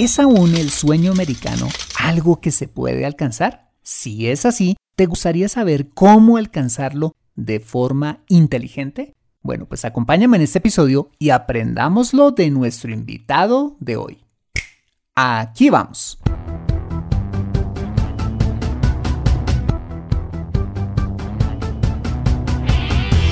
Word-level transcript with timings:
¿Es 0.00 0.18
aún 0.18 0.54
el 0.54 0.70
sueño 0.70 1.12
americano 1.12 1.68
algo 1.98 2.40
que 2.40 2.52
se 2.52 2.66
puede 2.68 3.04
alcanzar? 3.04 3.68
Si 3.82 4.28
es 4.28 4.46
así, 4.46 4.78
¿te 4.96 5.04
gustaría 5.04 5.46
saber 5.50 5.90
cómo 5.90 6.38
alcanzarlo 6.38 7.12
de 7.34 7.60
forma 7.60 8.24
inteligente? 8.26 9.14
Bueno, 9.42 9.66
pues 9.66 9.84
acompáñame 9.84 10.38
en 10.38 10.44
este 10.44 10.56
episodio 10.56 11.10
y 11.18 11.28
aprendámoslo 11.28 12.30
de 12.30 12.48
nuestro 12.48 12.90
invitado 12.90 13.76
de 13.78 13.96
hoy. 13.98 14.24
Aquí 15.14 15.68
vamos. 15.68 16.18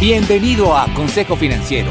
Bienvenido 0.02 0.76
a 0.76 0.86
Consejo 0.92 1.34
Financiero, 1.34 1.90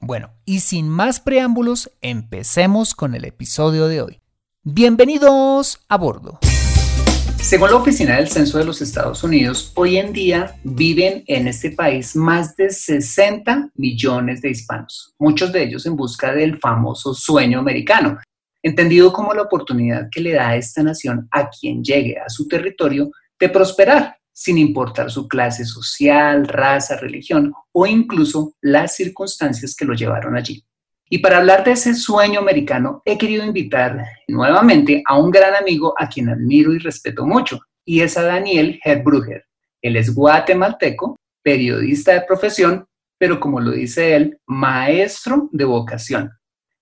Bueno, 0.06 0.34
y 0.44 0.60
sin 0.60 0.91
más 0.91 1.19
preámbulos, 1.19 1.91
empecemos 2.03 2.94
con 2.94 3.15
el 3.15 3.25
episodio 3.25 3.88
de 3.88 4.03
hoy. 4.03 4.20
Bienvenidos 4.62 5.82
a 5.88 5.97
bordo. 5.97 6.41
Según 7.41 7.70
la 7.70 7.76
Oficina 7.76 8.16
del 8.16 8.28
Censo 8.28 8.59
de 8.59 8.66
los 8.66 8.82
Estados 8.82 9.25
Unidos, 9.25 9.72
hoy 9.76 9.97
en 9.97 10.12
día 10.12 10.56
viven 10.62 11.25
en 11.26 11.48
este 11.48 11.70
país 11.70 12.14
más 12.16 12.54
de 12.54 12.69
60 12.69 13.70
millones 13.76 14.43
de 14.43 14.50
hispanos, 14.50 15.14
muchos 15.19 15.50
de 15.53 15.62
ellos 15.62 15.87
en 15.87 15.97
busca 15.97 16.34
del 16.34 16.59
famoso 16.59 17.14
sueño 17.14 17.59
americano, 17.59 18.19
entendido 18.62 19.10
como 19.10 19.32
la 19.32 19.41
oportunidad 19.41 20.10
que 20.10 20.20
le 20.20 20.34
da 20.34 20.50
a 20.50 20.56
esta 20.56 20.82
nación 20.82 21.28
a 21.31 21.48
quien 21.48 21.82
llegue 21.82 22.19
a 22.19 22.28
su 22.28 22.47
territorio 22.47 23.10
de 23.41 23.48
prosperar 23.48 24.19
sin 24.34 24.59
importar 24.59 25.11
su 25.11 25.28
clase 25.28 25.65
social, 25.65 26.47
raza, 26.49 26.97
religión 26.97 27.55
o 27.72 27.87
incluso 27.87 28.55
las 28.61 28.97
circunstancias 28.97 29.75
que 29.77 29.84
lo 29.84 29.95
llevaron 29.95 30.37
allí. 30.37 30.62
Y 31.09 31.19
para 31.19 31.39
hablar 31.39 31.62
de 31.62 31.72
ese 31.72 31.95
sueño 31.95 32.41
americano, 32.41 33.00
he 33.05 33.17
querido 33.17 33.44
invitar 33.44 34.05
nuevamente 34.27 35.03
a 35.06 35.17
un 35.17 35.31
gran 35.31 35.55
amigo 35.55 35.94
a 35.97 36.09
quien 36.09 36.28
admiro 36.28 36.75
y 36.75 36.78
respeto 36.78 37.25
mucho, 37.25 37.61
y 37.84 38.00
es 38.00 38.17
a 38.17 38.23
Daniel 38.23 38.81
Herbruger. 38.84 39.44
Él 39.81 39.97
es 39.97 40.12
guatemalteco, 40.12 41.17
periodista 41.43 42.12
de 42.12 42.23
profesión, 42.23 42.87
pero 43.17 43.39
como 43.39 43.61
lo 43.61 43.71
dice 43.71 44.17
él, 44.17 44.39
maestro 44.47 45.49
de 45.53 45.65
vocación, 45.65 46.33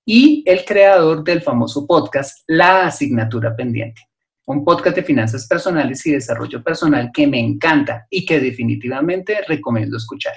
y 0.06 0.42
el 0.46 0.64
creador 0.64 1.22
del 1.22 1.42
famoso 1.42 1.86
podcast 1.86 2.44
La 2.46 2.86
Asignatura 2.86 3.54
Pendiente 3.54 4.02
un 4.46 4.64
podcast 4.64 4.96
de 4.96 5.02
finanzas 5.02 5.46
personales 5.46 6.04
y 6.06 6.12
desarrollo 6.12 6.62
personal 6.62 7.10
que 7.12 7.26
me 7.26 7.40
encanta 7.40 8.06
y 8.10 8.24
que 8.24 8.40
definitivamente 8.40 9.40
recomiendo 9.46 9.96
escuchar. 9.96 10.34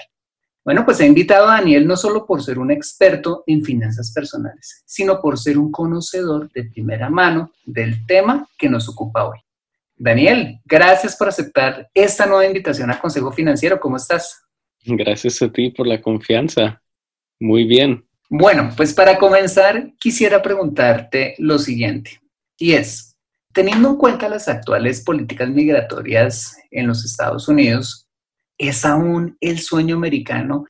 Bueno, 0.64 0.84
pues 0.84 0.98
he 1.00 1.06
invitado 1.06 1.48
a 1.48 1.58
Daniel 1.58 1.86
no 1.86 1.96
solo 1.96 2.26
por 2.26 2.42
ser 2.42 2.58
un 2.58 2.72
experto 2.72 3.44
en 3.46 3.62
finanzas 3.62 4.12
personales, 4.12 4.82
sino 4.84 5.20
por 5.20 5.38
ser 5.38 5.58
un 5.58 5.70
conocedor 5.70 6.50
de 6.52 6.64
primera 6.64 7.08
mano 7.08 7.52
del 7.64 8.04
tema 8.04 8.48
que 8.58 8.68
nos 8.68 8.88
ocupa 8.88 9.28
hoy. 9.28 9.38
Daniel, 9.96 10.60
gracias 10.64 11.16
por 11.16 11.28
aceptar 11.28 11.88
esta 11.94 12.26
nueva 12.26 12.46
invitación 12.46 12.90
a 12.90 13.00
Consejo 13.00 13.30
Financiero. 13.30 13.78
¿Cómo 13.78 13.96
estás? 13.96 14.42
Gracias 14.84 15.40
a 15.40 15.50
ti 15.50 15.70
por 15.70 15.86
la 15.86 16.02
confianza. 16.02 16.82
Muy 17.38 17.64
bien. 17.64 18.04
Bueno, 18.28 18.72
pues 18.76 18.92
para 18.92 19.18
comenzar, 19.18 19.92
quisiera 20.00 20.42
preguntarte 20.42 21.36
lo 21.38 21.60
siguiente, 21.60 22.20
y 22.58 22.72
es, 22.72 23.05
Teniendo 23.56 23.88
en 23.88 23.96
cuenta 23.96 24.28
las 24.28 24.48
actuales 24.48 25.02
políticas 25.02 25.48
migratorias 25.48 26.58
en 26.70 26.86
los 26.86 27.06
Estados 27.06 27.48
Unidos, 27.48 28.06
¿es 28.58 28.84
aún 28.84 29.38
el 29.40 29.60
sueño 29.60 29.96
americano 29.96 30.66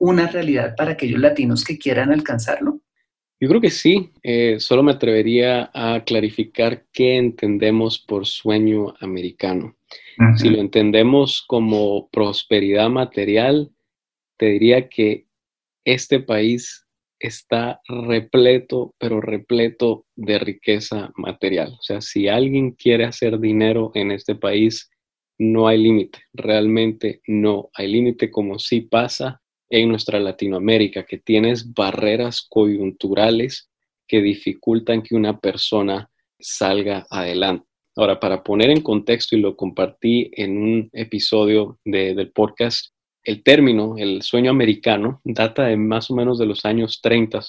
una 0.00 0.26
realidad 0.26 0.74
para 0.76 0.90
aquellos 0.90 1.20
latinos 1.20 1.62
que 1.62 1.78
quieran 1.78 2.10
alcanzarlo? 2.10 2.80
Yo 3.38 3.48
creo 3.48 3.60
que 3.60 3.70
sí. 3.70 4.10
Eh, 4.24 4.56
solo 4.58 4.82
me 4.82 4.90
atrevería 4.90 5.70
a 5.72 6.02
clarificar 6.04 6.84
qué 6.92 7.18
entendemos 7.18 8.00
por 8.00 8.26
sueño 8.26 8.94
americano. 8.98 9.76
Si 10.36 10.48
lo 10.48 10.58
entendemos 10.58 11.44
como 11.46 12.08
prosperidad 12.08 12.90
material, 12.90 13.70
te 14.38 14.46
diría 14.46 14.88
que 14.88 15.28
este 15.84 16.18
país 16.18 16.83
está 17.24 17.80
repleto, 17.88 18.94
pero 18.98 19.20
repleto 19.20 20.06
de 20.14 20.38
riqueza 20.38 21.10
material. 21.16 21.74
O 21.78 21.82
sea, 21.82 22.02
si 22.02 22.28
alguien 22.28 22.72
quiere 22.72 23.04
hacer 23.04 23.40
dinero 23.40 23.92
en 23.94 24.10
este 24.10 24.34
país, 24.34 24.90
no 25.38 25.66
hay 25.66 25.82
límite, 25.82 26.18
realmente 26.34 27.22
no 27.26 27.70
hay 27.74 27.90
límite 27.90 28.30
como 28.30 28.58
si 28.58 28.82
pasa 28.82 29.40
en 29.70 29.88
nuestra 29.88 30.20
Latinoamérica, 30.20 31.04
que 31.04 31.18
tienes 31.18 31.72
barreras 31.72 32.46
coyunturales 32.48 33.70
que 34.06 34.20
dificultan 34.20 35.02
que 35.02 35.14
una 35.14 35.40
persona 35.40 36.10
salga 36.38 37.06
adelante. 37.10 37.66
Ahora, 37.96 38.20
para 38.20 38.42
poner 38.42 38.70
en 38.70 38.82
contexto, 38.82 39.34
y 39.34 39.40
lo 39.40 39.56
compartí 39.56 40.30
en 40.34 40.58
un 40.58 40.90
episodio 40.92 41.78
del 41.84 42.30
podcast, 42.32 42.93
el 43.24 43.42
término, 43.42 43.96
el 43.96 44.22
sueño 44.22 44.50
americano, 44.50 45.20
data 45.24 45.64
de 45.64 45.76
más 45.76 46.10
o 46.10 46.14
menos 46.14 46.38
de 46.38 46.46
los 46.46 46.64
años 46.64 47.00
30, 47.02 47.40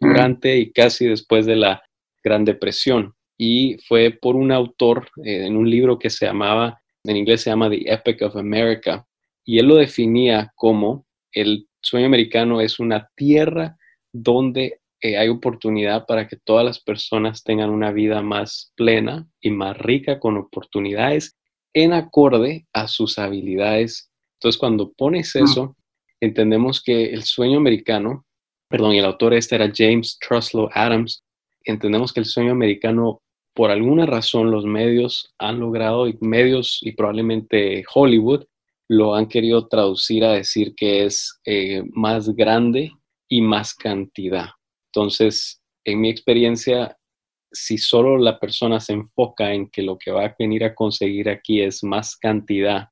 durante 0.00 0.56
y 0.58 0.72
casi 0.72 1.06
después 1.06 1.46
de 1.46 1.56
la 1.56 1.82
Gran 2.24 2.44
Depresión. 2.44 3.14
Y 3.38 3.76
fue 3.86 4.10
por 4.10 4.36
un 4.36 4.50
autor 4.50 5.10
eh, 5.24 5.46
en 5.46 5.56
un 5.56 5.68
libro 5.68 5.98
que 5.98 6.10
se 6.10 6.26
llamaba, 6.26 6.80
en 7.04 7.16
inglés 7.16 7.42
se 7.42 7.50
llama 7.50 7.70
The 7.70 7.92
Epic 7.92 8.22
of 8.22 8.36
America, 8.36 9.06
y 9.44 9.58
él 9.58 9.66
lo 9.66 9.76
definía 9.76 10.52
como 10.54 11.06
el 11.32 11.68
sueño 11.80 12.06
americano 12.06 12.60
es 12.60 12.78
una 12.80 13.08
tierra 13.14 13.76
donde 14.12 14.80
eh, 15.00 15.16
hay 15.16 15.28
oportunidad 15.28 16.04
para 16.06 16.28
que 16.28 16.36
todas 16.36 16.64
las 16.64 16.80
personas 16.80 17.42
tengan 17.42 17.70
una 17.70 17.90
vida 17.90 18.20
más 18.22 18.72
plena 18.76 19.26
y 19.40 19.50
más 19.50 19.78
rica 19.78 20.18
con 20.18 20.36
oportunidades 20.36 21.36
en 21.72 21.92
acorde 21.92 22.66
a 22.72 22.88
sus 22.88 23.18
habilidades 23.18 24.09
entonces, 24.40 24.58
cuando 24.58 24.90
pones 24.92 25.36
eso 25.36 25.76
entendemos 26.18 26.82
que 26.82 27.10
el 27.10 27.24
sueño 27.24 27.58
americano, 27.58 28.24
perdón, 28.70 28.94
y 28.94 28.98
el 28.98 29.04
autor 29.04 29.34
este 29.34 29.56
era 29.56 29.70
James 29.70 30.18
Truslow 30.18 30.70
Adams, 30.72 31.22
entendemos 31.62 32.10
que 32.10 32.20
el 32.20 32.26
sueño 32.26 32.52
americano, 32.52 33.20
por 33.54 33.70
alguna 33.70 34.06
razón, 34.06 34.50
los 34.50 34.64
medios 34.64 35.34
han 35.38 35.60
logrado, 35.60 36.08
y 36.08 36.16
medios 36.22 36.78
y 36.80 36.92
probablemente 36.92 37.84
Hollywood, 37.94 38.44
lo 38.88 39.14
han 39.14 39.28
querido 39.28 39.68
traducir 39.68 40.24
a 40.24 40.32
decir 40.32 40.74
que 40.74 41.04
es 41.04 41.38
eh, 41.44 41.82
más 41.92 42.34
grande 42.34 42.92
y 43.28 43.42
más 43.42 43.74
cantidad. 43.74 44.48
Entonces, 44.86 45.60
en 45.84 46.00
mi 46.00 46.08
experiencia, 46.08 46.96
si 47.52 47.76
solo 47.76 48.16
la 48.16 48.40
persona 48.40 48.80
se 48.80 48.94
enfoca 48.94 49.52
en 49.52 49.68
que 49.68 49.82
lo 49.82 49.98
que 49.98 50.12
va 50.12 50.24
a 50.24 50.36
venir 50.38 50.64
a 50.64 50.74
conseguir 50.74 51.28
aquí 51.28 51.60
es 51.60 51.84
más 51.84 52.16
cantidad 52.16 52.88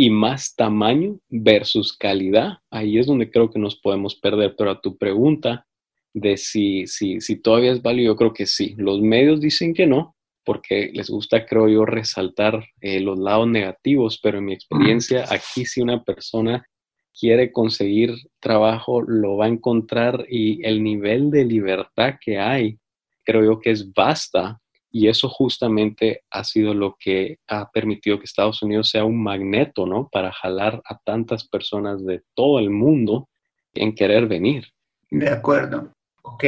y 0.00 0.10
más 0.10 0.54
tamaño 0.54 1.18
versus 1.28 1.92
calidad, 1.92 2.58
ahí 2.70 2.98
es 2.98 3.08
donde 3.08 3.32
creo 3.32 3.50
que 3.50 3.58
nos 3.58 3.74
podemos 3.74 4.14
perder. 4.14 4.54
Pero 4.56 4.70
a 4.70 4.80
tu 4.80 4.96
pregunta 4.96 5.66
de 6.14 6.36
si, 6.36 6.86
si, 6.86 7.20
si 7.20 7.34
todavía 7.42 7.72
es 7.72 7.82
válido, 7.82 8.12
yo 8.12 8.16
creo 8.16 8.32
que 8.32 8.46
sí. 8.46 8.76
Los 8.78 9.00
medios 9.00 9.40
dicen 9.40 9.74
que 9.74 9.88
no, 9.88 10.14
porque 10.44 10.92
les 10.94 11.10
gusta, 11.10 11.44
creo 11.44 11.68
yo, 11.68 11.84
resaltar 11.84 12.64
eh, 12.80 13.00
los 13.00 13.18
lados 13.18 13.48
negativos, 13.48 14.20
pero 14.22 14.38
en 14.38 14.44
mi 14.44 14.52
experiencia, 14.52 15.24
aquí 15.30 15.64
si 15.64 15.82
una 15.82 16.04
persona 16.04 16.64
quiere 17.12 17.50
conseguir 17.50 18.14
trabajo, 18.38 19.02
lo 19.02 19.36
va 19.36 19.46
a 19.46 19.48
encontrar 19.48 20.26
y 20.30 20.64
el 20.64 20.80
nivel 20.80 21.32
de 21.32 21.44
libertad 21.44 22.20
que 22.24 22.38
hay, 22.38 22.78
creo 23.24 23.42
yo 23.42 23.58
que 23.58 23.72
es 23.72 23.92
vasta 23.92 24.60
y 24.90 25.08
eso 25.08 25.28
justamente 25.28 26.22
ha 26.30 26.44
sido 26.44 26.74
lo 26.74 26.96
que 26.98 27.38
ha 27.46 27.70
permitido 27.70 28.18
que 28.18 28.24
Estados 28.24 28.62
Unidos 28.62 28.90
sea 28.90 29.04
un 29.04 29.22
magneto, 29.22 29.86
¿no? 29.86 30.08
Para 30.10 30.32
jalar 30.32 30.82
a 30.84 30.98
tantas 30.98 31.46
personas 31.46 32.04
de 32.04 32.22
todo 32.34 32.58
el 32.58 32.70
mundo 32.70 33.28
en 33.74 33.94
querer 33.94 34.26
venir. 34.26 34.66
De 35.10 35.28
acuerdo. 35.28 35.92
Ok. 36.22 36.44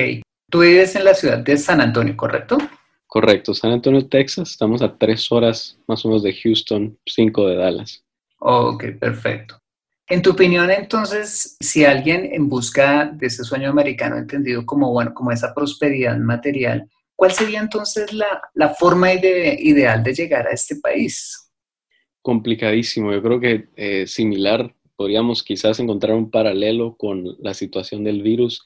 Tú 0.51 0.61
vives 0.61 0.97
en 0.97 1.05
la 1.05 1.15
ciudad 1.15 1.39
de 1.39 1.57
San 1.57 1.81
Antonio, 1.81 2.17
¿correcto? 2.17 2.59
Correcto. 3.07 3.55
San 3.55 3.73
Antonio, 3.73 4.07
Texas. 4.09 4.51
Estamos 4.51 4.83
a 4.83 4.97
tres 4.97 5.31
horas 5.31 5.79
más 5.87 6.05
o 6.05 6.09
menos 6.09 6.23
de 6.23 6.35
Houston, 6.35 6.99
cinco 7.07 7.47
de 7.47 7.57
Dallas. 7.57 8.05
Ok, 8.39 8.85
perfecto. 8.99 9.59
En 10.09 10.23
tu 10.23 10.31
opinión, 10.31 10.71
entonces, 10.71 11.57
si 11.61 11.85
alguien 11.85 12.29
en 12.33 12.49
busca 12.49 13.07
de 13.07 13.29
ese 13.29 13.45
sueño 13.45 13.71
americano 13.71 14.17
entendido 14.17 14.67
como, 14.67 14.91
bueno, 14.91 15.15
como 15.15 15.31
esa 15.31 15.55
prosperidad 15.55 16.19
material, 16.19 16.91
¿cuál 17.21 17.33
sería 17.33 17.61
entonces 17.61 18.15
la, 18.15 18.75
forma 18.79 19.13
ideal 19.13 20.03
de 20.03 20.15
llegar 20.15 20.47
a 20.47 20.53
este 20.53 20.77
país? 20.77 21.51
Complicadísimo. 22.23 23.13
Yo 23.13 23.23
creo 23.23 23.39
que 23.39 23.69
eh, 23.77 24.07
similar, 24.07 24.75
podríamos 24.97 25.43
quizás 25.43 25.79
encontrar 25.81 26.15
un 26.15 26.31
paralelo 26.31 26.97
con 26.97 27.37
la 27.41 27.53
situación 27.53 28.05
del 28.05 28.23
virus, 28.23 28.65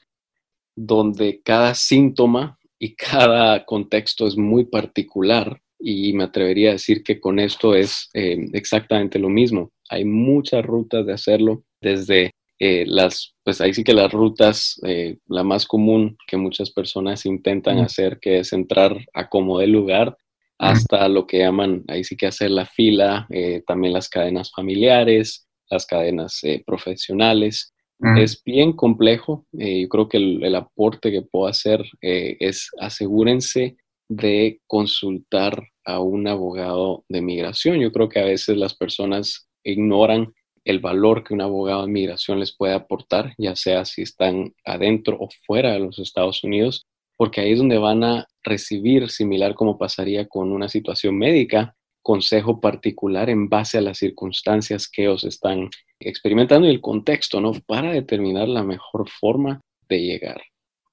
donde 0.73 1.41
cada 1.43 1.75
síntoma 1.75 2.57
y 2.79 2.95
cada 2.95 3.65
contexto 3.65 4.25
es 4.25 4.37
muy 4.37 4.63
particular 4.63 5.61
y 5.77 6.13
me 6.13 6.23
atrevería 6.23 6.69
a 6.69 6.73
decir 6.79 7.03
que 7.03 7.19
con 7.19 7.39
esto 7.39 7.75
es 7.75 8.09
eh, 8.13 8.37
exactamente 8.53 9.19
lo 9.19 9.27
mismo. 9.27 9.73
Hay 9.89 10.05
muchas 10.05 10.65
rutas 10.65 11.05
de 11.05 11.11
hacerlo, 11.11 11.65
desde 11.81 12.31
eh, 12.59 12.85
las, 12.87 13.35
pues 13.43 13.59
ahí 13.61 13.73
sí 13.73 13.83
que 13.83 13.93
las 13.93 14.11
rutas, 14.11 14.79
eh, 14.85 15.17
la 15.27 15.43
más 15.43 15.65
común 15.65 16.17
que 16.27 16.37
muchas 16.37 16.71
personas 16.71 17.25
intentan 17.25 17.79
hacer, 17.79 18.19
que 18.19 18.39
es 18.39 18.53
entrar 18.53 18.97
a 19.13 19.29
como 19.29 19.59
de 19.59 19.67
lugar, 19.67 20.17
hasta 20.57 21.09
lo 21.09 21.27
que 21.27 21.39
llaman, 21.39 21.83
ahí 21.89 22.05
sí 22.05 22.15
que 22.15 22.27
hacer 22.27 22.49
la 22.49 22.65
fila, 22.65 23.27
también 23.67 23.91
las 23.91 24.07
cadenas 24.07 24.53
familiares, 24.53 25.49
las 25.69 25.85
cadenas 25.85 26.41
profesionales. 26.65 27.73
Es 28.15 28.41
bien 28.41 28.71
complejo. 28.71 29.45
yo 29.51 29.89
creo 29.89 30.07
que 30.07 30.15
el, 30.15 30.41
el, 30.45 30.55
aporte 30.55 31.11
que 31.11 31.23
puedo 31.23 31.47
hacer 31.47 31.83
es 31.99 32.69
asegúrense 32.79 33.75
de 34.07 34.61
consultar 34.65 35.61
a 35.83 35.99
un 35.99 36.25
abogado 36.25 37.03
de 37.09 37.21
migración. 37.21 37.79
Yo 37.79 37.91
creo 37.91 38.07
que 38.07 38.19
a 38.19 38.25
veces 38.25 38.55
las 38.55 38.75
personas 38.75 39.49
ignoran 39.63 40.33
el 40.65 40.79
valor 40.79 41.23
que 41.23 41.33
un 41.33 41.41
abogado 41.41 41.85
de 41.85 41.91
migración 41.91 42.39
les 42.39 42.55
puede 42.55 42.73
aportar, 42.73 43.33
ya 43.37 43.55
sea 43.55 43.85
si 43.85 44.01
están 44.01 44.53
adentro 44.65 45.15
o 45.19 45.29
fuera 45.45 45.71
de 45.71 45.79
los 45.79 45.99
Estados 45.99 46.43
Unidos, 46.43 46.85
porque 47.15 47.41
ahí 47.41 47.53
es 47.53 47.59
donde 47.59 47.77
van 47.77 48.03
a 48.03 48.27
recibir, 48.43 49.09
similar 49.09 49.53
como 49.53 49.77
pasaría 49.77 50.27
con 50.27 50.51
una 50.51 50.67
situación 50.67 51.17
médica, 51.17 51.75
consejo 52.01 52.59
particular 52.59 53.29
en 53.29 53.47
base 53.47 53.77
a 53.77 53.81
las 53.81 53.99
circunstancias 53.99 54.89
que 54.89 55.07
os 55.07 55.23
están 55.23 55.69
experimentando 55.99 56.67
y 56.67 56.71
el 56.71 56.81
contexto, 56.81 57.39
¿no? 57.39 57.53
Para 57.65 57.91
determinar 57.91 58.47
la 58.47 58.63
mejor 58.63 59.09
forma 59.09 59.61
de 59.87 60.01
llegar. 60.01 60.41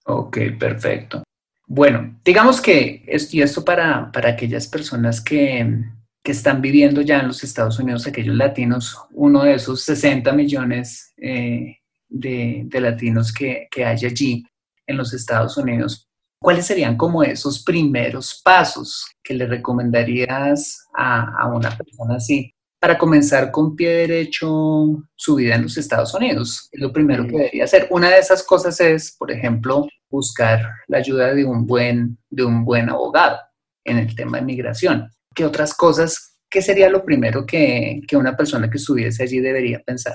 Ok, 0.04 0.38
perfecto. 0.58 1.22
Bueno, 1.66 2.18
digamos 2.24 2.60
que, 2.60 3.04
y 3.30 3.40
esto 3.40 3.64
para, 3.64 4.10
para 4.12 4.30
aquellas 4.30 4.68
personas 4.68 5.22
que, 5.22 5.84
están 6.30 6.62
viviendo 6.62 7.00
ya 7.00 7.18
en 7.18 7.26
los 7.26 7.42
Estados 7.42 7.78
Unidos, 7.80 8.06
aquellos 8.06 8.36
latinos, 8.36 8.96
uno 9.10 9.42
de 9.42 9.54
esos 9.54 9.82
60 9.82 10.32
millones 10.32 11.12
eh, 11.16 11.78
de, 12.08 12.68
latinos 12.80 13.32
que, 13.32 13.68
hay 13.76 14.04
allí 14.04 14.46
en 14.86 14.96
los 14.96 15.12
Estados 15.12 15.56
Unidos, 15.56 16.08
¿cuáles 16.40 16.66
serían 16.66 16.96
como 16.96 17.24
esos 17.24 17.64
primeros 17.64 18.40
pasos 18.44 19.06
que 19.22 19.34
le 19.34 19.46
recomendarías 19.46 20.86
a, 20.94 21.42
a 21.42 21.48
una 21.48 21.76
persona 21.76 22.16
así 22.16 22.54
para 22.82 22.98
comenzar 22.98 23.52
con 23.52 23.76
pie 23.76 23.90
derecho 23.90 25.04
su 25.14 25.36
vida 25.36 25.54
en 25.54 25.62
los 25.62 25.78
Estados 25.78 26.14
Unidos. 26.14 26.68
Es 26.72 26.80
lo 26.80 26.92
primero 26.92 27.24
que 27.28 27.36
debería 27.36 27.62
hacer. 27.62 27.86
Una 27.90 28.10
de 28.10 28.18
esas 28.18 28.42
cosas 28.42 28.80
es, 28.80 29.14
por 29.16 29.30
ejemplo, 29.30 29.86
buscar 30.10 30.68
la 30.88 30.98
ayuda 30.98 31.32
de 31.32 31.44
un 31.44 31.64
buen, 31.64 32.18
de 32.28 32.44
un 32.44 32.64
buen 32.64 32.90
abogado 32.90 33.38
en 33.84 33.98
el 33.98 34.16
tema 34.16 34.38
de 34.38 34.46
migración. 34.46 35.08
¿Qué 35.34 35.44
otras 35.44 35.74
cosas, 35.74 36.38
qué 36.48 36.62
sería 36.62 36.88
lo 36.88 37.04
primero 37.04 37.46
que, 37.46 38.00
que 38.06 38.16
una 38.16 38.36
persona 38.36 38.70
que 38.70 38.78
estuviese 38.78 39.22
allí 39.22 39.40
debería 39.40 39.80
pensar? 39.80 40.14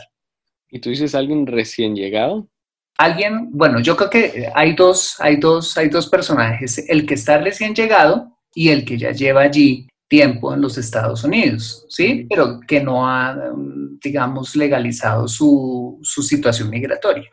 ¿Y 0.69 0.79
tú 0.79 0.89
dices 0.89 1.15
alguien 1.15 1.47
recién 1.47 1.95
llegado? 1.95 2.49
Alguien, 2.97 3.51
bueno, 3.51 3.79
yo 3.79 3.95
creo 3.95 4.09
que 4.09 4.49
hay 4.55 4.73
dos, 4.73 5.15
hay 5.19 5.37
dos, 5.37 5.77
hay 5.77 5.89
dos 5.89 6.07
personajes, 6.09 6.83
el 6.89 7.05
que 7.05 7.13
está 7.13 7.37
recién 7.37 7.75
llegado 7.75 8.37
y 8.55 8.69
el 8.69 8.85
que 8.85 8.97
ya 8.97 9.11
lleva 9.11 9.41
allí 9.41 9.87
tiempo 10.07 10.53
en 10.53 10.61
los 10.61 10.77
Estados 10.77 11.23
Unidos, 11.23 11.85
¿sí? 11.89 12.25
Pero 12.29 12.59
que 12.67 12.81
no 12.81 13.07
ha, 13.07 13.35
mm, 13.35 13.99
digamos, 14.03 14.55
legalizado 14.55 15.27
su, 15.27 15.99
situación 16.01 16.69
migratoria. 16.69 17.29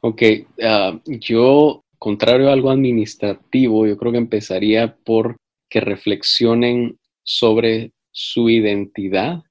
Ok, 0.00 0.22
ah, 0.62 0.98
yo, 1.04 1.80
contrario 1.98 2.50
a 2.50 2.52
algo 2.52 2.70
administrativo, 2.70 3.86
yo 3.86 3.96
creo 3.96 4.12
que 4.12 4.18
empezaría 4.18 4.94
por 5.04 5.36
que 5.70 5.80
reflexionen 5.80 6.97
sobre 7.28 7.92
su 8.10 8.48
identidad 8.48 9.42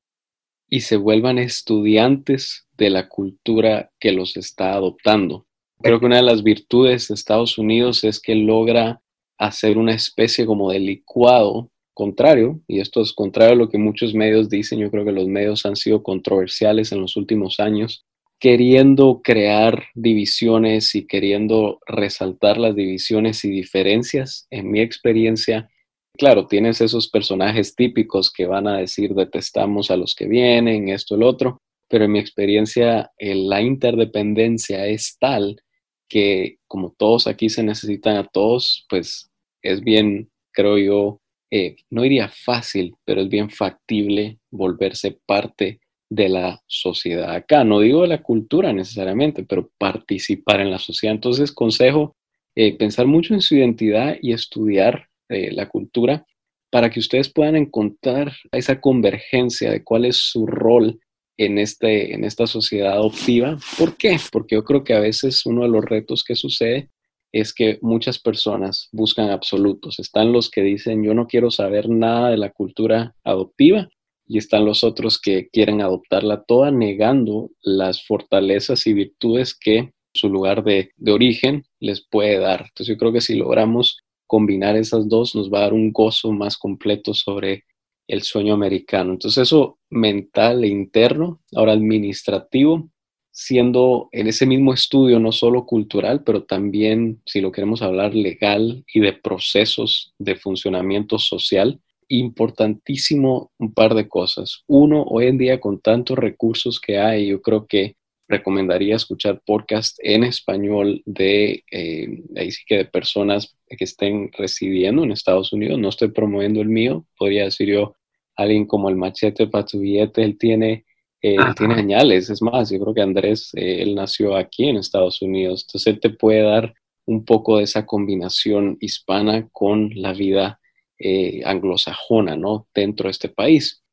y 0.68 0.82
se 0.82 0.98
vuelvan 0.98 1.38
estudiantes 1.38 2.68
de 2.76 2.90
la 2.90 3.08
cultura 3.08 3.92
que 4.00 4.12
los 4.12 4.36
está 4.36 4.74
adoptando. 4.74 5.46
Creo 5.84 6.00
que 6.00 6.08
una 6.08 6.16
de 6.16 6.24
las 6.24 6.42
virtudes 6.42 7.08
de 7.08 7.14
Estados 7.14 7.60
Unidos 7.60 8.04
es 8.04 8.20
que 8.20 8.34
logra 8.34 9.04
hacer 9.38 9.78
una 9.78 9.94
especie 9.94 10.48
como 10.48 10.72
de 10.72 10.80
licuado 10.80 11.70
contrario, 11.94 12.60
y 12.68 12.80
esto 12.80 13.00
es 13.02 13.14
contrario 13.14 13.54
a 13.54 13.58
lo 13.58 13.70
que 13.70 13.78
muchos 13.78 14.16
medios 14.16 14.50
dicen, 14.50 14.80
yo 14.80 14.90
creo 14.90 15.06
que 15.06 15.12
los 15.12 15.28
medios 15.28 15.64
han 15.68 15.76
sido 15.76 16.02
controversiales 16.02 16.92
en 16.92 17.02
los 17.02 17.16
últimos 17.16 17.60
años, 17.60 18.08
queriendo 18.40 19.22
crear 19.24 19.86
divisiones 19.94 20.96
y 20.96 21.06
queriendo 21.06 21.80
resaltar 21.86 22.58
las 22.58 22.76
divisiones 22.76 23.46
y 23.46 23.52
diferencias. 23.52 24.48
En 24.50 24.72
mi 24.72 24.80
experiencia, 24.80 25.70
claro, 26.18 26.48
tienes 26.48 26.82
esos 26.82 27.10
personajes 27.10 27.76
típicos 27.76 28.32
que 28.32 28.46
van 28.46 28.68
a 28.68 28.78
decir 28.78 29.14
detestamos 29.14 29.92
a 29.92 29.98
los 29.98 30.16
que 30.16 30.28
vienen, 30.28 30.90
esto, 30.90 31.16
el 31.16 31.24
otro, 31.24 31.60
pero 31.90 32.06
en 32.06 32.12
mi 32.12 32.20
experiencia 32.20 33.12
la 33.20 33.62
interdependencia 33.62 34.86
es 34.88 35.18
tal 35.20 35.62
que 36.10 36.58
como 36.68 36.94
todos 36.98 37.28
aquí 37.28 37.50
se 37.50 37.64
necesitan 37.64 38.18
a 38.18 38.26
todos, 38.26 38.86
pues 38.90 39.30
es 39.62 39.82
bien, 39.82 40.30
creo 40.52 40.78
yo, 40.78 41.22
eh, 41.52 41.78
no 41.90 42.04
iría 42.04 42.30
fácil, 42.30 42.96
pero 43.06 43.22
es 43.22 43.30
bien 43.30 43.50
factible 43.50 44.40
volverse 44.52 45.20
parte 45.26 45.80
de 46.10 46.30
la 46.30 46.62
sociedad 46.68 47.32
acá. 47.32 47.64
No 47.64 47.80
digo 47.80 48.02
de 48.02 48.08
la 48.08 48.24
cultura 48.24 48.74
necesariamente, 48.74 49.44
pero 49.44 49.70
participar 49.78 50.62
en 50.62 50.72
la 50.72 50.80
sociedad. 50.80 51.16
Entonces, 51.16 51.52
consejo, 51.52 52.16
eh, 52.56 52.78
pensar 52.78 53.08
mucho 53.08 53.34
en 53.34 53.42
su 53.42 53.56
identidad 53.56 54.18
y 54.22 54.34
estudiar 54.34 55.07
la 55.30 55.68
cultura 55.70 56.26
para 56.70 56.90
que 56.90 57.00
ustedes 57.00 57.32
puedan 57.32 57.56
encontrar 57.56 58.34
esa 58.52 58.82
convergencia 58.82 59.72
de 59.72 59.84
cuál 59.84 60.06
es 60.06 60.18
su 60.18 60.46
rol 60.46 61.00
en, 61.38 61.58
este, 61.58 62.14
en 62.14 62.24
esta 62.24 62.48
sociedad 62.48 62.94
adoptiva. 62.94 63.58
¿Por 63.78 63.96
qué? 63.96 64.18
Porque 64.32 64.56
yo 64.56 64.64
creo 64.64 64.84
que 64.84 64.94
a 64.94 65.00
veces 65.00 65.46
uno 65.46 65.64
de 65.64 65.70
los 65.70 65.86
retos 65.86 66.24
que 66.24 66.36
sucede 66.36 66.90
es 67.32 67.54
que 67.54 67.78
muchas 67.82 68.20
personas 68.20 68.90
buscan 68.92 69.30
absolutos. 69.30 70.00
Están 70.00 70.32
los 70.32 70.50
que 70.50 70.62
dicen 70.62 71.04
yo 71.04 71.14
no 71.14 71.28
quiero 71.28 71.52
saber 71.52 71.90
nada 71.90 72.30
de 72.32 72.38
la 72.38 72.52
cultura 72.52 73.16
adoptiva 73.24 73.90
y 74.26 74.38
están 74.38 74.66
los 74.66 74.84
otros 74.84 75.22
que 75.22 75.50
quieren 75.50 75.82
adoptarla 75.82 76.44
toda 76.44 76.72
negando 76.72 77.52
las 77.62 78.06
fortalezas 78.06 78.88
y 78.88 78.94
virtudes 78.94 79.58
que 79.58 79.92
su 80.14 80.30
lugar 80.30 80.64
de, 80.64 80.92
de 80.96 81.12
origen 81.12 81.64
les 81.80 82.06
puede 82.06 82.40
dar. 82.40 82.62
Entonces 82.62 82.88
yo 82.88 82.98
creo 82.98 83.14
que 83.14 83.22
si 83.22 83.36
logramos 83.36 84.00
combinar 84.28 84.76
esas 84.76 85.10
dos 85.10 85.36
nos 85.36 85.52
va 85.52 85.60
a 85.60 85.62
dar 85.62 85.74
un 85.74 85.92
gozo 85.92 86.32
más 86.32 86.58
completo 86.58 87.14
sobre 87.14 87.66
el 88.08 88.22
sueño 88.22 88.54
americano. 88.54 89.14
Entonces 89.14 89.44
eso 89.44 89.80
mental 89.90 90.64
e 90.64 90.68
interno, 90.68 91.42
ahora 91.56 91.74
administrativo, 91.74 92.90
siendo 93.32 94.10
en 94.12 94.28
ese 94.28 94.46
mismo 94.46 94.74
estudio 94.74 95.20
no 95.20 95.32
solo 95.32 95.66
cultural, 95.66 96.24
pero 96.24 96.44
también, 96.44 97.22
si 97.26 97.42
lo 97.42 97.52
queremos 97.52 97.82
hablar, 97.82 98.16
legal 98.16 98.84
y 98.92 99.00
de 99.00 99.14
procesos 99.14 100.14
de 100.18 100.36
funcionamiento 100.36 101.20
social, 101.20 101.80
importantísimo 102.08 103.52
un 103.60 103.74
par 103.74 103.94
de 103.94 104.08
cosas. 104.08 104.64
Uno, 104.68 105.04
hoy 105.04 105.28
en 105.28 105.38
día 105.38 105.60
con 105.60 105.80
tantos 105.82 106.18
recursos 106.18 106.80
que 106.80 106.98
hay, 106.98 107.28
yo 107.28 107.42
creo 107.42 107.68
que 107.68 107.97
recomendaría 108.28 108.96
escuchar 108.96 109.42
podcast 109.46 109.98
en 110.02 110.24
español 110.24 111.02
de, 111.06 111.64
eh, 111.72 112.24
ahí 112.36 112.52
sí 112.52 112.64
que 112.68 112.78
de 112.78 112.86
personas 112.86 113.56
que 113.68 113.84
estén 113.84 114.32
residiendo 114.34 115.04
en 115.04 115.12
Estados 115.12 115.54
Unidos. 115.54 115.80
No 115.80 115.90
estoy 115.90 116.10
promoviendo 116.10 116.62
el 116.62 116.70
mío, 116.70 117.06
podría 117.18 117.46
decir 117.46 117.70
yo, 117.70 117.96
alguien 118.36 118.66
como 118.66 118.90
el 118.90 118.96
machete 118.96 119.48
para 119.48 119.66
tu 119.66 119.80
billete, 119.80 120.24
él 120.24 120.38
tiene 120.38 120.86
él 121.22 121.40
tiene 121.58 121.76
añales, 121.76 122.30
es 122.30 122.42
más, 122.42 122.70
yo 122.70 122.80
creo 122.80 122.94
que 122.94 123.02
Andrés, 123.02 123.52
eh, 123.56 123.82
él 123.82 123.96
nació 123.96 124.36
aquí 124.36 124.70
en 124.70 124.78
Estados 124.78 125.22
Unidos, 125.22 125.66
entonces 125.68 125.94
él 125.94 126.00
te 126.00 126.10
puede 126.12 126.42
dar 126.42 126.74
un 127.06 127.26
poco 127.26 127.58
de 127.58 127.64
esa 127.64 127.86
combinación 127.86 128.78
hispana 128.80 129.48
con 129.52 129.90
la 129.96 130.14
vida 130.14 130.60
eh, 131.00 131.42
anglosajona, 131.46 132.36
¿no? 132.36 132.68
Dentro 132.74 133.08
de 133.08 133.12
este 133.12 133.30
país. 133.30 133.84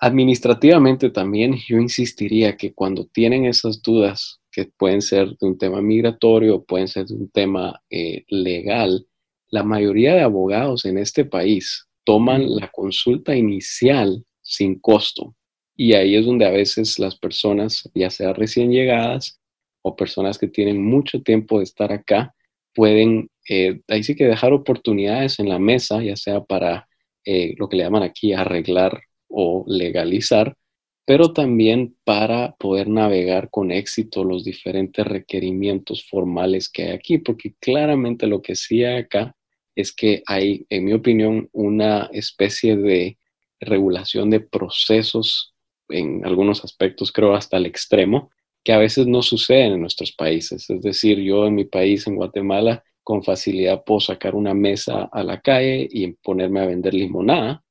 Administrativamente 0.00 1.10
también 1.10 1.56
yo 1.68 1.78
insistiría 1.78 2.56
que 2.56 2.72
cuando 2.72 3.06
tienen 3.06 3.44
esas 3.44 3.82
dudas, 3.82 4.40
que 4.50 4.66
pueden 4.76 5.02
ser 5.02 5.28
de 5.28 5.46
un 5.46 5.58
tema 5.58 5.80
migratorio, 5.80 6.62
pueden 6.64 6.88
ser 6.88 7.06
de 7.06 7.14
un 7.14 7.30
tema 7.30 7.80
eh, 7.90 8.24
legal, 8.28 9.06
la 9.52 9.62
mayoría 9.62 10.14
de 10.14 10.22
abogados 10.22 10.84
en 10.86 10.98
este 10.98 11.24
país 11.24 11.86
toman 12.04 12.56
la 12.56 12.68
consulta 12.68 13.36
inicial 13.36 14.24
sin 14.40 14.80
costo. 14.80 15.36
Y 15.76 15.92
ahí 15.94 16.16
es 16.16 16.26
donde 16.26 16.46
a 16.46 16.50
veces 16.50 16.98
las 16.98 17.16
personas, 17.16 17.88
ya 17.94 18.10
sea 18.10 18.32
recién 18.32 18.70
llegadas 18.72 19.40
o 19.82 19.94
personas 19.94 20.38
que 20.38 20.48
tienen 20.48 20.82
mucho 20.82 21.22
tiempo 21.22 21.58
de 21.58 21.64
estar 21.64 21.92
acá, 21.92 22.34
pueden, 22.74 23.30
eh, 23.48 23.80
ahí 23.88 24.02
sí 24.02 24.14
que 24.16 24.26
dejar 24.26 24.52
oportunidades 24.52 25.38
en 25.38 25.48
la 25.48 25.58
mesa, 25.58 26.02
ya 26.02 26.16
sea 26.16 26.42
para 26.42 26.88
eh, 27.24 27.54
lo 27.58 27.68
que 27.68 27.76
le 27.76 27.84
llaman 27.84 28.02
aquí 28.02 28.32
arreglar 28.32 29.02
o 29.32 29.64
legalizar, 29.66 30.56
pero 31.04 31.32
también 31.32 31.96
para 32.04 32.54
poder 32.58 32.88
navegar 32.88 33.50
con 33.50 33.72
éxito 33.72 34.24
los 34.24 34.44
diferentes 34.44 35.04
requerimientos 35.06 36.06
formales 36.08 36.68
que 36.68 36.84
hay 36.84 36.90
aquí, 36.90 37.18
porque 37.18 37.54
claramente 37.60 38.26
lo 38.26 38.40
que 38.42 38.54
sí 38.54 38.84
hay 38.84 39.02
acá 39.02 39.34
es 39.74 39.92
que 39.92 40.22
hay, 40.26 40.66
en 40.68 40.84
mi 40.84 40.92
opinión, 40.92 41.48
una 41.52 42.08
especie 42.12 42.76
de 42.76 43.18
regulación 43.60 44.30
de 44.30 44.40
procesos 44.40 45.52
en 45.88 46.24
algunos 46.24 46.64
aspectos 46.64 47.12
creo 47.12 47.34
hasta 47.34 47.56
el 47.56 47.66
extremo, 47.66 48.30
que 48.64 48.72
a 48.72 48.78
veces 48.78 49.06
no 49.06 49.22
suceden 49.22 49.72
en 49.72 49.80
nuestros 49.80 50.12
países. 50.12 50.68
Es 50.70 50.82
decir, 50.82 51.18
yo 51.18 51.46
en 51.46 51.54
mi 51.54 51.64
país, 51.64 52.06
en 52.06 52.16
Guatemala, 52.16 52.84
con 53.02 53.22
facilidad 53.22 53.82
puedo 53.84 54.00
sacar 54.00 54.34
una 54.34 54.54
mesa 54.54 55.08
a 55.12 55.24
la 55.24 55.40
calle 55.40 55.88
y 55.90 56.12
ponerme 56.12 56.60
a 56.60 56.66
vender 56.66 56.94
limonada. 56.94 57.64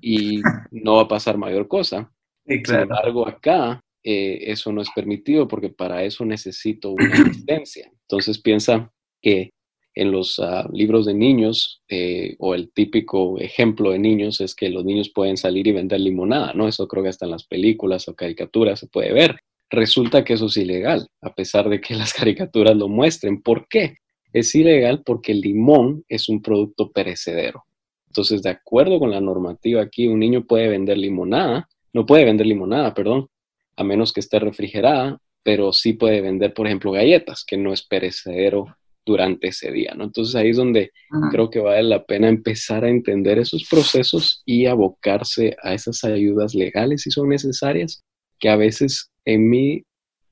Y 0.00 0.40
no 0.70 0.96
va 0.96 1.02
a 1.02 1.08
pasar 1.08 1.38
mayor 1.38 1.68
cosa. 1.68 2.10
Sin 2.46 2.74
embargo, 2.74 3.26
acá 3.26 3.80
eh, 4.02 4.50
eso 4.50 4.72
no 4.72 4.82
es 4.82 4.88
permitido 4.94 5.46
porque 5.46 5.68
para 5.68 6.02
eso 6.04 6.24
necesito 6.24 6.90
una 6.90 7.24
licencia. 7.24 7.90
Entonces 8.08 8.40
piensa 8.40 8.90
que 9.20 9.52
en 9.94 10.10
los 10.10 10.38
ah, 10.38 10.68
libros 10.72 11.06
de 11.06 11.14
niños 11.14 11.82
eh, 11.88 12.36
o 12.38 12.54
el 12.54 12.72
típico 12.72 13.38
ejemplo 13.38 13.90
de 13.90 13.98
niños 13.98 14.40
es 14.40 14.54
que 14.54 14.70
los 14.70 14.84
niños 14.84 15.10
pueden 15.10 15.36
salir 15.36 15.66
y 15.66 15.72
vender 15.72 16.00
limonada, 16.00 16.52
¿no? 16.54 16.66
Eso 16.66 16.88
creo 16.88 17.02
que 17.02 17.10
hasta 17.10 17.26
en 17.26 17.32
las 17.32 17.44
películas 17.44 18.08
o 18.08 18.14
caricaturas 18.14 18.80
se 18.80 18.86
puede 18.86 19.12
ver. 19.12 19.36
Resulta 19.70 20.24
que 20.24 20.34
eso 20.34 20.46
es 20.46 20.56
ilegal, 20.56 21.08
a 21.20 21.34
pesar 21.34 21.68
de 21.68 21.80
que 21.80 21.94
las 21.94 22.12
caricaturas 22.12 22.76
lo 22.76 22.88
muestren. 22.88 23.42
¿Por 23.42 23.68
qué? 23.68 23.98
Es 24.32 24.54
ilegal 24.54 25.02
porque 25.04 25.32
el 25.32 25.40
limón 25.40 26.04
es 26.08 26.28
un 26.28 26.40
producto 26.40 26.90
perecedero. 26.90 27.64
Entonces, 28.12 28.42
de 28.42 28.50
acuerdo 28.50 28.98
con 28.98 29.10
la 29.10 29.22
normativa 29.22 29.80
aquí, 29.80 30.06
un 30.06 30.20
niño 30.20 30.44
puede 30.44 30.68
vender 30.68 30.98
limonada, 30.98 31.66
no 31.94 32.04
puede 32.04 32.26
vender 32.26 32.46
limonada, 32.46 32.92
perdón, 32.92 33.28
a 33.74 33.84
menos 33.84 34.12
que 34.12 34.20
esté 34.20 34.38
refrigerada, 34.38 35.18
pero 35.42 35.72
sí 35.72 35.94
puede 35.94 36.20
vender, 36.20 36.52
por 36.52 36.66
ejemplo, 36.66 36.92
galletas, 36.92 37.42
que 37.42 37.56
no 37.56 37.72
es 37.72 37.82
perecedero 37.82 38.76
durante 39.06 39.48
ese 39.48 39.72
día, 39.72 39.94
¿no? 39.96 40.04
Entonces 40.04 40.34
ahí 40.34 40.50
es 40.50 40.58
donde 40.58 40.92
creo 41.30 41.48
que 41.48 41.60
vale 41.60 41.84
la 41.84 42.04
pena 42.04 42.28
empezar 42.28 42.84
a 42.84 42.90
entender 42.90 43.38
esos 43.38 43.66
procesos 43.68 44.42
y 44.44 44.66
abocarse 44.66 45.56
a 45.62 45.72
esas 45.72 46.04
ayudas 46.04 46.54
legales 46.54 47.02
si 47.02 47.10
son 47.10 47.30
necesarias, 47.30 48.04
que 48.38 48.50
a 48.50 48.56
veces 48.56 49.10
en 49.24 49.48
mi 49.48 49.84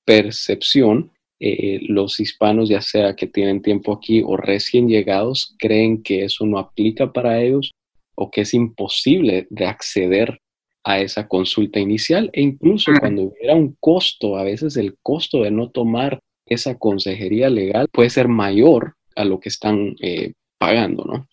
percepción 0.04 1.12
eh, 1.40 1.80
los 1.88 2.20
hispanos, 2.20 2.68
ya 2.68 2.82
sea 2.82 3.16
que 3.16 3.26
tienen 3.26 3.62
tiempo 3.62 3.92
aquí 3.92 4.22
o 4.24 4.36
recién 4.36 4.88
llegados, 4.88 5.56
creen 5.58 6.02
que 6.02 6.24
eso 6.24 6.44
no 6.44 6.58
aplica 6.58 7.12
para 7.12 7.40
ellos 7.40 7.72
o 8.14 8.30
que 8.30 8.42
es 8.42 8.52
imposible 8.52 9.46
de 9.48 9.66
acceder 9.66 10.38
a 10.84 11.00
esa 11.00 11.28
consulta 11.28 11.78
inicial 11.80 12.30
e 12.32 12.42
incluso 12.42 12.92
cuando 13.00 13.22
hubiera 13.22 13.54
un 13.54 13.76
costo, 13.80 14.36
a 14.36 14.44
veces 14.44 14.76
el 14.76 14.96
costo 15.02 15.42
de 15.42 15.50
no 15.50 15.70
tomar 15.70 16.20
esa 16.46 16.78
consejería 16.78 17.48
legal 17.48 17.88
puede 17.92 18.10
ser 18.10 18.28
mayor 18.28 18.94
a 19.16 19.24
lo 19.24 19.40
que 19.40 19.48
están 19.48 19.94
eh, 20.00 20.32
pagando, 20.58 21.04
¿no? 21.04 21.28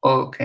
Ok. 0.00 0.36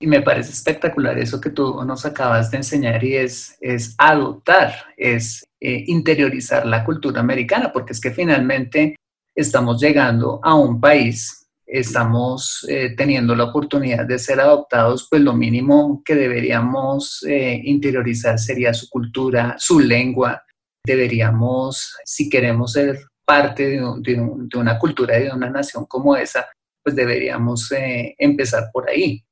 Y 0.00 0.06
me 0.06 0.22
parece 0.22 0.52
espectacular 0.52 1.18
eso 1.18 1.40
que 1.40 1.50
tú 1.50 1.84
nos 1.84 2.06
acabas 2.06 2.50
de 2.50 2.56
enseñar 2.56 3.04
y 3.04 3.16
es, 3.16 3.56
es 3.60 3.94
adoptar, 3.98 4.72
es 4.96 5.44
eh, 5.60 5.84
interiorizar 5.88 6.64
la 6.64 6.84
cultura 6.84 7.20
americana, 7.20 7.70
porque 7.70 7.92
es 7.92 8.00
que 8.00 8.10
finalmente 8.10 8.96
estamos 9.34 9.80
llegando 9.80 10.40
a 10.42 10.54
un 10.54 10.80
país, 10.80 11.46
estamos 11.66 12.66
eh, 12.68 12.94
teniendo 12.96 13.34
la 13.34 13.44
oportunidad 13.44 14.06
de 14.06 14.18
ser 14.18 14.40
adoptados, 14.40 15.06
pues 15.10 15.20
lo 15.20 15.34
mínimo 15.34 16.02
que 16.02 16.14
deberíamos 16.14 17.22
interiorizar 17.26 18.38
sería 18.38 18.72
su 18.72 18.88
cultura, 18.88 19.56
su 19.58 19.78
lengua. 19.78 20.42
Deberíamos, 20.84 21.94
si 22.04 22.30
queremos 22.30 22.72
ser 22.72 23.00
parte 23.30 23.68
de, 23.68 24.20
una 24.56 24.76
cultura 24.76 25.16
y 25.16 25.24
de 25.24 25.32
una 25.32 25.48
nación 25.48 25.86
como 25.86 26.16
esa, 26.16 26.48
pues 26.82 26.96
deberíamos 26.96 27.70
eh, 27.70 28.16
empezar 28.18 28.70
por 28.72 28.90
ahí. 28.90 29.22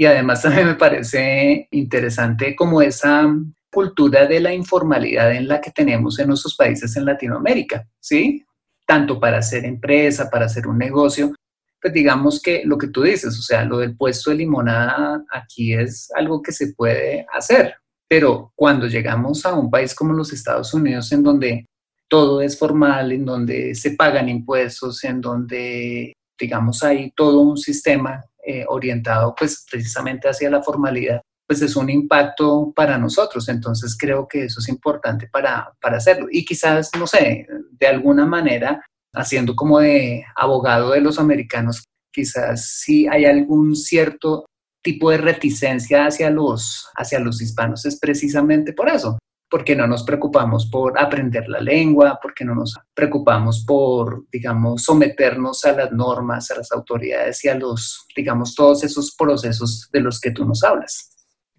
Y 0.00 0.06
además 0.06 0.42
también 0.42 0.68
me 0.68 0.74
parece 0.76 1.66
interesante 1.72 2.54
como 2.54 2.80
esa 2.80 3.26
cultura 3.70 4.26
de 4.26 4.38
la 4.38 4.54
informalidad 4.54 5.32
en 5.34 5.48
la 5.48 5.60
que 5.60 5.72
tenemos 5.72 6.20
en 6.20 6.28
nuestros 6.28 6.54
países 6.54 6.96
en 6.96 7.04
Latinoamérica, 7.04 7.84
¿sí? 7.98 8.46
Tanto 8.86 9.18
para 9.18 9.38
hacer 9.38 9.64
empresa, 9.64 10.30
para 10.30 10.46
hacer 10.46 10.68
un 10.68 10.78
negocio, 10.78 11.34
pues 11.82 11.92
digamos 11.92 12.40
que 12.40 12.62
lo 12.64 12.78
que 12.78 12.86
tú 12.86 13.02
dices, 13.02 13.36
o 13.36 13.42
sea, 13.42 13.64
lo 13.64 13.78
del 13.78 13.96
puesto 13.96 14.30
de 14.30 14.36
limonada 14.36 15.24
aquí 15.32 15.74
es 15.74 16.08
algo 16.14 16.42
que 16.42 16.52
se 16.52 16.74
puede 16.74 17.26
hacer, 17.32 17.74
pero 18.08 18.52
cuando 18.54 18.86
llegamos 18.86 19.44
a 19.44 19.54
un 19.54 19.68
país 19.68 19.96
como 19.96 20.12
los 20.12 20.32
Estados 20.32 20.72
Unidos, 20.74 21.10
en 21.10 21.24
donde 21.24 21.66
todo 22.08 22.40
es 22.40 22.56
formal, 22.56 23.10
en 23.10 23.24
donde 23.24 23.74
se 23.74 23.90
pagan 23.90 24.28
impuestos, 24.28 25.02
en 25.02 25.20
donde, 25.20 26.12
digamos, 26.38 26.84
hay 26.84 27.10
todo 27.16 27.40
un 27.40 27.58
sistema 27.58 28.24
eh, 28.50 28.64
orientado 28.66 29.34
pues 29.36 29.66
precisamente 29.70 30.26
hacia 30.26 30.48
la 30.48 30.62
formalidad, 30.62 31.20
pues 31.46 31.60
es 31.60 31.76
un 31.76 31.90
impacto 31.90 32.72
para 32.74 32.96
nosotros. 32.96 33.46
Entonces 33.50 33.94
creo 33.94 34.26
que 34.26 34.44
eso 34.44 34.60
es 34.60 34.70
importante 34.70 35.28
para, 35.30 35.70
para 35.82 35.98
hacerlo. 35.98 36.28
Y 36.30 36.46
quizás, 36.46 36.90
no 36.98 37.06
sé, 37.06 37.46
de 37.72 37.86
alguna 37.86 38.24
manera, 38.24 38.82
haciendo 39.12 39.54
como 39.54 39.80
de 39.80 40.24
abogado 40.34 40.92
de 40.92 41.02
los 41.02 41.18
americanos, 41.18 41.84
quizás 42.10 42.70
sí 42.80 43.06
hay 43.06 43.26
algún 43.26 43.76
cierto 43.76 44.46
tipo 44.82 45.10
de 45.10 45.18
reticencia 45.18 46.06
hacia 46.06 46.30
los, 46.30 46.88
hacia 46.96 47.20
los 47.20 47.42
hispanos, 47.42 47.84
es 47.84 47.98
precisamente 47.98 48.72
por 48.72 48.88
eso, 48.88 49.18
porque 49.50 49.74
no 49.74 49.86
nos 49.86 50.02
preocupamos 50.02 50.66
por 50.66 50.98
aprender 50.98 51.48
la 51.48 51.60
lengua, 51.60 52.18
porque 52.22 52.44
no 52.44 52.54
nos 52.54 52.78
preocupamos 52.94 53.64
por, 53.66 54.24
digamos, 54.30 54.82
someternos 54.82 55.64
a 55.64 55.72
las 55.72 55.92
normas, 55.92 56.50
a 56.50 56.56
las 56.56 56.70
autoridades 56.72 57.44
y 57.44 57.48
a 57.48 57.54
los, 57.54 58.06
digamos, 58.14 58.54
todos 58.54 58.84
esos 58.84 59.14
procesos 59.16 59.88
de 59.92 60.00
los 60.00 60.20
que 60.20 60.30
tú 60.30 60.44
nos 60.44 60.62
hablas. 60.62 61.10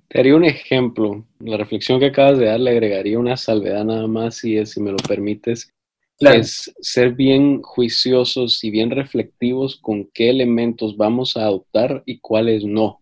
Te 0.07 0.19
haría 0.19 0.35
un 0.35 0.45
ejemplo. 0.45 1.25
La 1.39 1.57
reflexión 1.57 1.99
que 1.99 2.07
acabas 2.07 2.37
de 2.37 2.45
dar 2.45 2.59
le 2.59 2.71
agregaría 2.71 3.19
una 3.19 3.37
salvedad 3.37 3.85
nada 3.85 4.07
más 4.07 4.43
y 4.43 4.57
es, 4.57 4.71
si 4.71 4.81
me 4.81 4.91
lo 4.91 4.97
permites, 4.97 5.71
es 6.19 6.73
ser 6.81 7.13
bien 7.13 7.61
juiciosos 7.61 8.63
y 8.63 8.71
bien 8.71 8.91
reflectivos 8.91 9.77
con 9.77 10.09
qué 10.13 10.29
elementos 10.29 10.97
vamos 10.97 11.37
a 11.37 11.43
adoptar 11.43 12.03
y 12.05 12.19
cuáles 12.19 12.65
no 12.65 12.98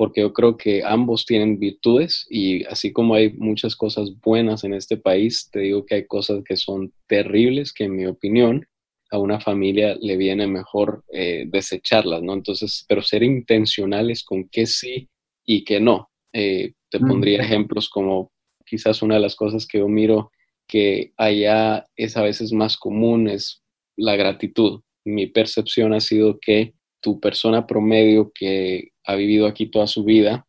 porque 0.00 0.22
yo 0.22 0.32
creo 0.32 0.56
que 0.56 0.82
ambos 0.82 1.26
tienen 1.26 1.58
virtudes 1.58 2.26
y 2.30 2.64
así 2.64 2.90
como 2.90 3.16
hay 3.16 3.34
muchas 3.34 3.76
cosas 3.76 4.18
buenas 4.22 4.64
en 4.64 4.72
este 4.72 4.96
país, 4.96 5.50
te 5.52 5.60
digo 5.60 5.84
que 5.84 5.96
hay 5.96 6.06
cosas 6.06 6.42
que 6.42 6.56
son 6.56 6.94
terribles 7.06 7.74
que 7.74 7.84
en 7.84 7.96
mi 7.96 8.06
opinión 8.06 8.66
a 9.10 9.18
una 9.18 9.40
familia 9.40 9.98
le 10.00 10.16
viene 10.16 10.46
mejor 10.46 11.04
eh, 11.12 11.44
desecharlas, 11.48 12.22
¿no? 12.22 12.32
Entonces, 12.32 12.86
pero 12.88 13.02
ser 13.02 13.22
intencionales 13.22 14.24
con 14.24 14.48
qué 14.48 14.64
sí 14.64 15.10
y 15.44 15.64
qué 15.64 15.80
no. 15.80 16.08
Eh, 16.32 16.72
te 16.88 16.98
pondría 16.98 17.42
ejemplos 17.42 17.90
como 17.90 18.32
quizás 18.64 19.02
una 19.02 19.16
de 19.16 19.20
las 19.20 19.36
cosas 19.36 19.66
que 19.66 19.80
yo 19.80 19.88
miro 19.88 20.30
que 20.66 21.12
allá 21.18 21.84
es 21.94 22.16
a 22.16 22.22
veces 22.22 22.54
más 22.54 22.78
común 22.78 23.28
es 23.28 23.62
la 23.98 24.16
gratitud. 24.16 24.80
Mi 25.04 25.26
percepción 25.26 25.92
ha 25.92 26.00
sido 26.00 26.38
que 26.40 26.72
tu 27.02 27.20
persona 27.20 27.66
promedio 27.66 28.32
que 28.34 28.89
ha 29.04 29.14
vivido 29.14 29.46
aquí 29.46 29.66
toda 29.66 29.86
su 29.86 30.04
vida 30.04 30.46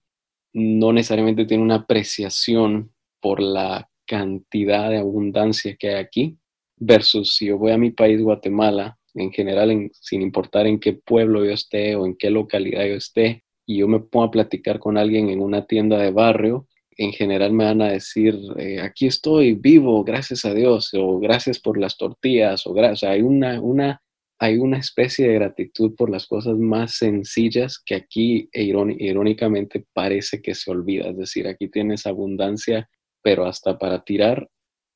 no 0.53 0.91
necesariamente 0.93 1.46
tiene 1.46 1.63
una 1.63 1.75
apreciación 1.75 2.91
por 3.20 3.41
la 3.41 3.89
cantidad 4.05 4.89
de 4.89 4.98
abundancia 4.98 5.75
que 5.77 5.89
hay 5.89 5.96
aquí, 5.96 6.38
versus 6.77 7.36
si 7.36 7.48
yo 7.48 7.58
voy 7.58 7.72
a 7.72 7.77
mi 7.77 7.91
país, 7.91 8.22
Guatemala, 8.22 8.98
en 9.13 9.31
general, 9.31 9.91
sin 9.93 10.22
importar 10.22 10.67
en 10.67 10.79
qué 10.79 10.93
pueblo 10.93 11.46
yo 11.46 11.51
esté 11.51 11.96
o 11.96 12.05
en 12.05 12.15
qué 12.15 12.29
localidad 12.29 12.86
yo 12.86 12.96
esté, 12.96 13.43
y 13.65 13.77
yo 13.77 13.88
me 13.88 14.00
pongo 14.00 14.25
a 14.25 14.31
platicar 14.31 14.79
con 14.79 14.98
alguien 14.98 15.29
en 15.29 15.41
una 15.41 15.65
tienda 15.65 15.98
de 15.98 16.12
barrio, 16.12 16.67
en 16.98 17.13
general 17.13 17.53
me 17.53 17.65
van 17.65 17.81
a 17.81 17.89
decir, 17.89 18.38
eh, 18.58 18.81
aquí 18.81 19.05
estoy 19.08 19.53
vivo, 19.53 20.03
gracias 20.03 20.43
a 20.43 20.53
Dios, 20.53 20.89
o 20.93 21.20
gracias 21.20 21.60
por 21.60 21.77
las 21.77 21.98
tortillas, 21.98 22.67
o 22.67 22.74
gracias, 22.74 23.10
hay 23.10 23.22
una, 23.22 23.62
una 23.62 24.00
hay 24.41 24.57
una 24.57 24.79
especie 24.79 25.27
de 25.27 25.36
gratitud 25.36 25.93
por 25.95 26.10
las 26.10 26.25
cosas 26.25 26.57
más 26.57 26.95
sencillas 26.95 27.77
que 27.77 27.93
aquí 27.93 28.50
irónicamente 28.51 29.86
parece 29.93 30.41
que 30.41 30.55
se 30.55 30.71
olvida. 30.71 31.10
Es 31.10 31.17
decir, 31.17 31.48
aquí 31.48 31.69
tienes 31.69 32.07
abundancia, 32.07 32.89
pero 33.21 33.45
hasta 33.45 33.77
para 33.77 34.03
tirar. 34.03 34.50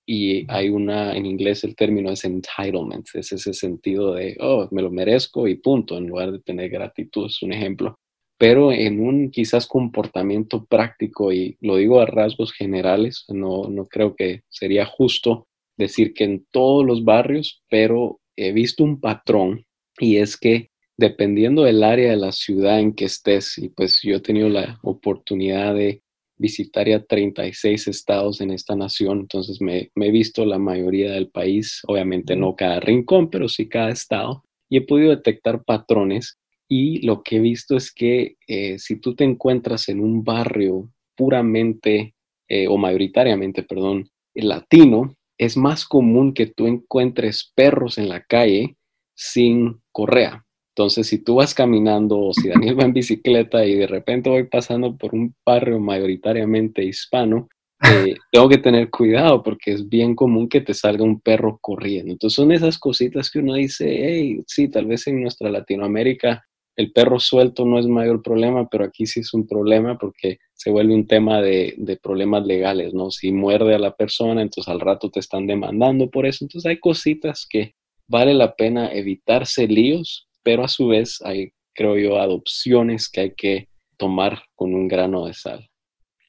Y 0.04 0.52
hay 0.52 0.70
una, 0.70 1.16
en 1.16 1.28
inglés 1.28 1.64
el 1.64 1.76
término 1.76 2.10
es 2.10 2.26
entitlement, 2.26 3.06
es 3.14 3.34
ese 3.34 3.54
sentido 3.54 4.16
de, 4.16 4.36
oh, 4.40 4.68
me 4.72 4.82
lo 4.82 4.90
merezco 4.90 5.48
y 5.48 5.58
punto, 5.58 5.96
en 6.00 6.08
lugar 6.08 6.32
de 6.32 6.40
tener 6.40 6.72
gratitud, 6.72 7.28
es 7.28 7.44
un 7.44 7.54
ejemplo. 7.54 8.00
Pero 8.40 8.72
en 8.72 9.00
un 9.00 9.30
quizás 9.30 9.68
comportamiento 9.68 10.66
práctico, 10.66 11.32
y 11.32 11.56
lo 11.62 11.76
digo 11.76 12.02
a 12.02 12.08
rasgos 12.08 12.52
generales, 12.52 13.26
no, 13.28 13.70
no 13.70 13.86
creo 13.86 14.16
que 14.16 14.42
sería 14.50 14.88
justo 14.88 15.46
decir 15.78 16.16
que 16.16 16.24
en 16.24 16.48
todos 16.50 16.84
los 16.84 17.04
barrios, 17.06 17.64
pero 17.70 18.20
he 18.36 18.52
visto 18.52 18.84
un 18.84 19.00
patrón 19.00 19.66
y 20.00 20.18
es 20.18 20.38
que 20.38 20.70
dependiendo 20.98 21.64
del 21.64 21.84
área 21.84 22.12
de 22.12 22.18
la 22.18 22.32
ciudad 22.32 22.80
en 22.80 22.94
que 22.94 23.06
estés, 23.06 23.58
y 23.58 23.70
pues 23.70 24.02
yo 24.02 24.16
he 24.16 24.22
tenido 24.22 24.50
la 24.50 24.80
oportunidad 24.84 25.76
de 25.76 26.02
visitar 26.38 26.88
ya 26.88 27.04
36 27.04 27.88
estados 27.88 28.42
en 28.42 28.52
esta 28.52 28.76
nación, 28.76 29.22
entonces 29.22 29.62
me, 29.62 29.92
he 29.96 30.12
visto 30.12 30.46
la 30.46 30.60
mayoría 30.60 31.12
del 31.12 31.30
país, 31.30 31.82
obviamente 31.88 32.36
no 32.36 32.56
cada 32.56 32.80
rincón, 32.80 33.30
pero 33.30 33.48
sí 33.48 33.68
cada 33.68 33.90
estado, 33.90 34.44
y 34.70 34.78
he 34.78 34.82
podido 34.82 35.12
detectar 35.12 35.64
patrones 35.64 36.38
y 36.68 37.06
lo 37.06 37.22
que 37.24 37.38
he 37.38 37.40
visto 37.40 37.78
es 37.78 37.94
que 37.94 38.38
eh, 38.48 38.80
si 38.80 39.00
tú 39.00 39.16
te 39.16 39.24
encuentras 39.24 39.88
en 39.88 40.00
un 40.00 40.24
barrio 40.24 40.90
puramente 41.16 42.16
eh, 42.48 42.68
o 42.68 42.78
mayoritariamente, 42.78 43.64
perdón, 43.64 44.10
latino, 44.34 45.16
es 45.38 45.58
más 45.58 45.86
común 45.86 46.34
que 46.34 46.48
tú 46.48 46.68
encuentres 46.68 47.52
perros 47.56 47.98
en 47.98 48.10
la 48.10 48.22
calle 48.22 48.78
sin 49.16 49.82
correa. 49.92 50.46
Entonces, 50.76 51.08
si 51.08 51.24
tú 51.24 51.36
vas 51.36 51.54
caminando 51.54 52.20
o 52.20 52.34
si 52.34 52.50
Daniel 52.50 52.78
va 52.80 52.84
en 52.84 52.94
bicicleta 52.94 53.66
y 53.66 53.76
de 53.76 53.88
repente 53.88 54.30
voy 54.30 54.44
pasando 54.44 54.98
por 54.98 55.16
un 55.16 55.34
barrio 55.46 55.80
mayoritariamente 55.80 56.84
hispano, 56.84 57.48
eh, 57.82 58.16
tengo 58.32 58.50
que 58.50 58.58
tener 58.58 58.90
cuidado 58.90 59.42
porque 59.42 59.72
es 59.72 59.88
bien 59.88 60.16
común 60.16 60.50
que 60.50 60.62
te 60.62 60.74
salga 60.74 61.04
un 61.04 61.22
perro 61.22 61.60
corriendo. 61.62 62.12
Entonces, 62.12 62.36
son 62.36 62.52
esas 62.52 62.78
cositas 62.78 63.32
que 63.32 63.40
uno 63.40 63.54
dice, 63.54 63.86
hey, 63.88 64.42
sí, 64.48 64.68
tal 64.68 64.86
vez 64.86 65.08
en 65.08 65.22
nuestra 65.22 65.50
Latinoamérica 65.50 66.44
el 66.76 66.92
perro 66.92 67.20
suelto 67.20 67.66
no 67.66 67.80
es 67.80 67.88
mayor 67.88 68.22
problema, 68.22 68.68
pero 68.68 68.84
aquí 68.84 69.06
sí 69.06 69.22
es 69.22 69.34
un 69.34 69.48
problema 69.48 69.98
porque 69.98 70.40
se 70.54 70.72
vuelve 70.72 70.94
un 70.94 71.08
tema 71.08 71.42
de, 71.42 72.00
problemas 72.02 72.46
legales, 72.46 72.94
¿no? 72.94 73.12
Si 73.12 73.32
muerde 73.32 73.76
a 73.76 73.80
la 73.80 73.96
persona, 73.96 74.42
entonces 74.42 74.72
al 74.72 74.82
rato 74.82 75.10
te 75.10 75.20
están 75.20 75.48
demandando 75.48 76.10
por 76.10 76.26
eso. 76.26 76.44
Entonces 76.44 76.70
hay 76.70 76.80
cositas 76.80 77.48
que 77.50 77.76
vale 78.08 78.34
la 78.34 78.56
pena 78.56 78.92
evitarse 78.92 79.68
líos, 79.68 80.28
pero 80.44 80.64
a 80.64 80.68
su 80.68 80.88
vez 80.88 81.22
hay, 81.24 81.54
creo 81.74 81.98
yo, 81.98 82.20
adopciones 82.20 83.10
que 83.10 83.22
hay 83.22 83.34
que 83.36 83.70
tomar 83.98 84.44
con 84.54 84.74
un 84.74 84.88
grano 84.88 85.26
de 85.26 85.34
sal. 85.34 85.70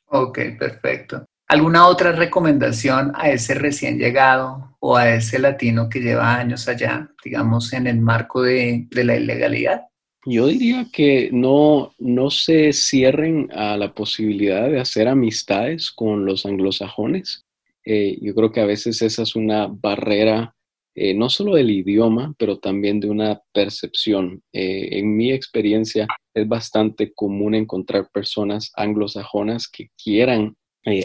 Ok, 0.06 0.38
perfecto. 0.58 1.24
¿Alguna 1.48 1.86
otra 1.86 2.12
recomendación 2.12 3.12
a 3.14 3.30
ese 3.30 3.54
recién 3.54 3.98
llegado 3.98 4.76
o 4.80 4.96
a 4.96 5.10
ese 5.10 5.38
latino 5.38 5.88
que 5.88 6.00
lleva 6.00 6.36
años 6.36 6.68
allá, 6.68 7.10
digamos, 7.24 7.72
en 7.72 7.86
el 7.86 8.00
marco 8.00 8.42
de 8.42 8.88
la 8.90 9.16
ilegalidad? 9.16 9.82
Yo 10.28 10.48
diría 10.48 10.88
que 10.92 11.30
no, 11.32 11.94
no 12.00 12.30
se 12.30 12.72
cierren 12.72 13.48
a 13.52 13.76
la 13.76 13.94
posibilidad 13.94 14.68
de 14.68 14.80
hacer 14.80 15.06
amistades 15.06 15.92
con 15.92 16.26
los 16.26 16.44
anglosajones. 16.44 17.44
Eh, 17.84 18.18
yo 18.20 18.34
creo 18.34 18.50
que 18.50 18.60
a 18.60 18.66
veces 18.66 19.00
esa 19.02 19.22
es 19.22 19.36
una 19.36 19.68
barrera, 19.68 20.56
eh, 20.96 21.14
no 21.14 21.28
solo 21.28 21.54
del 21.54 21.70
idioma, 21.70 22.34
pero 22.40 22.58
también 22.58 22.98
de 22.98 23.08
una 23.08 23.40
percepción. 23.52 24.42
Eh, 24.52 24.98
en 24.98 25.16
mi 25.16 25.30
experiencia 25.30 26.08
es 26.34 26.48
bastante 26.48 27.12
común 27.14 27.54
encontrar 27.54 28.08
personas 28.12 28.72
anglosajonas 28.74 29.68
que 29.68 29.90
quieran 30.02 30.56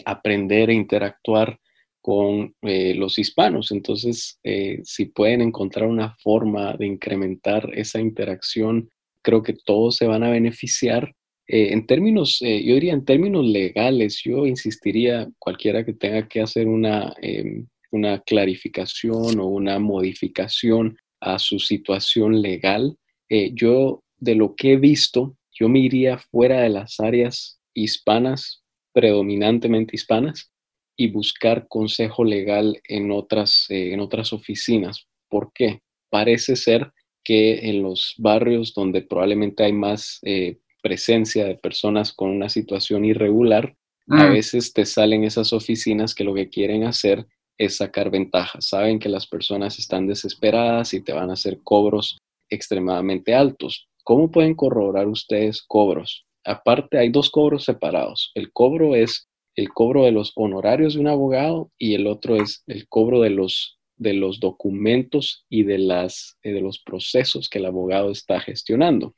aprender 0.05 0.71
e 0.71 0.75
interactuar 0.75 1.59
con 2.01 2.55
los 2.61 3.17
hispanos. 3.17 3.71
Entonces, 3.71 4.39
si 4.83 5.05
pueden 5.05 5.41
encontrar 5.41 5.87
una 5.87 6.15
forma 6.19 6.75
de 6.77 6.85
incrementar 6.85 7.67
esa 7.73 7.99
interacción 7.99 8.91
creo 9.21 9.43
que 9.43 9.53
todos 9.53 9.97
se 9.97 10.07
van 10.07 10.23
a 10.23 10.29
beneficiar. 10.29 11.13
Eh, 11.47 11.73
en 11.73 11.85
términos, 11.85 12.37
eh, 12.41 12.63
yo 12.63 12.75
diría 12.75 12.93
en 12.93 13.05
términos 13.05 13.45
legales, 13.45 14.21
yo 14.23 14.45
insistiría, 14.45 15.29
cualquiera 15.39 15.85
que 15.85 15.93
tenga 15.93 16.27
que 16.27 16.41
hacer 16.41 16.67
una, 16.67 17.13
em, 17.21 17.67
una 17.91 18.21
clarificación 18.21 19.39
o 19.39 19.47
una 19.47 19.79
modificación 19.79 20.97
a 21.19 21.39
su 21.39 21.59
situación 21.59 22.41
legal, 22.41 22.97
eh, 23.29 23.51
yo 23.53 24.03
de 24.17 24.35
lo 24.35 24.55
que 24.55 24.73
he 24.73 24.77
visto, 24.77 25.35
yo 25.51 25.67
me 25.69 25.79
iría 25.79 26.17
fuera 26.17 26.61
de 26.61 26.69
las 26.69 26.99
áreas 26.99 27.59
hispanas, 27.73 28.63
predominantemente 28.93 29.95
hispanas, 29.95 30.51
y 30.97 31.07
buscar 31.07 31.67
consejo 31.67 32.23
legal 32.23 32.79
en 32.87 33.11
otras, 33.11 33.65
en 33.69 33.99
otras 33.99 34.33
oficinas. 34.33 35.07
¿Por 35.29 35.51
qué? 35.53 35.79
Parece 36.09 36.55
ser 36.55 36.91
que 37.23 37.69
en 37.69 37.83
los 37.83 38.15
barrios 38.17 38.73
donde 38.73 39.01
probablemente 39.01 39.63
hay 39.63 39.73
más 39.73 40.19
eh, 40.23 40.57
presencia 40.81 41.45
de 41.45 41.55
personas 41.55 42.13
con 42.13 42.29
una 42.29 42.49
situación 42.49 43.05
irregular, 43.05 43.75
a 44.09 44.27
mm. 44.27 44.33
veces 44.33 44.73
te 44.73 44.85
salen 44.85 45.23
esas 45.23 45.53
oficinas 45.53 46.15
que 46.15 46.23
lo 46.23 46.33
que 46.33 46.49
quieren 46.49 46.83
hacer 46.83 47.27
es 47.57 47.77
sacar 47.77 48.09
ventajas. 48.09 48.65
Saben 48.67 48.99
que 48.99 49.09
las 49.09 49.27
personas 49.27 49.77
están 49.77 50.07
desesperadas 50.07 50.93
y 50.93 51.01
te 51.01 51.13
van 51.13 51.29
a 51.29 51.33
hacer 51.33 51.59
cobros 51.63 52.17
extremadamente 52.49 53.35
altos. 53.35 53.87
¿Cómo 54.03 54.31
pueden 54.31 54.55
corroborar 54.55 55.07
ustedes 55.07 55.61
cobros? 55.61 56.25
Aparte, 56.43 56.97
hay 56.97 57.09
dos 57.09 57.29
cobros 57.29 57.63
separados. 57.63 58.31
El 58.33 58.51
cobro 58.51 58.95
es 58.95 59.27
el 59.55 59.69
cobro 59.69 60.05
de 60.05 60.11
los 60.11 60.31
honorarios 60.35 60.95
de 60.95 61.01
un 61.01 61.07
abogado 61.07 61.71
y 61.77 61.93
el 61.93 62.07
otro 62.07 62.35
es 62.35 62.63
el 62.67 62.87
cobro 62.87 63.21
de 63.21 63.29
los 63.29 63.77
de 64.01 64.13
los 64.13 64.39
documentos 64.39 65.45
y 65.47 65.61
de, 65.61 65.77
las, 65.77 66.35
de 66.43 66.59
los 66.59 66.79
procesos 66.79 67.47
que 67.47 67.59
el 67.59 67.67
abogado 67.67 68.09
está 68.09 68.39
gestionando. 68.39 69.13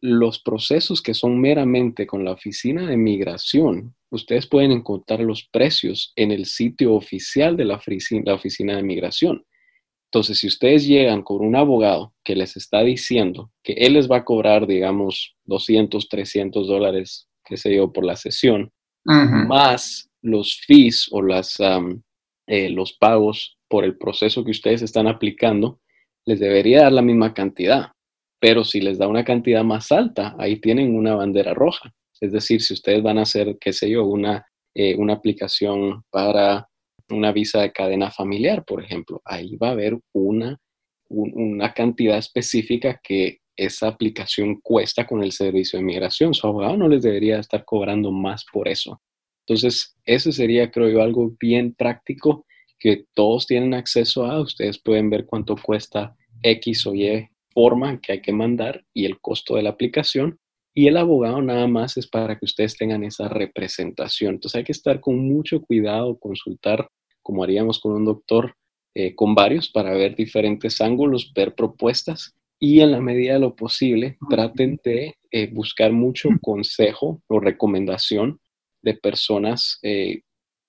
Los 0.00 0.38
procesos 0.38 1.02
que 1.02 1.12
son 1.12 1.38
meramente 1.40 2.06
con 2.06 2.24
la 2.24 2.32
oficina 2.32 2.86
de 2.86 2.96
migración, 2.96 3.94
ustedes 4.10 4.46
pueden 4.46 4.72
encontrar 4.72 5.20
los 5.20 5.46
precios 5.52 6.14
en 6.16 6.30
el 6.30 6.46
sitio 6.46 6.94
oficial 6.94 7.58
de 7.58 7.66
la 7.66 7.76
oficina, 7.76 8.22
la 8.24 8.34
oficina 8.34 8.76
de 8.76 8.82
migración. 8.82 9.44
Entonces, 10.06 10.38
si 10.38 10.46
ustedes 10.46 10.86
llegan 10.86 11.22
con 11.22 11.44
un 11.44 11.54
abogado 11.54 12.14
que 12.24 12.34
les 12.34 12.56
está 12.56 12.82
diciendo 12.82 13.50
que 13.62 13.74
él 13.74 13.92
les 13.92 14.10
va 14.10 14.18
a 14.18 14.24
cobrar, 14.24 14.66
digamos, 14.66 15.36
200, 15.44 16.08
300 16.08 16.66
dólares, 16.66 17.28
qué 17.44 17.58
sé 17.58 17.74
yo, 17.74 17.92
por 17.92 18.06
la 18.06 18.16
sesión, 18.16 18.72
más 19.04 20.08
los 20.22 20.62
fees 20.66 21.08
o 21.10 21.20
las, 21.20 21.58
eh, 22.46 22.70
los 22.70 22.94
pagos 22.94 23.53
por 23.68 23.84
el 23.84 23.96
proceso 23.96 24.44
que 24.44 24.50
ustedes 24.50 24.82
están 24.82 25.06
aplicando, 25.06 25.80
les 26.26 26.40
debería 26.40 26.82
dar 26.82 26.92
la 26.92 27.02
misma 27.02 27.34
cantidad. 27.34 27.92
Pero 28.40 28.64
si 28.64 28.80
les 28.80 28.98
da 28.98 29.08
una 29.08 29.24
cantidad 29.24 29.64
más 29.64 29.90
alta, 29.92 30.34
ahí 30.38 30.60
tienen 30.60 30.94
una 30.94 31.14
bandera 31.14 31.54
roja. 31.54 31.92
Es 32.20 32.32
decir, 32.32 32.62
si 32.62 32.74
ustedes 32.74 33.02
van 33.02 33.18
a 33.18 33.22
hacer, 33.22 33.56
qué 33.60 33.72
sé 33.72 33.90
yo, 33.90 34.04
una, 34.04 34.46
eh, 34.74 34.94
una 34.96 35.14
aplicación 35.14 36.04
para 36.10 36.68
una 37.10 37.32
visa 37.32 37.60
de 37.62 37.72
cadena 37.72 38.10
familiar, 38.10 38.64
por 38.64 38.82
ejemplo, 38.82 39.20
ahí 39.24 39.56
va 39.56 39.68
a 39.68 39.72
haber 39.72 39.98
una, 40.12 40.58
una 41.08 41.72
cantidad 41.74 42.18
específica 42.18 43.00
que 43.02 43.38
esa 43.56 43.88
aplicación 43.88 44.60
cuesta 44.60 45.06
con 45.06 45.22
el 45.22 45.32
servicio 45.32 45.78
de 45.78 45.84
migración. 45.84 46.34
Su 46.34 46.46
abogado 46.46 46.76
no 46.76 46.88
les 46.88 47.02
debería 47.02 47.38
estar 47.38 47.64
cobrando 47.64 48.10
más 48.10 48.44
por 48.52 48.68
eso. 48.68 49.00
Entonces, 49.46 49.96
ese 50.04 50.32
sería, 50.32 50.70
creo 50.70 50.88
yo, 50.88 51.02
algo 51.02 51.34
bien 51.38 51.74
práctico 51.74 52.46
que 52.84 53.06
todos 53.14 53.46
tienen 53.46 53.72
acceso 53.72 54.26
a. 54.26 54.42
Ustedes 54.42 54.78
pueden 54.78 55.08
ver 55.08 55.24
cuánto 55.24 55.56
cuesta 55.56 56.14
X 56.42 56.86
o 56.86 56.94
Y 56.94 57.26
forma 57.48 57.98
que 57.98 58.12
hay 58.12 58.20
que 58.20 58.34
mandar 58.34 58.84
y 58.92 59.06
el 59.06 59.22
costo 59.22 59.56
de 59.56 59.62
la 59.62 59.70
aplicación. 59.70 60.38
Y 60.74 60.88
el 60.88 60.98
abogado 60.98 61.40
nada 61.40 61.66
más 61.66 61.96
es 61.96 62.06
para 62.06 62.38
que 62.38 62.44
ustedes 62.44 62.76
tengan 62.76 63.02
esa 63.02 63.26
representación. 63.30 64.34
Entonces 64.34 64.58
hay 64.58 64.64
que 64.64 64.72
estar 64.72 65.00
con 65.00 65.16
mucho 65.16 65.62
cuidado, 65.62 66.18
consultar 66.18 66.86
como 67.22 67.42
haríamos 67.42 67.80
con 67.80 67.92
un 67.92 68.04
doctor, 68.04 68.54
eh, 68.94 69.14
con 69.14 69.34
varios 69.34 69.70
para 69.70 69.94
ver 69.94 70.14
diferentes 70.14 70.82
ángulos, 70.82 71.32
ver 71.34 71.54
propuestas 71.54 72.34
y 72.60 72.80
en 72.80 72.90
la 72.90 73.00
medida 73.00 73.32
de 73.32 73.40
lo 73.40 73.56
posible 73.56 74.18
traten 74.28 74.78
de 74.84 75.14
eh, 75.30 75.48
buscar 75.50 75.90
mucho 75.90 76.28
consejo 76.42 77.22
o 77.28 77.40
recomendación 77.40 78.40
de 78.82 78.92
personas. 78.92 79.78
Eh, 79.80 80.20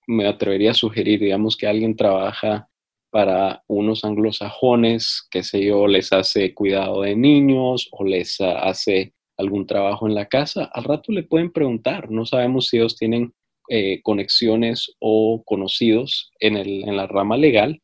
me 0.08 0.28
atrevería 0.28 0.72
a 0.72 0.76
sugerir, 0.76 1.20
digamos, 1.20 1.58
que 1.58 1.68
alguien 1.68 1.96
trabaja 1.96 2.68
para 3.10 3.64
unos 3.68 4.04
anglosajones, 4.04 5.28
que 5.32 5.42
sé 5.44 5.64
yo, 5.64 5.88
les 5.88 6.12
hace 6.12 6.54
cuidado 6.54 7.04
de 7.04 7.16
niños 7.16 7.88
o 7.92 8.04
les 8.04 8.42
hace 8.42 9.14
algún 9.38 9.66
trabajo 9.66 10.08
en 10.08 10.16
la 10.16 10.26
casa, 10.26 10.70
al 10.74 10.84
rato 10.84 11.12
le 11.12 11.24
pueden 11.24 11.52
preguntar. 11.52 12.12
No 12.12 12.26
sabemos 12.26 12.68
si 12.68 12.78
ellos 12.78 12.98
tienen 12.98 13.34
eh, 13.70 14.02
conexiones 14.04 14.96
o 15.00 15.44
conocidos 15.46 16.32
en, 16.40 16.58
el, 16.58 16.88
en 16.88 16.98
la 16.98 17.08
rama 17.08 17.38
legal 17.38 17.82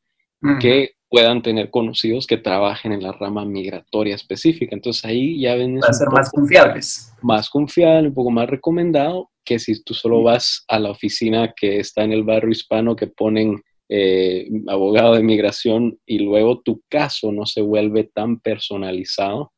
que 0.59 0.91
puedan 1.07 1.41
tener 1.41 1.69
conocidos 1.69 2.27
que 2.27 2.37
trabajen 2.37 2.91
en 2.93 3.03
la 3.03 3.11
rama 3.11 3.45
migratoria 3.45 4.15
específica. 4.15 4.75
Entonces 4.75 5.05
ahí 5.05 5.39
ya 5.39 5.55
ven... 5.55 5.77
Va 5.77 5.87
a 5.87 5.93
ser 5.93 6.09
más 6.09 6.29
confiables. 6.31 7.13
Más 7.21 7.49
confiable, 7.49 8.09
un 8.09 8.13
poco 8.13 8.31
más 8.31 8.49
recomendado 8.49 9.30
que 9.43 9.59
si 9.59 9.83
tú 9.83 9.93
solo 9.93 10.23
vas 10.23 10.63
a 10.67 10.79
la 10.79 10.91
oficina 10.91 11.53
que 11.55 11.79
está 11.79 12.03
en 12.03 12.11
el 12.11 12.23
barrio 12.23 12.51
hispano 12.51 12.95
que 12.95 13.07
ponen 13.07 13.61
eh, 13.89 14.49
abogado 14.67 15.15
de 15.15 15.23
migración 15.23 15.99
y 16.05 16.19
luego 16.19 16.61
tu 16.61 16.81
caso 16.87 17.31
no 17.31 17.45
se 17.45 17.61
vuelve 17.61 18.05
tan 18.05 18.39
personalizado 18.39 19.51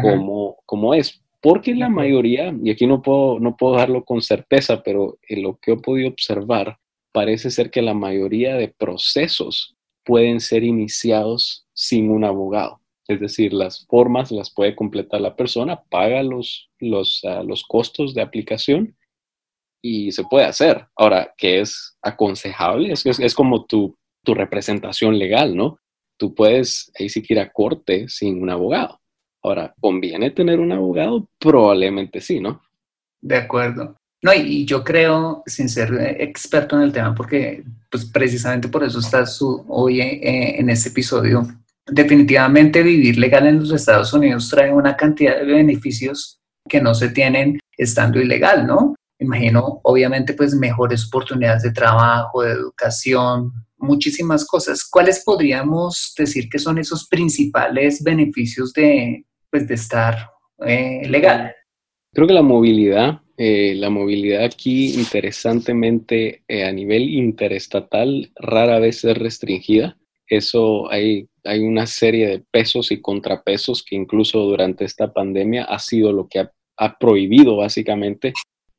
como, 0.00 0.58
como 0.64 0.94
es. 0.94 1.20
Porque 1.40 1.74
la 1.74 1.88
mayoría, 1.88 2.54
y 2.62 2.70
aquí 2.70 2.86
no 2.86 3.02
puedo, 3.02 3.40
no 3.40 3.56
puedo 3.56 3.74
darlo 3.74 4.04
con 4.04 4.22
certeza, 4.22 4.82
pero 4.82 5.18
en 5.28 5.42
lo 5.42 5.58
que 5.58 5.72
he 5.72 5.76
podido 5.76 6.08
observar, 6.08 6.78
parece 7.12 7.50
ser 7.50 7.70
que 7.70 7.82
la 7.82 7.94
mayoría 7.94 8.54
de 8.54 8.68
procesos 8.68 9.76
pueden 10.04 10.40
ser 10.40 10.62
iniciados 10.62 11.66
sin 11.72 12.10
un 12.10 12.24
abogado. 12.24 12.80
Es 13.08 13.20
decir, 13.20 13.52
las 13.52 13.86
formas 13.86 14.30
las 14.30 14.54
puede 14.54 14.74
completar 14.74 15.20
la 15.20 15.36
persona, 15.36 15.82
paga 15.90 16.22
los, 16.22 16.70
los, 16.78 17.20
ah, 17.24 17.42
los 17.42 17.64
costos 17.64 18.14
de 18.14 18.22
aplicación 18.22 18.96
y 19.84 20.12
se 20.12 20.24
puede 20.24 20.46
hacer. 20.46 20.86
Ahora, 20.96 21.34
¿qué 21.36 21.60
es 21.60 21.94
aconsejable? 22.00 22.90
Es, 22.90 23.04
es, 23.04 23.20
es 23.20 23.34
como 23.34 23.66
tu, 23.66 23.94
tu, 24.24 24.32
representación 24.32 25.18
legal, 25.18 25.54
¿no? 25.54 25.78
Tú 26.16 26.34
puedes 26.34 26.90
ahí 26.98 27.10
sí 27.10 27.22
que 27.22 27.34
ir 27.34 27.40
a 27.40 27.52
corte 27.52 28.08
sin 28.08 28.40
un 28.40 28.48
abogado. 28.48 28.98
Ahora, 29.42 29.74
¿conviene 29.78 30.30
tener 30.30 30.58
un 30.58 30.72
abogado? 30.72 31.28
Probablemente 31.38 32.22
sí, 32.22 32.40
¿no? 32.40 32.62
De 33.20 33.36
acuerdo. 33.36 33.94
No, 34.22 34.32
y 34.32 34.64
yo 34.64 34.82
creo, 34.82 35.42
sin 35.44 35.68
ser 35.68 36.16
experto 36.18 36.76
en 36.76 36.82
el 36.84 36.92
tema, 36.92 37.14
porque 37.14 37.62
pues 37.90 38.06
precisamente 38.06 38.68
por 38.68 38.84
eso 38.84 39.00
estás 39.00 39.38
hoy 39.42 40.00
eh, 40.00 40.60
en 40.60 40.70
este 40.70 40.88
episodio, 40.88 41.46
definitivamente 41.86 42.82
vivir 42.82 43.18
legal 43.18 43.46
en 43.46 43.60
los 43.60 43.70
Estados 43.70 44.14
Unidos 44.14 44.48
trae 44.48 44.72
una 44.72 44.96
cantidad 44.96 45.36
de 45.36 45.44
beneficios 45.44 46.40
que 46.66 46.80
no 46.80 46.94
se 46.94 47.10
tienen 47.10 47.58
estando 47.76 48.18
ilegal, 48.18 48.66
¿no? 48.66 48.94
Imagino, 49.24 49.80
obviamente, 49.82 50.34
pues 50.34 50.54
mejores 50.54 51.06
oportunidades 51.06 51.62
de 51.62 51.72
trabajo, 51.72 52.42
de 52.42 52.52
educación, 52.52 53.52
muchísimas 53.78 54.46
cosas. 54.46 54.84
¿Cuáles 54.84 55.22
podríamos 55.24 56.14
decir 56.16 56.48
que 56.48 56.58
son 56.58 56.78
esos 56.78 57.08
principales 57.08 58.02
beneficios 58.02 58.72
de, 58.72 59.24
pues, 59.50 59.68
de 59.68 59.74
estar 59.74 60.30
eh, 60.66 61.02
legal? 61.08 61.54
Creo 62.12 62.26
que 62.26 62.32
la 62.32 62.42
movilidad, 62.42 63.20
eh, 63.36 63.74
la 63.76 63.90
movilidad 63.90 64.44
aquí 64.44 64.94
interesantemente 64.94 66.44
eh, 66.48 66.64
a 66.64 66.72
nivel 66.72 67.10
interestatal 67.10 68.32
rara 68.36 68.78
vez 68.78 69.04
es 69.04 69.16
restringida. 69.16 69.98
Eso 70.26 70.90
hay, 70.90 71.28
hay 71.44 71.60
una 71.60 71.86
serie 71.86 72.28
de 72.28 72.44
pesos 72.50 72.90
y 72.90 73.00
contrapesos 73.00 73.84
que 73.84 73.94
incluso 73.96 74.38
durante 74.40 74.84
esta 74.84 75.12
pandemia 75.12 75.64
ha 75.64 75.78
sido 75.78 76.12
lo 76.12 76.28
que 76.28 76.40
ha, 76.40 76.52
ha 76.76 76.98
prohibido 76.98 77.56
básicamente 77.56 78.32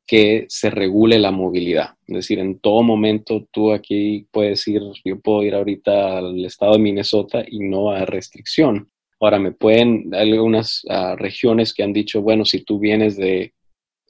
que 0.07 0.45
se 0.49 0.69
regule 0.69 1.17
la 1.17 1.31
movilidad. 1.31 1.95
Es 2.07 2.15
decir, 2.15 2.39
en 2.39 2.59
todo 2.59 2.83
momento 2.83 3.47
tú 3.51 3.71
aquí 3.71 4.27
puedes 4.31 4.67
ir, 4.67 4.81
yo 5.03 5.19
puedo 5.19 5.43
ir 5.43 5.55
ahorita 5.55 6.19
al 6.19 6.45
estado 6.45 6.73
de 6.73 6.79
Minnesota 6.79 7.43
y 7.47 7.59
no 7.59 7.91
hay 7.91 8.05
restricción. 8.05 8.89
Ahora 9.19 9.39
me 9.39 9.51
pueden, 9.51 10.13
hay 10.13 10.31
algunas 10.31 10.85
ah, 10.89 11.15
regiones 11.17 11.73
que 11.73 11.83
han 11.83 11.93
dicho, 11.93 12.21
bueno, 12.21 12.45
si 12.45 12.63
tú 12.63 12.79
vienes 12.79 13.17
de 13.17 13.53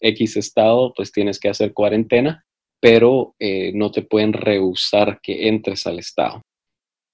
X 0.02 0.38
estado, 0.38 0.94
pues 0.96 1.12
tienes 1.12 1.40
que 1.40 1.50
hacer 1.50 1.74
cuarentena, 1.74 2.46
pero 2.82 3.36
eh, 3.40 3.72
no 3.74 3.92
te 3.92 4.02
pueden 4.02 4.34
rehusar 4.34 5.20
que 5.22 5.48
entres 5.48 5.88
al 5.88 6.00
estado. 6.00 6.42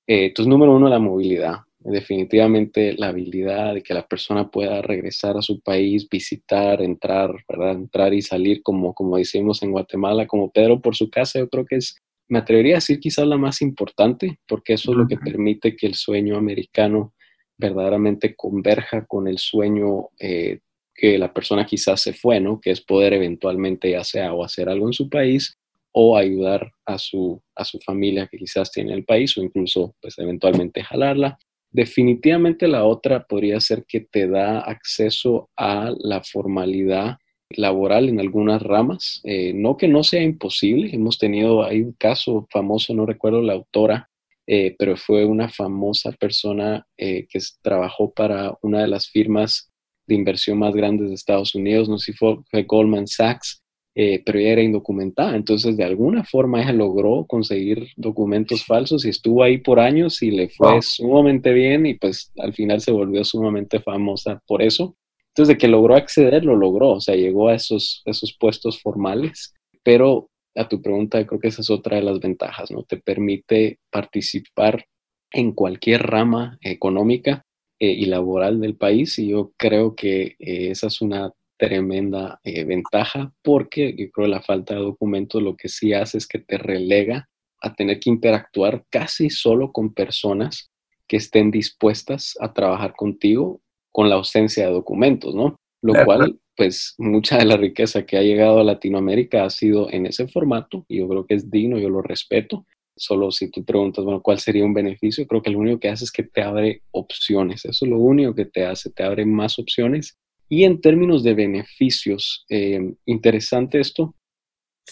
Eh, 0.07 0.25
entonces, 0.25 0.49
número 0.49 0.75
uno, 0.75 0.89
la 0.89 0.99
movilidad 0.99 1.59
definitivamente 1.83 2.93
la 2.93 3.07
habilidad 3.07 3.73
de 3.73 3.81
que 3.81 3.93
la 3.93 4.07
persona 4.07 4.49
pueda 4.49 4.81
regresar 4.81 5.37
a 5.37 5.41
su 5.41 5.61
país, 5.61 6.07
visitar, 6.09 6.81
entrar, 6.81 7.33
¿verdad? 7.47 7.71
Entrar 7.71 8.13
y 8.13 8.21
salir 8.21 8.61
como, 8.61 8.93
como 8.93 9.17
decimos 9.17 9.63
en 9.63 9.71
Guatemala, 9.71 10.27
como 10.27 10.51
Pedro 10.51 10.81
por 10.81 10.95
su 10.95 11.09
casa, 11.09 11.39
yo 11.39 11.49
creo 11.49 11.65
que 11.65 11.77
es, 11.77 11.95
me 12.27 12.39
atrevería 12.39 12.75
a 12.75 12.77
decir 12.77 12.99
quizás 12.99 13.25
la 13.27 13.37
más 13.37 13.61
importante, 13.61 14.39
porque 14.47 14.73
eso 14.73 14.91
es 14.91 14.97
lo 14.97 15.07
que 15.07 15.17
permite 15.17 15.75
que 15.75 15.87
el 15.87 15.95
sueño 15.95 16.37
americano 16.37 17.13
verdaderamente 17.57 18.35
converja 18.35 19.05
con 19.05 19.27
el 19.27 19.37
sueño 19.37 20.09
eh, 20.19 20.59
que 20.93 21.17
la 21.17 21.33
persona 21.33 21.65
quizás 21.65 22.01
se 22.01 22.13
fue, 22.13 22.39
¿no? 22.39 22.59
Que 22.59 22.71
es 22.71 22.81
poder 22.81 23.13
eventualmente 23.13 23.91
ya 23.91 24.03
sea 24.03 24.33
o 24.33 24.43
hacer 24.43 24.69
algo 24.69 24.87
en 24.87 24.93
su 24.93 25.09
país 25.09 25.57
o 25.93 26.15
ayudar 26.15 26.71
a 26.85 26.97
su, 26.97 27.41
a 27.55 27.65
su 27.65 27.79
familia 27.79 28.27
que 28.27 28.37
quizás 28.37 28.71
tiene 28.71 28.91
en 28.91 28.99
el 28.99 29.05
país 29.05 29.37
o 29.37 29.41
incluso 29.41 29.95
pues 30.01 30.17
eventualmente 30.19 30.83
jalarla 30.83 31.37
Definitivamente 31.71 32.67
la 32.67 32.83
otra 32.83 33.25
podría 33.25 33.59
ser 33.61 33.85
que 33.87 34.01
te 34.01 34.27
da 34.27 34.59
acceso 34.59 35.49
a 35.55 35.91
la 35.99 36.21
formalidad 36.21 37.17
laboral 37.49 38.09
en 38.09 38.19
algunas 38.19 38.61
ramas. 38.61 39.21
Eh, 39.23 39.53
no 39.53 39.77
que 39.77 39.87
no 39.87 40.03
sea 40.03 40.21
imposible, 40.21 40.93
hemos 40.93 41.17
tenido, 41.17 41.63
hay 41.63 41.81
un 41.81 41.93
caso 41.93 42.47
famoso, 42.51 42.93
no 42.93 43.05
recuerdo 43.05 43.41
la 43.41 43.53
autora, 43.53 44.09
eh, 44.47 44.75
pero 44.77 44.97
fue 44.97 45.25
una 45.25 45.49
famosa 45.49 46.11
persona 46.11 46.85
eh, 46.97 47.25
que 47.29 47.39
trabajó 47.61 48.11
para 48.11 48.57
una 48.61 48.81
de 48.81 48.87
las 48.87 49.07
firmas 49.09 49.71
de 50.07 50.15
inversión 50.15 50.59
más 50.59 50.73
grandes 50.73 51.09
de 51.09 51.15
Estados 51.15 51.55
Unidos, 51.55 51.87
no 51.87 51.97
sé 51.97 52.11
si 52.11 52.17
fue 52.17 52.63
Goldman 52.63 53.07
Sachs, 53.07 53.60
eh, 53.93 54.21
pero 54.25 54.39
ella 54.39 54.53
era 54.53 54.61
indocumentada. 54.61 55.35
Entonces, 55.35 55.75
de 55.75 55.83
alguna 55.83 56.23
forma, 56.23 56.61
ella 56.61 56.73
logró 56.73 57.25
conseguir 57.27 57.89
documentos 57.97 58.65
falsos 58.65 59.05
y 59.05 59.09
estuvo 59.09 59.43
ahí 59.43 59.57
por 59.57 59.79
años 59.79 60.21
y 60.21 60.31
le 60.31 60.49
fue 60.49 60.81
sumamente 60.81 61.51
bien 61.51 61.85
y 61.85 61.95
pues 61.95 62.31
al 62.37 62.53
final 62.53 62.81
se 62.81 62.91
volvió 62.91 63.23
sumamente 63.23 63.79
famosa 63.79 64.41
por 64.47 64.61
eso. 64.61 64.95
Entonces, 65.29 65.55
de 65.55 65.57
que 65.57 65.67
logró 65.67 65.95
acceder, 65.95 66.43
lo 66.43 66.55
logró, 66.55 66.91
o 66.91 67.01
sea, 67.01 67.15
llegó 67.15 67.49
a 67.49 67.55
esos, 67.55 68.01
esos 68.05 68.35
puestos 68.37 68.81
formales, 68.81 69.53
pero 69.83 70.29
a 70.55 70.67
tu 70.67 70.81
pregunta, 70.81 71.25
creo 71.25 71.39
que 71.39 71.47
esa 71.47 71.61
es 71.61 71.69
otra 71.69 71.97
de 71.97 72.03
las 72.03 72.19
ventajas, 72.19 72.71
¿no? 72.71 72.83
Te 72.83 72.97
permite 72.97 73.79
participar 73.89 74.85
en 75.31 75.53
cualquier 75.53 76.03
rama 76.03 76.57
económica 76.61 77.43
eh, 77.79 77.91
y 77.91 78.05
laboral 78.05 78.59
del 78.59 78.75
país 78.75 79.17
y 79.19 79.29
yo 79.29 79.53
creo 79.57 79.95
que 79.95 80.35
eh, 80.39 80.71
esa 80.71 80.87
es 80.87 81.01
una 81.01 81.31
tremenda 81.61 82.39
eh, 82.43 82.63
ventaja 82.63 83.31
porque 83.43 83.91
yo 83.95 84.09
creo 84.09 84.25
que 84.25 84.31
la 84.31 84.41
falta 84.41 84.73
de 84.73 84.81
documentos 84.81 85.43
lo 85.43 85.55
que 85.55 85.69
sí 85.69 85.93
hace 85.93 86.17
es 86.17 86.27
que 86.27 86.39
te 86.39 86.57
relega 86.57 87.29
a 87.61 87.75
tener 87.75 87.99
que 87.99 88.09
interactuar 88.09 88.83
casi 88.89 89.29
solo 89.29 89.71
con 89.71 89.93
personas 89.93 90.71
que 91.07 91.17
estén 91.17 91.51
dispuestas 91.51 92.35
a 92.39 92.51
trabajar 92.51 92.93
contigo 92.95 93.61
con 93.91 94.09
la 94.09 94.15
ausencia 94.15 94.65
de 94.65 94.71
documentos, 94.71 95.35
¿no? 95.35 95.55
Lo 95.83 96.03
cual, 96.03 96.39
pues, 96.55 96.95
mucha 96.97 97.37
de 97.37 97.45
la 97.45 97.57
riqueza 97.57 98.07
que 98.07 98.17
ha 98.17 98.23
llegado 98.23 98.59
a 98.59 98.63
Latinoamérica 98.63 99.43
ha 99.43 99.49
sido 99.51 99.91
en 99.91 100.07
ese 100.07 100.27
formato 100.27 100.85
y 100.87 100.97
yo 100.97 101.07
creo 101.07 101.25
que 101.27 101.35
es 101.35 101.51
digno, 101.51 101.77
yo 101.77 101.89
lo 101.89 102.01
respeto. 102.01 102.65
Solo 102.95 103.29
si 103.31 103.51
tú 103.51 103.63
preguntas, 103.63 104.03
bueno, 104.03 104.21
¿cuál 104.21 104.39
sería 104.39 104.65
un 104.65 104.73
beneficio? 104.73 105.27
Creo 105.27 105.43
que 105.43 105.51
lo 105.51 105.59
único 105.59 105.79
que 105.79 105.89
hace 105.89 106.05
es 106.05 106.11
que 106.11 106.23
te 106.23 106.41
abre 106.41 106.81
opciones. 106.91 107.65
Eso 107.65 107.85
es 107.85 107.91
lo 107.91 107.99
único 107.99 108.33
que 108.33 108.45
te 108.45 108.65
hace, 108.65 108.89
te 108.89 109.03
abre 109.03 109.25
más 109.25 109.59
opciones 109.59 110.17
y 110.51 110.65
en 110.65 110.81
términos 110.81 111.23
de 111.23 111.33
beneficios, 111.33 112.45
eh, 112.49 112.93
interesante 113.05 113.79
esto, 113.79 114.15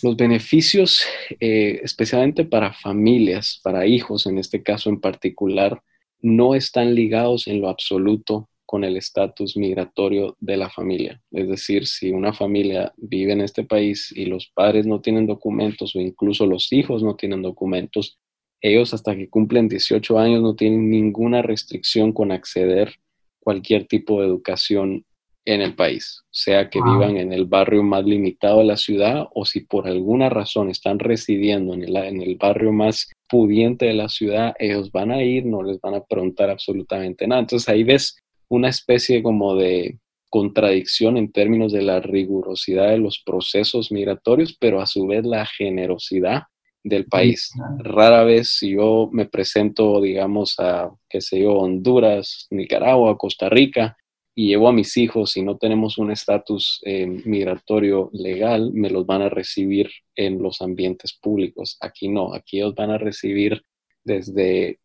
los 0.01 0.15
beneficios, 0.15 1.03
eh, 1.41 1.81
especialmente 1.83 2.45
para 2.45 2.71
familias, 2.71 3.59
para 3.61 3.85
hijos 3.85 4.25
en 4.25 4.37
este 4.37 4.63
caso 4.63 4.89
en 4.89 5.01
particular, 5.01 5.83
no 6.21 6.55
están 6.55 6.95
ligados 6.95 7.45
en 7.47 7.59
lo 7.59 7.67
absoluto 7.67 8.49
con 8.65 8.85
el 8.85 8.95
estatus 8.95 9.57
migratorio 9.57 10.37
de 10.39 10.55
la 10.55 10.69
familia. 10.69 11.21
Es 11.29 11.49
decir, 11.49 11.87
si 11.87 12.11
una 12.11 12.31
familia 12.31 12.93
vive 12.95 13.33
en 13.33 13.41
este 13.41 13.65
país 13.65 14.13
y 14.15 14.27
los 14.27 14.47
padres 14.55 14.85
no 14.85 15.01
tienen 15.01 15.27
documentos 15.27 15.93
o 15.93 15.99
incluso 15.99 16.45
los 16.45 16.71
hijos 16.71 17.03
no 17.03 17.17
tienen 17.17 17.41
documentos, 17.41 18.17
ellos 18.61 18.93
hasta 18.93 19.13
que 19.13 19.29
cumplen 19.29 19.67
18 19.67 20.19
años 20.19 20.41
no 20.41 20.55
tienen 20.55 20.89
ninguna 20.89 21.41
restricción 21.41 22.13
con 22.13 22.31
acceder 22.31 22.93
cualquier 23.41 23.87
tipo 23.87 24.21
de 24.21 24.27
educación 24.27 25.03
en 25.45 25.61
el 25.61 25.75
país, 25.75 26.23
sea 26.29 26.69
que 26.69 26.81
vivan 26.81 27.17
en 27.17 27.33
el 27.33 27.45
barrio 27.45 27.81
más 27.81 28.05
limitado 28.05 28.59
de 28.59 28.65
la 28.65 28.77
ciudad 28.77 29.27
o 29.33 29.45
si 29.45 29.61
por 29.61 29.87
alguna 29.87 30.29
razón 30.29 30.69
están 30.69 30.99
residiendo 30.99 31.73
en 31.73 31.83
el, 31.83 31.95
en 31.95 32.21
el 32.21 32.35
barrio 32.35 32.71
más 32.71 33.09
pudiente 33.27 33.85
de 33.85 33.93
la 33.93 34.09
ciudad, 34.09 34.53
ellos 34.59 34.91
van 34.91 35.11
a 35.11 35.23
ir, 35.23 35.45
no 35.45 35.63
les 35.63 35.79
van 35.81 35.95
a 35.95 36.03
preguntar 36.03 36.49
absolutamente 36.49 37.27
nada. 37.27 37.41
Entonces 37.41 37.69
ahí 37.69 37.83
ves 37.83 38.17
una 38.49 38.69
especie 38.69 39.23
como 39.23 39.55
de 39.55 39.97
contradicción 40.29 41.17
en 41.17 41.31
términos 41.31 41.71
de 41.71 41.81
la 41.81 41.99
rigurosidad 41.99 42.89
de 42.89 42.99
los 42.99 43.21
procesos 43.25 43.91
migratorios, 43.91 44.55
pero 44.59 44.81
a 44.81 44.85
su 44.85 45.07
vez 45.07 45.25
la 45.25 45.45
generosidad 45.45 46.43
del 46.83 47.05
país. 47.05 47.51
Rara 47.79 48.23
vez 48.23 48.57
si 48.57 48.71
yo 48.75 49.09
me 49.11 49.25
presento, 49.25 49.99
digamos, 50.01 50.55
a, 50.59 50.89
qué 51.09 51.21
sé 51.21 51.41
yo, 51.41 51.53
Honduras, 51.53 52.47
Nicaragua, 52.51 53.17
Costa 53.17 53.49
Rica, 53.49 53.97
y 54.39 54.47
llevo 54.47 54.69
a 54.69 54.71
mis 54.71 54.95
hijos 54.95 55.35
y 55.35 55.41
no 55.41 55.57
tenemos 55.57 55.97
un 55.97 56.11
estatus 56.11 56.81
eh, 56.85 57.05
migratorio 57.05 58.09
legal, 58.13 58.71
me 58.71 58.89
los 58.89 59.05
van 59.05 59.21
a 59.21 59.27
recibir 59.27 59.89
en 60.15 60.41
los 60.41 60.61
ambientes 60.61 61.11
públicos. 61.11 61.75
Aquí 61.81 62.07
no, 62.07 62.33
aquí 62.33 62.59
ellos 62.59 62.73
van 62.73 62.89
a 62.89 62.97
recibir 62.97 63.61
desde 64.01 64.79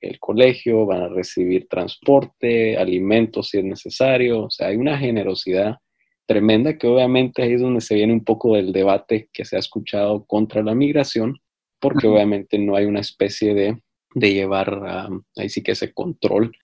el 0.00 0.18
colegio, 0.18 0.86
van 0.86 1.02
a 1.02 1.08
recibir 1.08 1.68
transporte, 1.68 2.78
alimentos 2.78 3.50
si 3.50 3.58
es 3.58 3.64
necesario, 3.64 4.44
o 4.44 4.50
sea, 4.50 4.68
hay 4.68 4.76
una 4.76 4.96
generosidad 4.96 5.76
tremenda 6.24 6.78
que 6.78 6.86
obviamente 6.86 7.42
ahí 7.42 7.52
es 7.52 7.60
donde 7.60 7.82
se 7.82 7.94
viene 7.94 8.14
un 8.14 8.24
poco 8.24 8.54
del 8.54 8.72
debate 8.72 9.28
que 9.34 9.44
se 9.44 9.56
ha 9.56 9.58
escuchado 9.58 10.24
contra 10.24 10.62
la 10.62 10.74
migración, 10.74 11.36
porque 11.78 12.06
obviamente 12.06 12.58
no 12.58 12.74
hay 12.74 12.86
una 12.86 13.00
especie 13.00 13.52
de, 13.52 13.82
de 14.14 14.32
llevar 14.32 15.10
ahí 15.36 15.50
sí 15.50 15.62
que 15.62 15.72
ese 15.72 15.92
control 15.92 16.56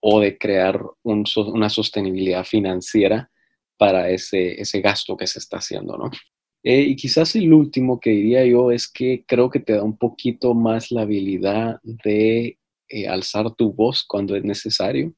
o 0.00 0.20
de 0.20 0.38
crear 0.38 0.80
una 1.02 1.68
sostenibilidad 1.68 2.44
financiera 2.44 3.30
para 3.76 4.10
ese, 4.10 4.60
ese 4.60 4.80
gasto 4.80 5.16
que 5.16 5.26
se 5.26 5.38
está 5.38 5.58
haciendo, 5.58 5.96
¿no? 5.96 6.10
Eh, 6.64 6.82
y 6.82 6.96
quizás 6.96 7.36
el 7.36 7.52
último 7.52 8.00
que 8.00 8.10
diría 8.10 8.44
yo 8.44 8.72
es 8.72 8.88
que 8.88 9.24
creo 9.26 9.48
que 9.48 9.60
te 9.60 9.74
da 9.74 9.82
un 9.84 9.96
poquito 9.96 10.54
más 10.54 10.90
la 10.90 11.02
habilidad 11.02 11.78
de 11.82 12.58
eh, 12.88 13.08
alzar 13.08 13.54
tu 13.54 13.72
voz 13.72 14.04
cuando 14.06 14.34
es 14.36 14.44
necesario, 14.44 15.14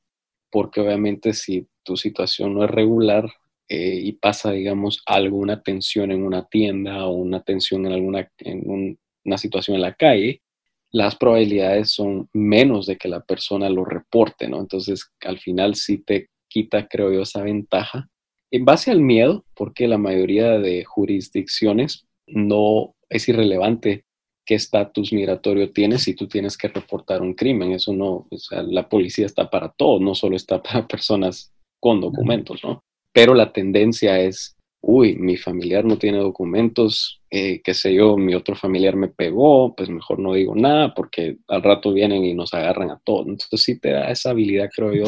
porque 0.50 0.80
obviamente 0.80 1.32
si 1.32 1.66
tu 1.82 1.96
situación 1.96 2.54
no 2.54 2.64
es 2.64 2.70
regular 2.70 3.30
eh, 3.68 4.00
y 4.02 4.12
pasa, 4.12 4.52
digamos, 4.52 5.02
alguna 5.06 5.62
tensión 5.62 6.12
en 6.12 6.24
una 6.24 6.46
tienda 6.46 7.06
o 7.06 7.12
una 7.12 7.42
tensión 7.42 7.86
en 7.86 7.92
alguna 7.92 8.30
en 8.38 8.96
una 9.24 9.38
situación 9.38 9.76
en 9.76 9.82
la 9.82 9.94
calle, 9.94 10.42
las 10.92 11.16
probabilidades 11.16 11.90
son 11.92 12.28
menos 12.32 12.86
de 12.86 12.96
que 12.96 13.08
la 13.08 13.20
persona 13.20 13.68
lo 13.68 13.84
reporte, 13.84 14.48
¿no? 14.48 14.58
Entonces, 14.58 15.10
al 15.20 15.38
final 15.38 15.74
sí 15.74 15.98
te 15.98 16.28
quita, 16.48 16.88
creo 16.88 17.12
yo, 17.12 17.22
esa 17.22 17.42
ventaja. 17.42 18.08
En 18.50 18.64
base 18.64 18.90
al 18.90 19.00
miedo, 19.00 19.44
porque 19.54 19.86
la 19.86 19.98
mayoría 19.98 20.58
de 20.58 20.84
jurisdicciones 20.84 22.06
no 22.26 22.94
es 23.08 23.28
irrelevante 23.28 24.04
qué 24.44 24.56
estatus 24.56 25.12
migratorio 25.12 25.72
tienes 25.72 26.02
si 26.02 26.14
tú 26.14 26.26
tienes 26.26 26.58
que 26.58 26.68
reportar 26.68 27.22
un 27.22 27.34
crimen. 27.34 27.72
Eso 27.72 27.92
no, 27.92 28.26
o 28.28 28.38
sea, 28.38 28.62
la 28.62 28.88
policía 28.88 29.26
está 29.26 29.48
para 29.48 29.70
todo, 29.70 30.00
no 30.00 30.14
solo 30.14 30.34
está 30.34 30.60
para 30.62 30.88
personas 30.88 31.52
con 31.78 32.00
documentos, 32.00 32.60
¿no? 32.64 32.82
Pero 33.12 33.34
la 33.34 33.52
tendencia 33.52 34.20
es 34.20 34.56
uy, 34.82 35.16
mi 35.16 35.36
familiar 35.36 35.84
no 35.84 35.98
tiene 35.98 36.18
documentos, 36.18 37.22
eh, 37.30 37.60
qué 37.62 37.74
sé 37.74 37.94
yo, 37.94 38.16
mi 38.16 38.34
otro 38.34 38.54
familiar 38.54 38.96
me 38.96 39.08
pegó, 39.08 39.74
pues 39.74 39.88
mejor 39.88 40.18
no 40.18 40.34
digo 40.34 40.54
nada 40.54 40.94
porque 40.94 41.38
al 41.48 41.62
rato 41.62 41.92
vienen 41.92 42.24
y 42.24 42.34
nos 42.34 42.54
agarran 42.54 42.90
a 42.90 43.00
todos. 43.04 43.26
Entonces 43.26 43.62
sí 43.62 43.78
te 43.78 43.90
da 43.90 44.10
esa 44.10 44.30
habilidad, 44.30 44.70
creo 44.74 44.92
yo, 44.92 45.04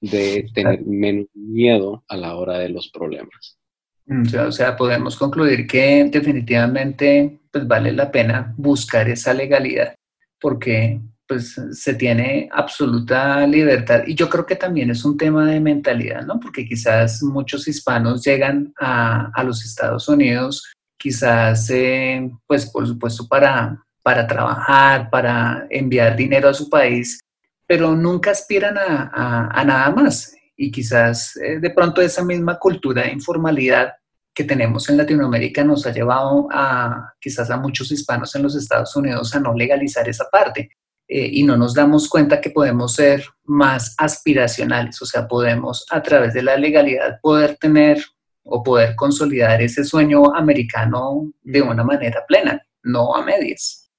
de 0.00 0.46
tener 0.54 0.84
menos 0.84 1.26
miedo 1.34 2.04
a 2.08 2.16
la 2.16 2.36
hora 2.36 2.58
de 2.58 2.68
los 2.68 2.90
problemas. 2.90 3.58
Mm, 4.06 4.24
o 4.46 4.52
sea, 4.52 4.76
podemos 4.76 5.16
concluir 5.16 5.66
que 5.66 6.08
definitivamente 6.10 7.38
pues 7.50 7.66
vale 7.68 7.92
la 7.92 8.10
pena 8.10 8.54
buscar 8.56 9.08
esa 9.08 9.34
legalidad 9.34 9.94
porque 10.40 11.00
pues 11.32 11.58
se 11.72 11.94
tiene 11.94 12.46
absoluta 12.52 13.46
libertad. 13.46 14.02
Y 14.06 14.14
yo 14.14 14.28
creo 14.28 14.44
que 14.44 14.56
también 14.56 14.90
es 14.90 15.02
un 15.02 15.16
tema 15.16 15.46
de 15.46 15.60
mentalidad, 15.60 16.26
¿no? 16.26 16.38
Porque 16.38 16.66
quizás 16.66 17.22
muchos 17.22 17.66
hispanos 17.66 18.22
llegan 18.22 18.74
a, 18.78 19.30
a 19.32 19.42
los 19.42 19.64
Estados 19.64 20.08
Unidos, 20.08 20.70
quizás, 20.98 21.70
eh, 21.70 22.30
pues 22.46 22.66
por 22.66 22.86
supuesto, 22.86 23.26
para, 23.26 23.82
para 24.02 24.26
trabajar, 24.26 25.08
para 25.08 25.66
enviar 25.70 26.14
dinero 26.16 26.50
a 26.50 26.54
su 26.54 26.68
país, 26.68 27.18
pero 27.66 27.96
nunca 27.96 28.32
aspiran 28.32 28.76
a, 28.76 29.48
a, 29.50 29.64
nada 29.64 29.90
más. 29.90 30.36
Y 30.54 30.70
quizás 30.70 31.34
eh, 31.36 31.60
de 31.60 31.70
pronto 31.70 32.02
esa 32.02 32.22
misma 32.22 32.58
cultura 32.58 33.04
de 33.04 33.12
informalidad 33.12 33.94
que 34.34 34.44
tenemos 34.44 34.86
en 34.90 34.98
Latinoamérica 34.98 35.64
nos 35.64 35.86
ha 35.86 35.92
llevado 35.92 36.46
a 36.52 37.14
quizás 37.18 37.50
a 37.50 37.56
muchos 37.56 37.90
hispanos 37.90 38.34
en 38.34 38.42
los 38.42 38.54
Estados 38.54 38.94
Unidos 38.96 39.34
a 39.34 39.40
no 39.40 39.54
legalizar 39.54 40.06
esa 40.10 40.28
parte. 40.30 40.68
Eh, 41.14 41.28
y 41.30 41.42
no 41.42 41.58
nos 41.58 41.74
damos 41.74 42.08
cuenta 42.08 42.40
que 42.40 42.48
podemos 42.48 42.94
ser 42.94 43.22
más 43.44 43.94
aspiracionales, 43.98 45.02
o 45.02 45.04
sea, 45.04 45.28
podemos 45.28 45.84
a 45.90 46.02
través 46.02 46.32
de 46.32 46.42
la 46.42 46.56
legalidad 46.56 47.20
poder 47.20 47.58
tener 47.58 48.02
o 48.44 48.62
poder 48.62 48.96
consolidar 48.96 49.60
ese 49.60 49.84
sueño 49.84 50.34
americano 50.34 51.30
de 51.42 51.60
una 51.60 51.84
manera 51.84 52.24
plena, 52.26 52.66
no 52.82 53.14
a 53.14 53.22
medias. 53.22 53.90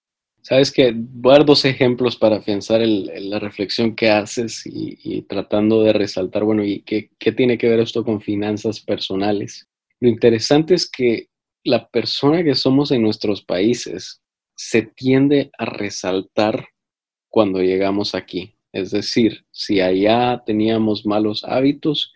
Sabes 0.42 0.72
que 0.72 0.92
voy 0.96 1.36
a 1.36 1.38
dar 1.38 1.46
dos 1.46 1.66
ejemplos 1.66 2.16
para 2.16 2.42
pensar 2.42 2.82
en 2.82 3.30
la 3.30 3.38
reflexión 3.38 3.96
que 3.96 4.10
haces 4.10 4.64
y, 4.66 5.22
tratando 5.30 5.84
de 5.84 5.94
resaltar, 5.94 6.44
bueno, 6.44 6.64
¿y 6.64 6.82
qué, 6.82 7.12
qué 7.20 7.32
tiene 7.32 7.60
que 7.60 7.70
ver 7.70 7.80
esto 7.80 8.04
con 8.04 8.22
finanzas 8.22 8.80
personales? 8.80 9.68
Lo 10.00 10.10
interesante 10.10 10.74
es 10.74 10.90
que 10.90 11.28
la 11.64 11.88
persona 11.90 12.44
que 12.44 12.56
somos 12.56 12.90
en 12.90 13.04
nuestros 13.04 13.44
países 13.44 14.20
se 14.56 14.82
tiende 14.82 15.52
a 15.60 15.66
resaltar 15.66 16.73
cuando 17.34 17.64
llegamos 17.64 18.14
aquí. 18.14 18.54
Es 18.72 18.92
decir, 18.92 19.44
si 19.50 19.82
allá 19.82 20.44
teníamos 20.46 21.04
malos 21.04 21.44
hábitos, 21.44 22.14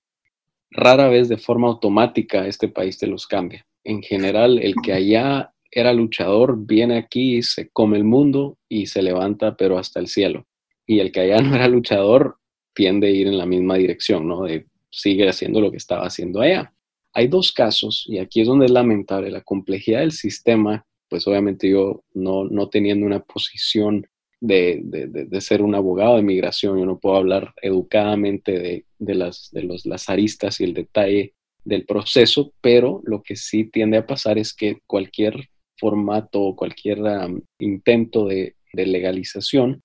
rara 0.70 1.10
vez 1.10 1.28
de 1.28 1.40
forma 1.40 1.70
automática 1.70 2.46
este 2.46 2.68
país 2.68 3.00
te 3.00 3.08
los 3.08 3.26
cambia. 3.26 3.66
En 3.84 4.04
general, 4.04 4.60
el 4.60 4.76
que 4.76 4.94
allá 4.94 5.56
era 5.72 5.92
luchador 5.92 6.68
viene 6.68 7.00
aquí, 7.00 7.42
se 7.42 7.68
come 7.70 7.98
el 7.98 8.04
mundo 8.04 8.60
y 8.70 8.86
se 8.86 9.02
levanta, 9.02 9.58
pero 9.58 9.80
hasta 9.80 10.00
el 10.00 10.08
cielo. 10.08 10.46
Y 10.86 11.00
el 11.00 11.12
que 11.12 11.22
allá 11.22 11.42
no 11.42 11.56
era 11.56 11.68
luchador 11.68 12.38
tiende 12.76 13.08
a 13.08 13.10
ir 13.10 13.26
en 13.26 13.40
la 13.40 13.48
misma 13.48 13.74
dirección, 13.74 14.28
¿no? 14.28 14.44
De 14.44 14.68
sigue 14.92 15.28
haciendo 15.28 15.62
lo 15.62 15.72
que 15.72 15.78
estaba 15.78 16.06
haciendo 16.06 16.42
allá. 16.42 16.76
Hay 17.14 17.28
dos 17.28 17.52
casos, 17.54 18.06
y 18.08 18.20
aquí 18.20 18.42
es 18.42 18.48
donde 18.48 18.68
es 18.68 18.72
lamentable 18.72 19.32
la 19.32 19.42
complejidad 19.42 20.02
del 20.02 20.12
sistema, 20.12 20.86
pues 21.10 21.28
obviamente 21.28 21.68
yo 21.68 22.04
no, 22.14 22.44
no 22.44 22.70
teniendo 22.70 23.08
una 23.08 23.22
posición 23.22 24.06
de, 24.40 25.28
ser 25.42 25.62
un 25.62 25.76
abogado 25.76 26.16
de 26.16 26.22
migración, 26.22 26.80
yo 26.80 26.86
no 26.86 27.00
puedo 27.00 27.16
hablar 27.16 27.54
educadamente 27.62 28.86
de, 29.00 29.16
las, 29.16 29.50
de 29.52 29.64
los, 29.64 29.86
las 29.86 30.10
aristas 30.10 30.60
y 30.60 30.66
el 30.66 30.74
detalle 30.74 31.34
del 31.64 31.86
proceso, 31.86 32.54
pero 32.62 33.02
lo 33.06 33.22
que 33.22 33.36
sí 33.36 33.66
tiende 33.66 33.98
a 33.98 34.08
pasar 34.08 34.38
es 34.38 34.54
que 34.54 34.80
cualquier 34.88 35.50
formato 35.78 36.42
o 36.42 36.56
cualquier 36.56 37.00
intento 37.60 38.28
de, 38.28 38.56
legalización 38.74 39.82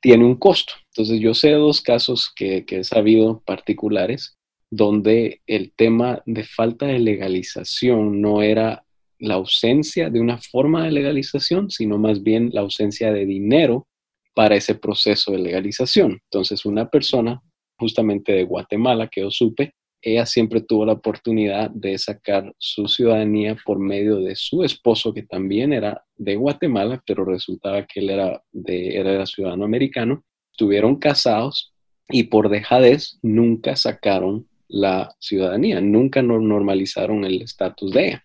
tiene 0.00 0.26
un 0.26 0.36
costo. 0.36 0.74
Entonces 0.92 1.20
yo 1.20 1.32
sé 1.32 1.52
dos 1.52 1.80
casos 1.80 2.30
que, 2.36 2.66
que 2.66 2.80
he 2.80 2.84
sabido 2.84 3.40
particulares 3.46 4.36
donde 4.70 5.40
el 5.46 5.72
tema 5.72 6.22
de 6.26 6.44
falta 6.44 6.86
de 6.86 6.98
legalización 6.98 8.20
no 8.20 8.42
era 8.42 8.84
la 9.18 9.34
ausencia 9.34 10.10
de 10.10 10.20
una 10.20 10.38
forma 10.38 10.84
de 10.84 10.92
legalización, 10.92 11.70
sino 11.70 11.98
más 11.98 12.22
bien 12.22 12.50
la 12.52 12.60
ausencia 12.60 13.12
de 13.12 13.26
dinero 13.26 13.86
para 14.34 14.56
ese 14.56 14.74
proceso 14.74 15.32
de 15.32 15.38
legalización. 15.38 16.20
Entonces, 16.30 16.66
una 16.66 16.88
persona 16.88 17.40
justamente 17.78 18.32
de 18.32 18.44
Guatemala, 18.44 19.08
que 19.08 19.22
yo 19.22 19.30
supe, 19.30 19.74
ella 20.02 20.26
siempre 20.26 20.60
tuvo 20.60 20.84
la 20.84 20.92
oportunidad 20.92 21.70
de 21.70 21.98
sacar 21.98 22.54
su 22.58 22.86
ciudadanía 22.86 23.56
por 23.64 23.78
medio 23.78 24.20
de 24.20 24.36
su 24.36 24.62
esposo, 24.62 25.12
que 25.12 25.22
también 25.22 25.72
era 25.72 26.04
de 26.16 26.36
Guatemala, 26.36 27.02
pero 27.06 27.24
resultaba 27.24 27.84
que 27.86 28.00
él 28.00 28.10
era, 28.10 28.42
era 28.66 29.26
ciudadano 29.26 29.64
americano. 29.64 30.22
Estuvieron 30.52 30.96
casados 30.96 31.74
y 32.08 32.24
por 32.24 32.50
dejadez 32.50 33.18
nunca 33.22 33.74
sacaron 33.74 34.46
la 34.68 35.14
ciudadanía, 35.18 35.80
nunca 35.80 36.22
normalizaron 36.22 37.24
el 37.24 37.42
estatus 37.42 37.92
de 37.92 38.08
ella. 38.08 38.24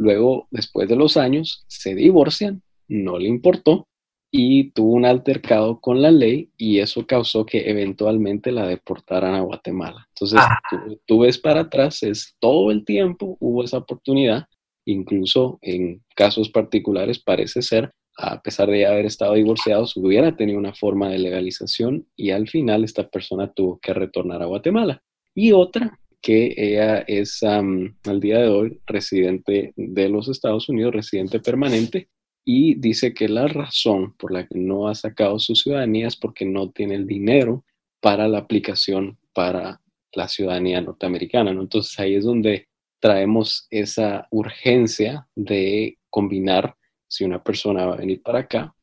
Luego, 0.00 0.48
después 0.50 0.88
de 0.88 0.96
los 0.96 1.18
años, 1.18 1.62
se 1.66 1.94
divorcian, 1.94 2.62
no 2.88 3.18
le 3.18 3.28
importó, 3.28 3.86
y 4.30 4.70
tuvo 4.70 4.94
un 4.94 5.04
altercado 5.04 5.78
con 5.78 6.00
la 6.00 6.10
ley 6.10 6.50
y 6.56 6.78
eso 6.78 7.06
causó 7.06 7.44
que 7.44 7.68
eventualmente 7.68 8.50
la 8.50 8.66
deportaran 8.66 9.34
a 9.34 9.42
Guatemala. 9.42 10.08
Entonces, 10.14 10.40
ah. 10.40 10.58
tú, 11.04 11.18
ves 11.18 11.36
para 11.36 11.60
atrás, 11.60 12.02
es 12.02 12.34
todo 12.38 12.70
el 12.70 12.86
tiempo 12.86 13.36
hubo 13.40 13.62
esa 13.62 13.76
oportunidad, 13.76 14.46
incluso 14.86 15.58
en 15.60 16.02
casos 16.16 16.48
particulares 16.48 17.18
parece 17.18 17.60
ser, 17.60 17.92
a 18.16 18.40
pesar 18.40 18.70
de 18.70 18.86
haber 18.86 19.04
estado 19.04 19.34
divorciado, 19.34 19.84
hubiera 19.96 20.34
tenido 20.34 20.58
una 20.58 20.72
forma 20.72 21.10
de 21.10 21.18
legalización 21.18 22.06
y 22.16 22.30
al 22.30 22.48
final 22.48 22.84
esta 22.84 23.06
persona 23.06 23.52
tuvo 23.52 23.78
que 23.80 23.92
retornar 23.92 24.40
a 24.40 24.46
Guatemala. 24.46 25.02
Y 25.34 25.52
otra 25.52 25.99
que 26.20 26.54
ella 26.56 26.98
es 27.00 27.42
al 27.42 28.20
día 28.20 28.38
de 28.38 28.48
hoy 28.48 28.80
residente 28.86 29.72
de 29.76 30.08
los 30.08 30.28
Estados 30.28 30.68
Unidos, 30.68 30.94
residente 30.94 31.40
permanente, 31.40 32.08
y 32.44 32.74
dice 32.74 33.14
que 33.14 33.28
la 33.28 33.46
razón 33.48 34.14
por 34.16 34.32
la 34.32 34.46
que 34.46 34.58
no 34.58 34.88
ha 34.88 34.94
sacado 34.94 35.38
su 35.38 35.54
ciudadanía 35.54 36.08
es 36.08 36.16
porque 36.16 36.44
no 36.44 36.70
tiene 36.70 36.94
el 36.94 37.06
dinero 37.06 37.64
para 38.00 38.28
la 38.28 38.38
aplicación 38.38 39.18
para 39.32 39.80
la 40.12 40.28
ciudadanía 40.28 40.80
norteamericana. 40.80 41.50
Entonces 41.50 41.98
ahí 42.00 42.14
es 42.14 42.24
donde 42.24 42.68
traemos 42.98 43.66
esa 43.70 44.26
urgencia 44.30 45.28
de 45.34 45.98
combinar, 46.10 46.76
si 47.08 47.24
una 47.24 47.42
persona 47.42 47.86
va 47.86 47.94
a 47.94 47.98
venir 47.98 48.22
para 48.22 48.40
acá, 48.40 48.74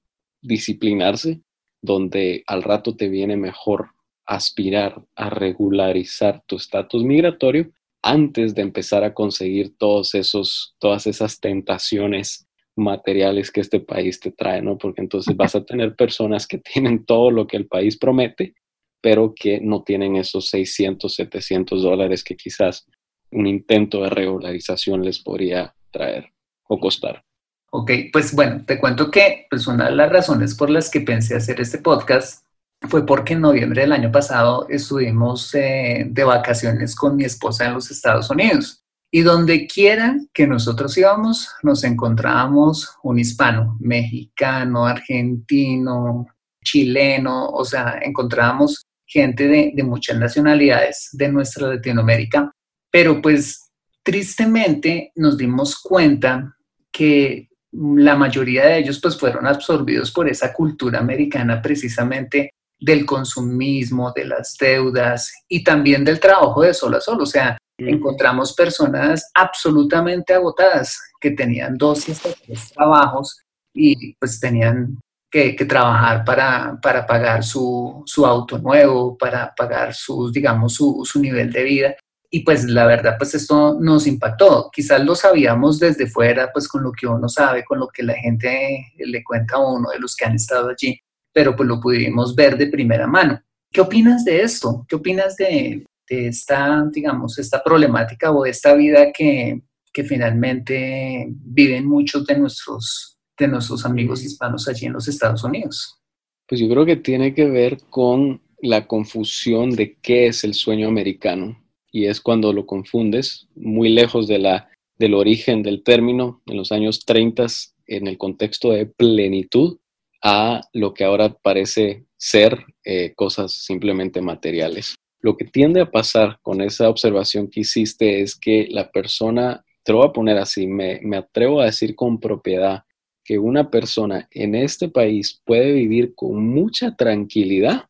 disciplinarse, 0.41 1.41
donde 1.82 2.43
al 2.47 2.63
rato 2.63 2.95
te 2.95 3.10
viene 3.10 3.38
mejor 3.38 3.91
aspirar 4.28 5.02
a 5.16 5.30
regularizar 5.30 6.44
tu 6.46 6.58
estatus 6.58 7.04
migratorio 7.04 7.72
antes 8.04 8.54
de 8.54 8.62
empezar 8.62 9.04
a 9.04 9.13
conseguir 9.13 9.76
todos 9.78 10.13
esos, 10.13 10.76
todas 10.80 11.08
esas 11.08 11.40
tentaciones 11.40 12.48
materiales 12.76 13.52
que 13.52 13.62
este 13.62 13.80
país 13.80 14.20
te 14.20 14.32
trae, 14.32 14.62
¿no? 14.62 14.78
Porque 14.78 15.02
entonces 15.02 15.36
vas 15.36 15.56
a 15.56 15.66
tener 15.66 15.96
personas 15.96 16.46
que 16.46 16.60
tienen 16.60 17.06
todo 17.06 17.32
lo 17.32 17.48
que 17.48 17.58
el 17.58 17.68
país 17.68 17.98
promete, 17.98 18.54
pero 19.02 19.34
que 19.34 19.60
no 19.62 19.84
tienen 19.84 20.16
esos 20.16 20.48
600, 20.48 21.13
700 21.13 21.82
dólares 21.82 22.24
que 22.24 22.36
quizás 22.36 22.86
un 23.32 23.48
intento 23.48 24.04
de 24.04 24.10
regularización 24.10 25.04
les 25.04 25.20
podría 25.20 25.74
traer 25.92 26.32
o 26.68 26.80
costar. 26.80 27.24
Ok, 27.72 27.92
pues 28.13 28.34
bueno, 28.34 28.63
te 28.66 28.80
cuento 28.80 29.12
que 29.12 29.48
pues 29.50 29.68
una 29.68 29.90
de 29.90 29.96
las 29.96 30.10
razones 30.10 30.56
por 30.56 30.70
las 30.70 30.90
que 30.90 31.02
pensé 31.02 31.36
hacer 31.36 31.60
este 31.60 31.80
podcast 31.80 32.47
fue 32.82 33.06
porque 33.06 33.34
en 33.34 33.42
noviembre 33.42 33.82
del 33.82 33.92
año 33.92 34.12
pasado 34.12 34.68
estuvimos 34.70 35.54
eh, 35.56 36.06
de 36.10 36.24
vacaciones 36.24 36.96
con 36.96 37.16
mi 37.16 37.26
esposa 37.26 37.66
en 37.66 37.74
los 37.74 37.90
Estados 37.90 38.30
Unidos. 38.30 38.84
Y 39.12 39.22
donde 39.22 39.68
quiera 39.68 40.18
que 40.34 40.46
nosotros 40.48 40.98
íbamos, 40.98 41.50
nos 41.63 41.84
encontrábamos 41.84 42.98
un 43.04 43.20
hispano, 43.20 43.78
mexicano, 43.80 44.86
argentino, 44.86 46.28
chileno, 46.63 47.48
o 47.48 47.63
sea, 47.63 48.00
encontrábamos 48.02 48.86
gente 49.06 49.48
de, 49.48 49.72
de 49.74 49.84
muchas 49.84 50.18
nacionalidades 50.20 51.10
de 51.13 51.30
nuestra 51.30 51.70
Latinoamérica. 51.70 52.52
Pero 52.92 53.22
pues 53.22 53.72
tristemente 54.04 55.12
nos 55.16 55.38
dimos 55.38 55.78
cuenta 55.82 56.56
que 56.92 57.50
la 57.72 58.16
mayoría 58.16 58.66
de 58.66 58.80
ellos 58.80 59.00
pues 59.02 59.18
fueron 59.18 59.48
absorbidos 59.48 60.12
por 60.12 60.28
esa 60.30 60.54
cultura 60.54 61.00
americana 61.00 61.62
precisamente 61.62 62.52
del 62.80 63.06
consumismo, 63.06 64.12
de 64.16 64.26
las 64.26 64.56
deudas 64.60 65.32
y 65.48 65.63
también 65.63 66.04
del 66.04 66.20
trabajo 66.20 66.62
de 66.62 66.74
solo 66.74 66.98
a 66.98 67.02
solo. 67.02 67.24
O 67.24 67.28
sea, 67.28 67.58
encontramos 67.78 68.54
personas 68.54 69.30
absolutamente 69.34 70.34
agotadas 70.34 70.98
que 71.20 71.32
tenían 71.32 71.78
dos 71.78 72.08
y 72.10 72.13
tres 72.13 72.72
trabajos 72.74 73.42
y 73.74 74.13
pues 74.16 74.40
tenían 74.40 74.98
que, 75.30 75.54
trabajar 75.66 76.24
para, 76.26 76.80
para 76.82 77.06
pagar 77.06 77.44
su, 77.44 78.04
su, 78.06 78.26
auto 78.26 78.58
nuevo, 78.58 79.18
para 79.18 79.54
pagar 79.56 79.94
sus, 79.94 80.32
digamos, 80.32 80.74
su, 80.74 81.04
su 81.06 81.20
nivel 81.20 81.52
de 81.52 81.63
vida. 81.63 81.96
Y 82.30 82.42
pues 82.42 82.66
la 82.66 82.86
verdad, 82.86 83.16
pues 83.18 83.36
esto 83.36 83.78
nos 83.80 84.08
impactó. 84.08 84.70
Quizás 84.72 85.04
lo 85.04 85.16
sabíamos 85.16 85.80
desde 85.80 86.08
fuera, 86.08 86.52
pues 86.52 86.68
con 86.68 86.84
lo 86.84 86.92
que 86.92 87.08
uno 87.08 87.30
sabe, 87.30 87.63
con 87.63 87.80
lo 87.80 87.88
que 87.88 88.04
la 88.04 88.16
gente 88.16 88.92
le 88.98 89.24
cuenta 89.24 89.56
a 89.56 89.60
uno 89.60 89.90
de 89.92 90.00
los 90.00 90.16
que 90.16 90.26
han 90.26 90.36
estado 90.36 90.70
allí, 90.70 91.00
pero 91.38 91.56
pues 91.56 91.69
lo 91.69 91.80
pudimos 91.80 92.34
ver 92.34 92.58
de 92.58 92.65
primera 92.65 93.06
mano. 93.06 93.39
¿Qué 93.71 93.80
opinas 93.80 94.26
de 94.26 94.41
esto? 94.41 94.84
¿Qué 94.89 94.95
opinas 94.95 95.36
de, 95.36 95.86
esta, 96.10 96.84
digamos, 96.91 97.38
esta 97.38 97.62
problemática 97.63 98.32
o 98.32 98.43
esta 98.43 98.73
vida 98.73 99.12
que, 99.12 99.62
que 99.93 100.04
finalmente 100.04 101.28
viven 101.30 101.86
muchos 101.86 102.26
de 102.26 102.39
nuestros, 102.39 103.19
de 103.38 103.47
nuestros 103.50 103.86
amigos 103.86 104.23
hispanos 104.23 104.67
allí 104.67 104.88
en 104.88 104.93
los 104.93 105.08
Estados 105.08 105.43
Unidos? 105.43 106.00
Pues 106.47 106.60
yo 106.60 106.67
creo 106.67 106.88
que 106.88 106.95
tiene 106.95 107.36
que 107.36 107.45
ver 107.45 107.84
con 107.91 108.41
la 108.60 108.88
confusión 108.88 109.69
de 109.69 109.95
qué 110.02 110.26
es 110.26 110.43
el 110.43 110.56
sueño 110.56 110.88
americano. 110.88 111.63
Y 111.91 112.08
es 112.08 112.19
cuando 112.19 112.52
lo 112.52 112.65
confundes 112.65 113.47
muy 113.54 113.89
lejos 113.89 114.28
de 114.28 114.39
la, 114.39 114.69
del 114.97 115.13
origen 115.13 115.62
del 115.62 115.84
término 115.84 116.41
en 116.47 116.58
los 116.58 116.71
años 116.71 117.06
30 117.06 117.45
en 117.86 118.08
el 118.08 118.17
contexto 118.17 118.71
de 118.71 118.88
plenitud 118.88 119.78
a 120.24 120.62
lo 120.74 120.94
que 120.94 121.04
ahora 121.04 121.34
parece 121.34 122.06
ser 122.18 122.66
eh, 122.84 123.14
cosas 123.16 123.54
simplemente 123.54 124.22
materiales. 124.22 124.96
Lo 125.20 125.38
que 125.38 125.46
tiende 125.46 125.82
a 125.82 125.92
pasar 125.92 126.40
con 126.42 126.62
esa 126.62 126.90
observación 126.90 127.50
que 127.50 127.62
hiciste 127.62 128.22
es 128.22 128.36
que 128.36 128.68
la 128.70 128.92
persona, 128.92 129.64
te 129.84 129.92
lo 129.92 130.00
voy 130.00 130.08
a 130.08 130.14
poner 130.14 130.38
así, 130.38 130.68
me, 130.68 131.00
me 131.04 131.18
atrevo 131.18 131.62
a 131.62 131.66
decir 131.66 131.96
con 131.96 132.20
propiedad 132.20 132.84
que 133.24 133.38
una 133.38 133.70
persona 133.70 134.28
en 134.32 134.56
este 134.56 134.88
país 134.88 135.42
puede 135.44 135.74
vivir 135.74 136.16
con 136.16 136.48
mucha 136.48 136.96
tranquilidad 136.96 137.90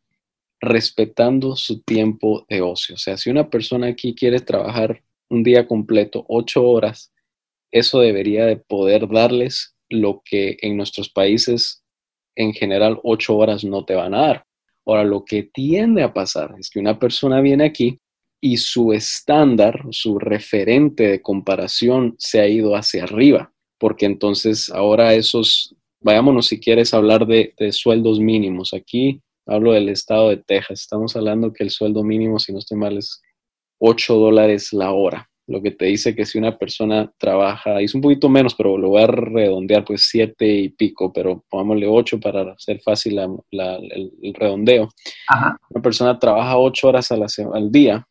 respetando 0.60 1.56
su 1.56 1.82
tiempo 1.84 2.46
de 2.50 2.62
ocio. 2.62 2.96
O 2.96 2.98
sea, 2.98 3.18
si 3.18 3.30
una 3.30 3.50
persona 3.50 3.88
aquí 3.88 4.16
quiere 4.16 4.40
trabajar 4.40 5.04
un 5.30 5.44
día 5.44 5.68
completo, 5.68 6.26
ocho 6.28 6.64
horas, 6.64 7.14
eso 7.72 8.00
debería 8.00 8.46
de 8.46 8.58
poder 8.58 9.08
darles 9.08 9.76
lo 9.90 10.22
que 10.26 10.58
en 10.62 10.78
nuestros 10.78 11.10
países 11.10 11.84
en 12.38 12.54
general 12.54 13.00
ocho 13.04 13.36
horas 13.36 13.66
no 13.66 13.84
te 13.84 13.96
van 13.96 14.14
a 14.14 14.22
dar. 14.22 14.46
Ahora, 14.86 15.04
lo 15.04 15.26
que 15.26 15.44
tiende 15.44 16.04
a 16.04 16.14
pasar 16.14 16.56
es 16.58 16.70
que 16.70 16.80
una 16.80 16.98
persona 16.98 17.42
viene 17.42 17.66
aquí 17.66 18.00
y 18.40 18.58
su 18.58 18.94
estándar, 18.94 19.84
su 19.92 20.20
referente 20.20 21.08
de 21.08 21.22
comparación 21.22 22.16
se 22.18 22.40
ha 22.40 22.48
ido 22.48 22.76
hacia 22.76 23.04
arriba, 23.04 23.52
porque 23.80 24.06
entonces 24.06 24.70
ahora 24.70 25.16
esos, 25.16 25.76
vayámonos 26.00 26.48
si 26.48 26.60
quieres 26.60 26.94
hablar 26.94 27.26
de, 27.26 27.54
de 27.58 27.72
sueldos 27.72 28.20
mínimos. 28.20 28.74
Aquí 28.74 29.20
hablo 29.48 29.74
del 29.74 29.90
estado 29.90 30.30
de 30.30 30.38
Texas, 30.38 30.82
estamos 30.82 31.16
hablando 31.16 31.52
que 31.52 31.64
el 31.64 31.72
sueldo 31.72 32.04
mínimo, 32.04 32.40
si 32.40 32.54
no 32.54 32.60
estoy 32.60 32.78
mal, 32.78 32.98
es 32.98 33.22
8 33.80 34.16
dólares 34.16 34.72
la 34.72 34.92
hora 34.92 35.28
lo 35.48 35.62
que 35.62 35.72
te 35.72 35.86
dice 35.86 36.14
que 36.14 36.26
si 36.26 36.38
una 36.38 36.58
persona 36.58 37.12
trabaja, 37.18 37.80
es 37.80 37.96
un 37.96 38.02
poquito 38.02 38.28
menos, 38.28 38.54
pero 38.54 38.78
lo 38.78 38.90
voy 38.90 39.04
a 39.04 39.08
redondear, 39.08 39.86
pues 39.86 40.08
siete 40.10 40.46
y 40.46 40.70
pico, 40.70 41.12
pero 41.14 41.44
pongámosle 41.50 41.88
ocho 41.88 42.20
para 42.20 42.52
hacer 42.52 42.82
fácil 42.82 43.18
el, 43.18 44.34
redondeo. 44.34 44.90
Una 45.70 45.82
persona 45.82 46.20
trabaja 46.20 46.58
ocho 46.58 46.90
horas 46.90 47.10
al 47.12 47.72
día, 47.72 48.06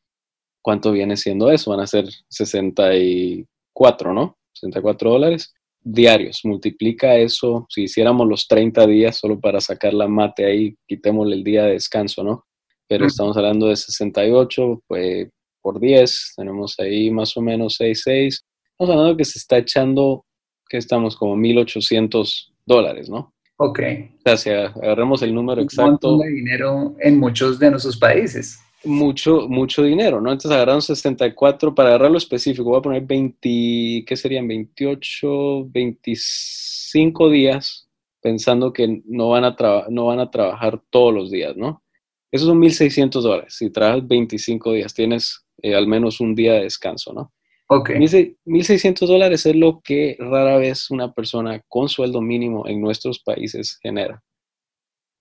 ¿cuánto 0.62 0.92
viene 0.92 1.16
siendo 1.16 1.50
eso? 1.50 1.70
Van 1.70 1.80
a 1.80 1.86
ser 1.86 2.06
64, 2.28 4.14
¿no? 4.14 4.38
64 4.54 5.10
dólares 5.10 5.52
diarios. 5.86 6.40
Multiplica 6.44 7.16
eso, 7.16 7.66
si 7.68 7.82
hiciéramos 7.82 8.26
los 8.26 8.48
30 8.48 8.86
días 8.86 9.16
solo 9.16 9.38
para 9.38 9.60
sacar 9.60 9.94
la 9.94 10.08
mate 10.08 10.44
ahí, 10.46 10.74
quitémosle 10.86 11.36
el 11.36 11.44
día 11.44 11.64
de 11.64 11.72
descanso, 11.72 12.24
¿no? 12.24 12.46
Pero 12.88 13.06
estamos 13.06 13.36
hablando 13.36 13.68
de 13.68 13.76
68, 13.76 14.82
pues 14.86 15.28
por 15.66 15.80
10, 15.80 16.34
tenemos 16.36 16.78
ahí 16.78 17.10
más 17.10 17.36
o 17.36 17.40
menos 17.40 17.74
6, 17.78 18.00
6. 18.04 18.44
Estamos 18.70 18.94
hablando 18.94 19.16
que 19.16 19.24
se 19.24 19.40
está 19.40 19.58
echando, 19.58 20.24
que 20.68 20.76
estamos 20.76 21.16
como 21.16 21.36
1.800 21.36 22.52
dólares, 22.64 23.10
¿no? 23.10 23.34
Ok. 23.56 23.80
O 23.80 24.22
sea, 24.22 24.36
si 24.36 24.50
agarremos 24.50 25.22
el 25.22 25.34
número 25.34 25.60
exacto. 25.60 26.14
Un 26.14 26.20
de 26.20 26.30
dinero 26.30 26.94
en 27.00 27.18
muchos 27.18 27.58
de 27.58 27.72
nuestros 27.72 27.96
países. 27.96 28.60
Mucho, 28.84 29.48
mucho 29.48 29.82
dinero, 29.82 30.20
¿no? 30.20 30.30
Entonces 30.30 30.52
agarraron 30.52 30.82
64, 30.82 31.74
para 31.74 31.88
agarrarlo 31.88 32.18
específico, 32.18 32.70
voy 32.70 32.78
a 32.78 32.82
poner 32.82 33.02
20, 33.02 34.04
¿qué 34.06 34.16
serían? 34.16 34.46
28, 34.46 35.66
25 35.68 37.28
días, 37.28 37.88
pensando 38.20 38.72
que 38.72 39.02
no 39.04 39.30
van 39.30 39.42
a, 39.42 39.56
no 39.88 40.06
van 40.06 40.20
a 40.20 40.30
trabajar 40.30 40.80
todos 40.90 41.12
los 41.12 41.32
días, 41.32 41.56
¿no? 41.56 41.82
Esos 42.30 42.46
son 42.46 42.62
1.600 42.62 43.20
dólares. 43.20 43.56
Si 43.56 43.68
trabajas 43.70 44.06
25 44.06 44.72
días, 44.72 44.94
tienes 44.94 45.45
eh, 45.62 45.74
al 45.74 45.86
menos 45.86 46.20
un 46.20 46.34
día 46.34 46.54
de 46.54 46.62
descanso, 46.62 47.12
¿no? 47.12 47.32
Ok. 47.68 47.90
1.600 47.90 49.06
dólares 49.06 49.44
es 49.46 49.56
lo 49.56 49.80
que 49.82 50.16
rara 50.18 50.56
vez 50.56 50.90
una 50.90 51.12
persona 51.12 51.60
con 51.68 51.88
sueldo 51.88 52.20
mínimo 52.20 52.66
en 52.68 52.80
nuestros 52.80 53.18
países 53.18 53.78
genera. 53.82 54.22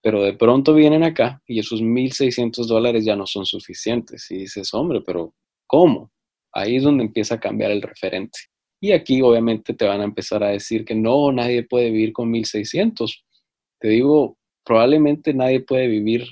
Pero 0.04 0.22
de 0.22 0.34
pronto 0.34 0.76
vienen 0.76 1.04
acá 1.04 1.42
y 1.48 1.60
esos 1.60 1.82
1.600 1.82 2.68
dólares 2.68 3.04
ya 3.04 3.16
no 3.16 3.26
son 3.26 3.46
suficientes. 3.46 4.30
Y 4.30 4.38
dices, 4.40 4.72
hombre, 4.76 5.02
pero 5.04 5.34
¿cómo? 5.66 6.12
Ahí 6.54 6.76
es 6.76 6.84
donde 6.84 7.04
empieza 7.04 7.36
a 7.36 7.40
cambiar 7.40 7.72
el 7.72 7.82
referente. 7.82 8.38
Y 8.80 8.92
aquí 8.92 9.22
obviamente 9.24 9.74
te 9.74 9.86
van 9.86 10.02
a 10.02 10.04
empezar 10.04 10.44
a 10.44 10.50
decir 10.50 10.86
que 10.86 10.94
no, 10.94 11.32
nadie 11.32 11.64
puede 11.64 11.90
vivir 11.90 12.14
con 12.14 12.32
1.600. 12.32 13.24
te 13.80 13.88
digo, 13.88 14.38
probablemente 14.64 15.34
nadie 15.34 15.62
puede 15.62 15.88
vivir 15.88 16.28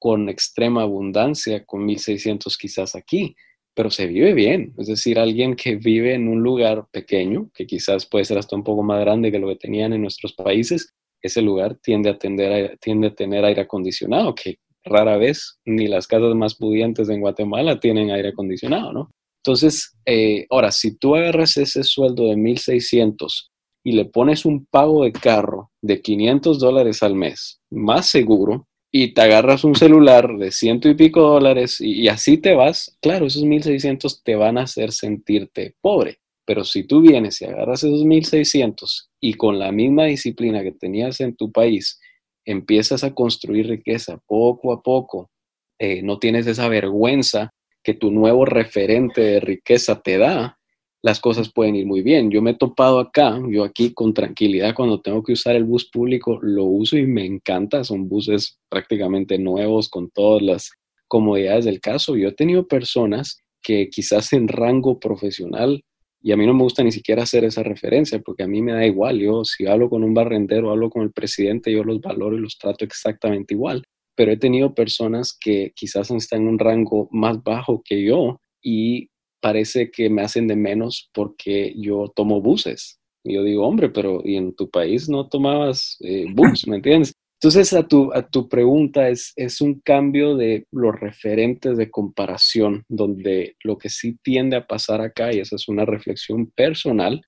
con 0.00 0.28
extrema 0.28 0.82
abundancia 0.82 1.64
con 1.64 1.86
1.600 1.86 2.56
quizás 2.58 2.96
aquí, 2.96 3.36
pero 3.74 3.90
se 3.90 4.06
vive 4.06 4.34
bien. 4.34 4.74
Es 4.78 4.88
decir, 4.88 5.18
alguien 5.18 5.54
que 5.54 5.76
vive 5.76 6.14
en 6.14 6.26
un 6.26 6.42
lugar 6.42 6.86
pequeño, 6.90 7.50
que 7.54 7.66
quizás 7.66 8.06
puede 8.06 8.24
ser 8.24 8.38
hasta 8.38 8.56
un 8.56 8.64
poco 8.64 8.82
más 8.82 8.98
grande 9.00 9.30
que 9.30 9.38
lo 9.38 9.46
que 9.48 9.56
tenían 9.56 9.92
en 9.92 10.02
nuestros 10.02 10.32
países, 10.32 10.92
ese 11.22 11.42
lugar 11.42 11.76
tiende 11.82 12.10
a, 12.10 12.18
tiende 12.18 13.06
a 13.08 13.14
tener 13.14 13.44
aire 13.44 13.60
acondicionado, 13.60 14.34
que 14.34 14.58
rara 14.84 15.18
vez 15.18 15.58
ni 15.66 15.86
las 15.86 16.06
casas 16.06 16.34
más 16.34 16.54
pudientes 16.56 17.08
en 17.10 17.20
Guatemala 17.20 17.78
tienen 17.78 18.10
aire 18.10 18.30
acondicionado, 18.30 18.92
¿no? 18.92 19.10
Entonces, 19.44 19.96
eh, 20.06 20.46
ahora, 20.50 20.70
si 20.70 20.96
tú 20.96 21.14
agarras 21.14 21.56
ese 21.56 21.84
sueldo 21.84 22.26
de 22.26 22.36
1.600 22.36 23.50
y 23.84 23.92
le 23.92 24.06
pones 24.06 24.44
un 24.44 24.66
pago 24.66 25.04
de 25.04 25.12
carro 25.12 25.70
de 25.82 26.00
500 26.00 26.58
dólares 26.58 27.02
al 27.02 27.14
mes, 27.14 27.60
más 27.70 28.08
seguro, 28.08 28.66
y 28.92 29.14
te 29.14 29.22
agarras 29.22 29.64
un 29.64 29.74
celular 29.76 30.36
de 30.36 30.50
ciento 30.50 30.88
y 30.88 30.94
pico 30.94 31.20
dólares 31.22 31.80
y, 31.80 32.08
así 32.08 32.38
te 32.38 32.54
vas, 32.54 32.96
claro, 33.00 33.26
esos 33.26 33.44
1.600 33.44 34.22
te 34.24 34.34
van 34.34 34.58
a 34.58 34.62
hacer 34.62 34.92
sentirte 34.92 35.76
pobre. 35.80 36.18
Pero 36.44 36.64
si 36.64 36.84
tú 36.84 37.00
vienes 37.00 37.40
y 37.40 37.44
agarras 37.44 37.84
esos 37.84 38.04
1.600 38.04 39.10
y 39.20 39.34
con 39.34 39.58
la 39.58 39.70
misma 39.70 40.06
disciplina 40.06 40.62
que 40.62 40.72
tenías 40.72 41.20
en 41.20 41.36
tu 41.36 41.52
país, 41.52 42.00
empiezas 42.44 43.04
a 43.04 43.14
construir 43.14 43.68
riqueza 43.68 44.18
poco 44.26 44.72
a 44.72 44.82
poco, 44.82 45.30
eh, 45.78 46.02
no 46.02 46.18
tienes 46.18 46.46
esa 46.46 46.68
vergüenza 46.68 47.52
que 47.84 47.94
tu 47.94 48.10
nuevo 48.10 48.44
referente 48.44 49.20
de 49.20 49.40
riqueza 49.40 50.00
te 50.00 50.18
da, 50.18 50.58
las 51.02 51.20
cosas 51.20 51.50
pueden 51.52 51.76
ir 51.76 51.86
muy 51.86 52.02
bien. 52.02 52.30
Yo 52.30 52.42
me 52.42 52.50
he 52.50 52.54
topado 52.54 52.98
acá, 52.98 53.40
yo 53.48 53.64
aquí 53.64 53.92
con 53.94 54.12
tranquilidad 54.12 54.74
cuando 54.74 55.00
tengo 55.00 55.22
que 55.22 55.32
usar 55.32 55.56
el 55.56 55.64
bus 55.64 55.88
público, 55.88 56.38
lo 56.42 56.64
uso 56.64 56.98
y 56.98 57.06
me 57.06 57.24
encanta. 57.24 57.84
Son 57.84 58.08
buses 58.08 58.58
prácticamente 58.68 59.38
nuevos 59.38 59.88
con 59.88 60.10
todas 60.10 60.42
las 60.42 60.70
comodidades 61.08 61.64
del 61.64 61.80
caso. 61.80 62.16
Yo 62.16 62.28
he 62.28 62.32
tenido 62.32 62.68
personas 62.68 63.38
que 63.62 63.88
quizás 63.90 64.32
en 64.32 64.48
rango 64.48 64.98
profesional, 64.98 65.82
y 66.22 66.32
a 66.32 66.36
mí 66.36 66.46
no 66.46 66.52
me 66.54 66.62
gusta 66.62 66.82
ni 66.82 66.92
siquiera 66.92 67.22
hacer 67.22 67.44
esa 67.44 67.62
referencia, 67.62 68.18
porque 68.20 68.42
a 68.42 68.46
mí 68.46 68.60
me 68.60 68.72
da 68.72 68.86
igual. 68.86 69.18
Yo 69.18 69.44
si 69.44 69.66
hablo 69.66 69.88
con 69.88 70.04
un 70.04 70.12
barrendero, 70.12 70.70
hablo 70.70 70.90
con 70.90 71.02
el 71.02 71.12
presidente, 71.12 71.72
yo 71.72 71.82
los 71.82 72.00
valoro 72.00 72.36
y 72.36 72.40
los 72.40 72.58
trato 72.58 72.84
exactamente 72.84 73.54
igual. 73.54 73.84
Pero 74.14 74.32
he 74.32 74.36
tenido 74.36 74.74
personas 74.74 75.36
que 75.38 75.72
quizás 75.74 76.10
están 76.10 76.42
en 76.42 76.48
un 76.48 76.58
rango 76.58 77.08
más 77.10 77.42
bajo 77.42 77.82
que 77.82 78.04
yo 78.04 78.38
y 78.62 79.09
parece 79.40 79.90
que 79.90 80.10
me 80.10 80.22
hacen 80.22 80.46
de 80.46 80.56
menos 80.56 81.10
porque 81.12 81.74
yo 81.76 82.12
tomo 82.14 82.40
buses. 82.40 82.98
Y 83.24 83.34
yo 83.34 83.42
digo, 83.42 83.66
hombre, 83.66 83.90
pero 83.90 84.22
¿y 84.24 84.36
en 84.36 84.54
tu 84.54 84.70
país 84.70 85.08
no 85.08 85.28
tomabas 85.28 85.96
eh, 86.00 86.26
bus? 86.34 86.66
¿Me 86.66 86.76
entiendes? 86.76 87.12
Entonces, 87.42 87.72
a 87.72 87.88
tu, 87.88 88.12
a 88.12 88.28
tu 88.28 88.50
pregunta 88.50 89.08
es, 89.08 89.32
es 89.34 89.62
un 89.62 89.80
cambio 89.80 90.36
de 90.36 90.66
los 90.70 90.94
referentes 91.00 91.78
de 91.78 91.90
comparación, 91.90 92.84
donde 92.86 93.56
lo 93.64 93.78
que 93.78 93.88
sí 93.88 94.18
tiende 94.22 94.56
a 94.56 94.66
pasar 94.66 95.00
acá, 95.00 95.32
y 95.32 95.40
esa 95.40 95.56
es 95.56 95.66
una 95.66 95.86
reflexión 95.86 96.50
personal, 96.50 97.22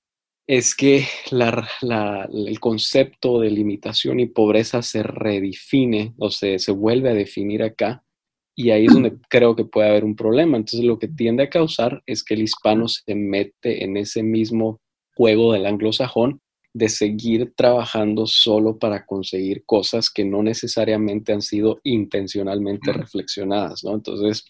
es 0.47 0.75
que 0.75 1.05
la, 1.31 1.67
la, 1.81 2.29
el 2.31 2.59
concepto 2.59 3.39
de 3.39 3.49
limitación 3.49 4.19
y 4.19 4.27
pobreza 4.27 4.83
se 4.83 5.01
redefine 5.01 6.13
o 6.19 6.29
se, 6.29 6.59
se 6.59 6.71
vuelve 6.71 7.09
a 7.09 7.15
definir 7.15 7.63
acá 7.63 8.03
y 8.55 8.69
ahí 8.69 8.85
es 8.85 8.93
donde 8.93 9.17
creo 9.29 9.55
que 9.55 9.65
puede 9.65 9.89
haber 9.89 10.03
un 10.03 10.15
problema. 10.15 10.57
Entonces 10.57 10.83
lo 10.83 10.99
que 10.99 11.07
tiende 11.07 11.43
a 11.43 11.49
causar 11.49 12.03
es 12.05 12.23
que 12.23 12.35
el 12.35 12.43
hispano 12.43 12.87
se 12.87 13.15
mete 13.15 13.83
en 13.83 13.97
ese 13.97 14.23
mismo 14.23 14.79
juego 15.15 15.53
del 15.53 15.65
anglosajón 15.65 16.39
de 16.73 16.89
seguir 16.89 17.53
trabajando 17.55 18.25
solo 18.25 18.79
para 18.79 19.05
conseguir 19.05 19.63
cosas 19.65 20.09
que 20.09 20.25
no 20.25 20.41
necesariamente 20.41 21.31
han 21.31 21.41
sido 21.41 21.79
intencionalmente 21.83 22.91
reflexionadas, 22.91 23.83
¿no? 23.83 23.93
Entonces 23.93 24.45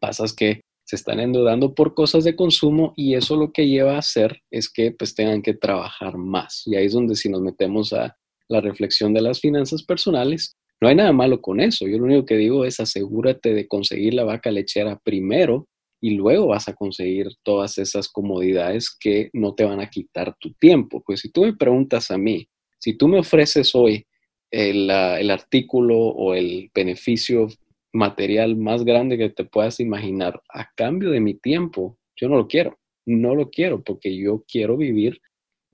pasas 0.00 0.32
que 0.32 0.62
se 0.84 0.96
están 0.96 1.20
endeudando 1.20 1.74
por 1.74 1.94
cosas 1.94 2.24
de 2.24 2.36
consumo 2.36 2.94
y 2.96 3.14
eso 3.14 3.36
lo 3.36 3.52
que 3.52 3.66
lleva 3.66 3.96
a 3.96 3.98
hacer 3.98 4.40
es 4.50 4.70
que 4.70 4.92
pues 4.92 5.14
tengan 5.14 5.42
que 5.42 5.52
trabajar 5.52 6.16
más. 6.16 6.62
Y 6.64 6.76
ahí 6.76 6.86
es 6.86 6.92
donde 6.92 7.16
si 7.16 7.28
nos 7.28 7.42
metemos 7.42 7.92
a 7.92 8.16
la 8.48 8.60
reflexión 8.60 9.12
de 9.12 9.20
las 9.20 9.40
finanzas 9.40 9.82
personales, 9.82 10.56
no 10.80 10.88
hay 10.88 10.94
nada 10.94 11.12
malo 11.12 11.40
con 11.40 11.60
eso. 11.60 11.86
Yo 11.86 11.98
lo 11.98 12.04
único 12.04 12.26
que 12.26 12.36
digo 12.36 12.64
es 12.64 12.80
asegúrate 12.80 13.54
de 13.54 13.66
conseguir 13.66 14.14
la 14.14 14.24
vaca 14.24 14.50
lechera 14.50 14.98
primero 15.02 15.68
y 16.00 16.10
luego 16.10 16.48
vas 16.48 16.68
a 16.68 16.74
conseguir 16.74 17.28
todas 17.42 17.78
esas 17.78 18.08
comodidades 18.08 18.94
que 18.98 19.30
no 19.32 19.54
te 19.54 19.64
van 19.64 19.80
a 19.80 19.88
quitar 19.88 20.36
tu 20.38 20.52
tiempo. 20.54 21.02
Pues 21.04 21.20
si 21.20 21.30
tú 21.30 21.42
me 21.42 21.54
preguntas 21.54 22.10
a 22.10 22.18
mí, 22.18 22.48
si 22.78 22.94
tú 22.94 23.08
me 23.08 23.18
ofreces 23.18 23.74
hoy 23.74 24.06
el, 24.50 24.90
el 24.90 25.30
artículo 25.30 25.98
o 25.98 26.34
el 26.34 26.70
beneficio 26.74 27.48
material 27.92 28.56
más 28.56 28.84
grande 28.84 29.16
que 29.16 29.30
te 29.30 29.44
puedas 29.44 29.80
imaginar 29.80 30.42
a 30.52 30.70
cambio 30.76 31.10
de 31.10 31.20
mi 31.20 31.34
tiempo, 31.34 31.98
yo 32.14 32.28
no 32.28 32.36
lo 32.36 32.46
quiero. 32.46 32.78
No 33.06 33.34
lo 33.34 33.50
quiero 33.50 33.82
porque 33.82 34.16
yo 34.16 34.44
quiero 34.46 34.76
vivir 34.76 35.20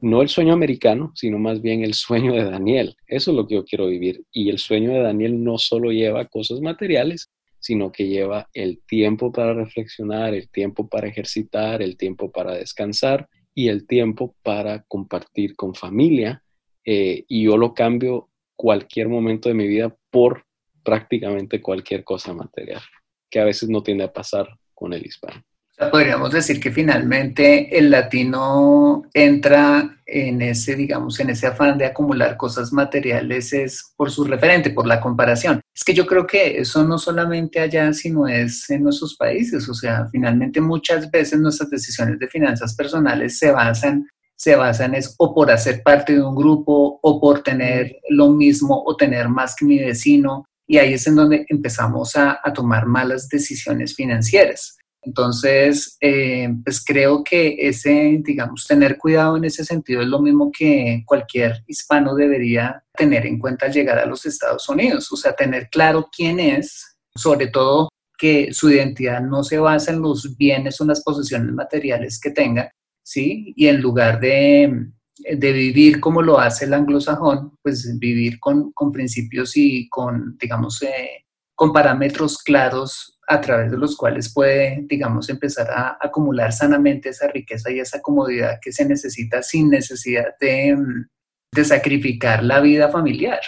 no 0.03 0.21
el 0.21 0.29
sueño 0.29 0.53
americano, 0.53 1.13
sino 1.15 1.39
más 1.39 1.63
bien 1.63 1.85
el 1.85 1.95
sueño 1.95 2.35
de 2.35 2.45
Daniel. 2.45 2.97
Eso 3.07 3.31
es 3.31 3.37
lo 3.37 3.47
que 3.47 3.55
yo 3.55 3.65
quiero 3.65 3.87
vivir. 3.87 4.25
Y 4.33 4.51
el 4.51 4.59
sueño 4.59 4.93
de 4.93 5.01
Daniel 5.01 5.43
no 5.43 5.59
solo 5.59 5.93
lleva 5.93 6.27
cosas 6.27 6.61
materiales, 6.61 7.31
sino 7.61 7.93
que 7.93 8.09
lleva 8.09 8.49
el 8.53 8.83
tiempo 8.85 9.31
para 9.31 9.55
reflexionar, 9.55 10.35
el 10.35 10.51
tiempo 10.51 10.89
para 10.89 11.07
ejercitar, 11.07 11.81
el 11.83 11.97
tiempo 11.97 12.33
para 12.33 12.55
descansar 12.55 13.29
y 13.55 13.69
el 13.69 13.87
tiempo 13.87 14.35
para 14.43 14.83
compartir 14.89 15.55
con 15.55 15.73
familia. 15.73 16.43
Eh, 16.85 17.25
y 17.29 17.45
yo 17.45 17.57
lo 17.57 17.73
cambio 17.73 18.29
cualquier 18.57 19.09
momento 19.09 19.49
de 19.49 19.55
mi 19.55 19.69
vida 19.69 19.97
por 20.11 20.45
prácticamente 20.83 21.63
cualquier 21.63 22.03
cosa 22.03 22.35
material, 22.35 22.83
que 23.31 23.39
a 23.39 23.45
veces 23.45 23.69
no 23.69 23.85
tiende 23.85 24.03
a 24.03 24.13
pasar 24.13 24.49
con 24.75 24.93
el 24.93 25.07
hispano 25.07 25.45
podríamos 25.91 26.31
decir 26.31 26.61
que 26.61 26.71
finalmente 26.71 27.77
el 27.77 27.91
latino 27.91 29.03
entra 29.13 29.99
en 30.07 30.43
ese, 30.43 30.77
digamos, 30.77 31.19
en 31.21 31.31
ese 31.31 31.47
afán 31.47 31.79
de 31.79 31.87
acumular 31.87 32.37
cosas 32.37 32.73
materiales 32.73 33.53
es 33.53 33.93
por 33.97 34.11
su 34.11 34.25
referente, 34.25 34.71
por 34.71 34.87
la 34.87 35.01
comparación. 35.01 35.61
Es 35.75 35.85
que 35.85 35.95
yo 35.95 36.07
creo 36.07 36.27
que 36.27 36.59
eso 36.59 36.85
no 36.85 36.99
solamente 36.99 37.61
allá, 37.61 37.93
sino 37.93 38.29
es 38.29 38.69
en 38.71 38.85
nuestros 38.85 39.17
países. 39.17 39.69
O 39.69 39.75
sea, 39.75 40.07
finalmente 40.11 40.61
muchas 40.61 41.11
veces 41.11 41.41
nuestras 41.41 41.71
decisiones 41.71 42.19
de 42.19 42.29
finanzas 42.29 42.75
personales 42.75 43.39
se 43.39 43.51
basan 43.51 44.07
se 44.35 44.57
basan 44.57 44.97
es 44.97 45.15
o 45.19 45.33
por 45.33 45.53
hacer 45.53 45.85
parte 45.85 46.15
de 46.15 46.23
un 46.23 46.35
grupo 46.35 46.99
o 47.01 47.21
por 47.21 47.45
tener 47.45 47.99
lo 48.09 48.31
mismo 48.31 48.83
o 48.85 48.97
tener 48.97 49.29
más 49.29 49.55
que 49.55 49.65
mi 49.65 49.79
vecino 49.79 50.45
y 50.67 50.79
ahí 50.79 50.95
es 50.95 51.07
en 51.07 51.15
donde 51.15 51.47
empezamos 51.49 52.17
a, 52.17 52.41
a 52.43 52.53
tomar 52.53 52.87
malas 52.87 53.29
decisiones 53.29 53.95
financieras. 53.95 54.79
Entonces, 55.05 55.97
eh, 56.01 56.49
pues 56.65 56.85
creo 56.85 57.25
que 57.25 57.57
ese, 57.59 58.21
digamos, 58.25 58.67
tener 58.67 58.97
cuidado 58.97 59.37
en 59.37 59.45
ese 59.45 59.65
sentido 59.65 60.01
es 60.01 60.07
lo 60.07 60.21
mismo 60.21 60.51
que 60.57 61.03
cualquier 61.05 61.65
hispano 61.67 62.15
debería 62.15 62.85
tener 62.97 63.27
en 63.27 63.39
cuenta 63.39 63.67
al 63.67 63.73
llegar 63.73 63.99
a 63.99 64.07
los 64.07 64.25
Estados 64.27 64.69
Unidos, 64.69 65.11
o 65.11 65.17
sea, 65.17 65.33
tener 65.33 65.69
claro 65.71 66.09
quién 66.17 66.39
es, 66.39 66.97
sobre 67.17 67.49
todo 67.49 67.89
que 68.17 68.53
su 68.53 68.71
identidad 68.71 69.21
no 69.21 69.43
se 69.43 69.59
basa 69.59 69.91
en 69.91 70.01
los 70.01 70.37
bienes 70.37 70.81
o 70.81 70.85
las 70.85 71.03
posesiones 71.03 71.53
materiales 71.53 72.21
que 72.21 72.31
tenga, 72.31 72.71
¿sí? 73.03 73.53
Y 73.57 73.67
en 73.67 73.81
lugar 73.81 74.21
de, 74.21 74.87
vivir 75.29 75.99
como 75.99 76.23
lo 76.23 76.39
hace 76.39 76.67
el 76.67 76.75
anglosajón, 76.75 77.59
pues 77.61 77.99
vivir 77.99 78.39
con, 78.39 78.73
principios 78.93 79.57
y 79.57 79.89
con, 79.89 80.39
digamos, 80.39 80.81
eh, 80.83 81.22
con 81.63 81.73
parámetros 81.73 82.39
claros 82.39 83.21
a 83.29 83.41
través 83.41 83.71
de 83.71 83.77
los 83.77 83.97
cuales 83.97 84.35
puede, 84.35 84.85
digamos, 84.89 85.29
empezar 85.29 85.71
a 85.71 85.97
acumular 86.01 86.53
sanamente 86.53 87.11
esa 87.11 87.29
riqueza 87.29 87.71
y 87.71 87.79
esa 87.79 88.03
comodidad 88.03 88.59
que 88.61 88.73
se 88.73 88.85
necesita 88.85 89.45
sin 89.45 89.71
necesidad 89.71 90.35
de, 90.41 90.75
mm, 90.75 91.07
de 91.55 91.65
sacrificar 91.65 92.43
la 92.43 92.59
vida 92.59 92.89
familiar, 92.89 93.39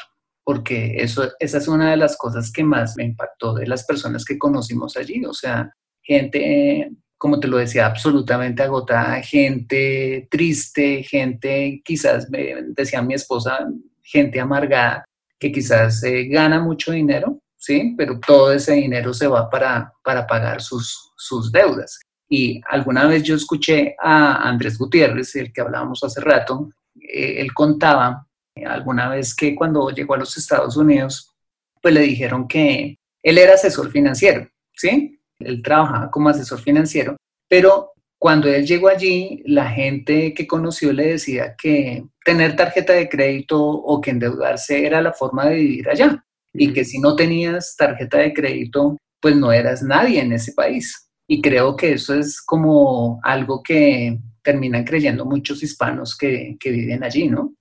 porque 0.45 0.95
eso, 0.99 1.33
esa 1.41 1.59
es 1.59 1.67
una 1.67 1.91
de 1.91 1.97
las 1.97 2.17
cosas 2.17 2.53
que 2.53 2.63
más 2.63 2.97
me 2.97 3.03
impactó 3.03 3.53
de 3.53 3.67
las 3.67 3.85
personas 3.85 4.25
que 4.25 4.39
conocimos 4.39 4.97
allí, 4.97 5.25
o 5.25 5.35
sea, 5.35 5.73
gente, 6.01 6.93
como 7.19 7.41
te 7.41 7.49
lo 7.49 7.57
decía, 7.57 7.87
absolutamente 7.87 8.63
agotada, 8.63 9.21
gente 9.23 10.29
triste, 10.31 11.03
gente, 11.03 11.83
quizás, 11.85 12.31
me 12.31 12.63
decía 12.77 13.03
mi 13.03 13.15
esposa, 13.15 13.67
gente 14.05 14.39
amargada, 14.39 15.05
que 15.41 15.51
quizás 15.51 16.05
eh, 16.05 16.29
gana 16.29 16.61
mucho 16.61 16.93
dinero, 16.93 17.41
¿sí? 17.65 17.95
Pero 17.97 18.21
todo 18.21 18.53
ese 18.53 18.75
dinero 18.75 19.15
se 19.15 19.27
va 19.27 19.49
para, 19.49 19.91
para 20.03 20.27
pagar 20.27 20.61
sus, 20.61 21.13
sus 21.17 21.51
deudas. 21.51 21.99
Y 22.29 22.61
alguna 22.69 23.07
vez 23.07 23.23
yo 23.23 23.37
escuché 23.37 23.97
a 23.99 24.49
Andrés 24.49 24.77
Gutiérrez, 24.77 25.35
el 25.37 25.51
que 25.51 25.63
hablábamos 25.63 26.05
hace 26.05 26.21
rato, 26.21 26.71
eh, 27.01 27.37
él 27.39 27.55
contaba 27.55 28.27
alguna 28.67 29.09
vez 29.09 29.35
que 29.35 29.55
cuando 29.55 29.89
llegó 29.91 30.15
a 30.15 30.19
los 30.19 30.37
Estados 30.37 30.77
Unidos, 30.77 31.35
pues 31.81 31.95
le 31.95 32.01
dijeron 32.01 32.47
que 32.47 32.99
él 33.23 33.39
era 33.39 33.55
asesor 33.55 33.91
financiero, 33.91 34.47
¿sí? 34.75 35.19
Él 35.39 35.63
trabajaba 35.63 36.11
como 36.11 36.29
asesor 36.29 36.61
financiero, 36.61 37.17
pero 37.49 37.93
cuando 38.19 38.49
él 38.49 38.67
llegó 38.67 38.89
allí, 38.89 39.43
la 39.47 39.71
gente 39.71 40.35
que 40.35 40.47
conoció 40.47 40.93
le 40.93 41.09
decía 41.13 41.57
que 41.57 42.05
tener 42.25 42.57
tarjeta 42.57 42.93
de 42.93 43.09
crédito 43.09 43.61
o 43.61 44.01
que 44.01 44.11
endeudarse 44.11 44.87
era 44.87 45.03
la 45.03 45.13
forma 45.13 45.47
de 45.47 45.57
vivir 45.57 45.89
allá 45.89 46.25
y 46.55 46.73
que 46.73 46.85
si 46.85 47.01
no 47.01 47.17
tenías 47.17 47.75
tarjeta 47.77 48.19
de 48.19 48.33
crédito, 48.33 48.97
pues 49.21 49.37
no 49.37 49.53
eras 49.53 49.83
nadie 49.83 50.21
en 50.21 50.33
ese 50.33 50.53
país. 50.53 51.11
Y 51.29 51.43
creo 51.43 51.77
que 51.77 51.93
eso 51.93 52.15
es 52.15 52.41
como 52.41 53.21
algo 53.23 53.63
que 53.63 54.19
terminan 54.43 54.85
creyendo 54.85 55.25
muchos 55.25 55.63
hispanos 55.63 56.17
que, 56.17 56.57
viven 56.63 57.03
allí, 57.03 57.29
¿no? 57.29 57.55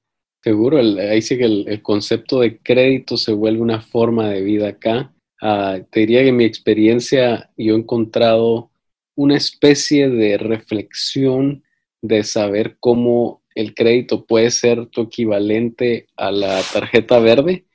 Seguro, 0.43 0.77
ahí 0.77 1.21
sí 1.21 1.37
que 1.37 1.45
el, 1.45 1.81
concepto 1.81 2.41
de 2.41 2.59
crédito 2.59 3.15
se 3.15 3.31
vuelve 3.31 3.61
una 3.61 3.79
forma 3.79 4.29
de 4.29 4.41
vida 4.41 4.67
acá. 4.69 5.13
Ah, 5.41 5.79
te 5.89 6.01
diría 6.01 6.21
que 6.21 6.29
en 6.29 6.37
mi 6.37 6.43
experiencia 6.43 7.49
yo 7.57 7.75
he 7.75 7.77
encontrado 7.77 8.69
una 9.15 9.37
especie 9.37 10.09
de 10.09 10.37
reflexión 10.37 11.63
de 12.01 12.23
saber 12.23 12.75
cómo 12.79 13.41
el 13.55 13.73
crédito 13.73 14.25
puede 14.25 14.51
ser 14.51 14.87
tu 14.87 15.03
equivalente 15.03 16.07
a 16.17 16.31
la 16.31 16.61
tarjeta 16.73 17.19
verde 17.19 17.65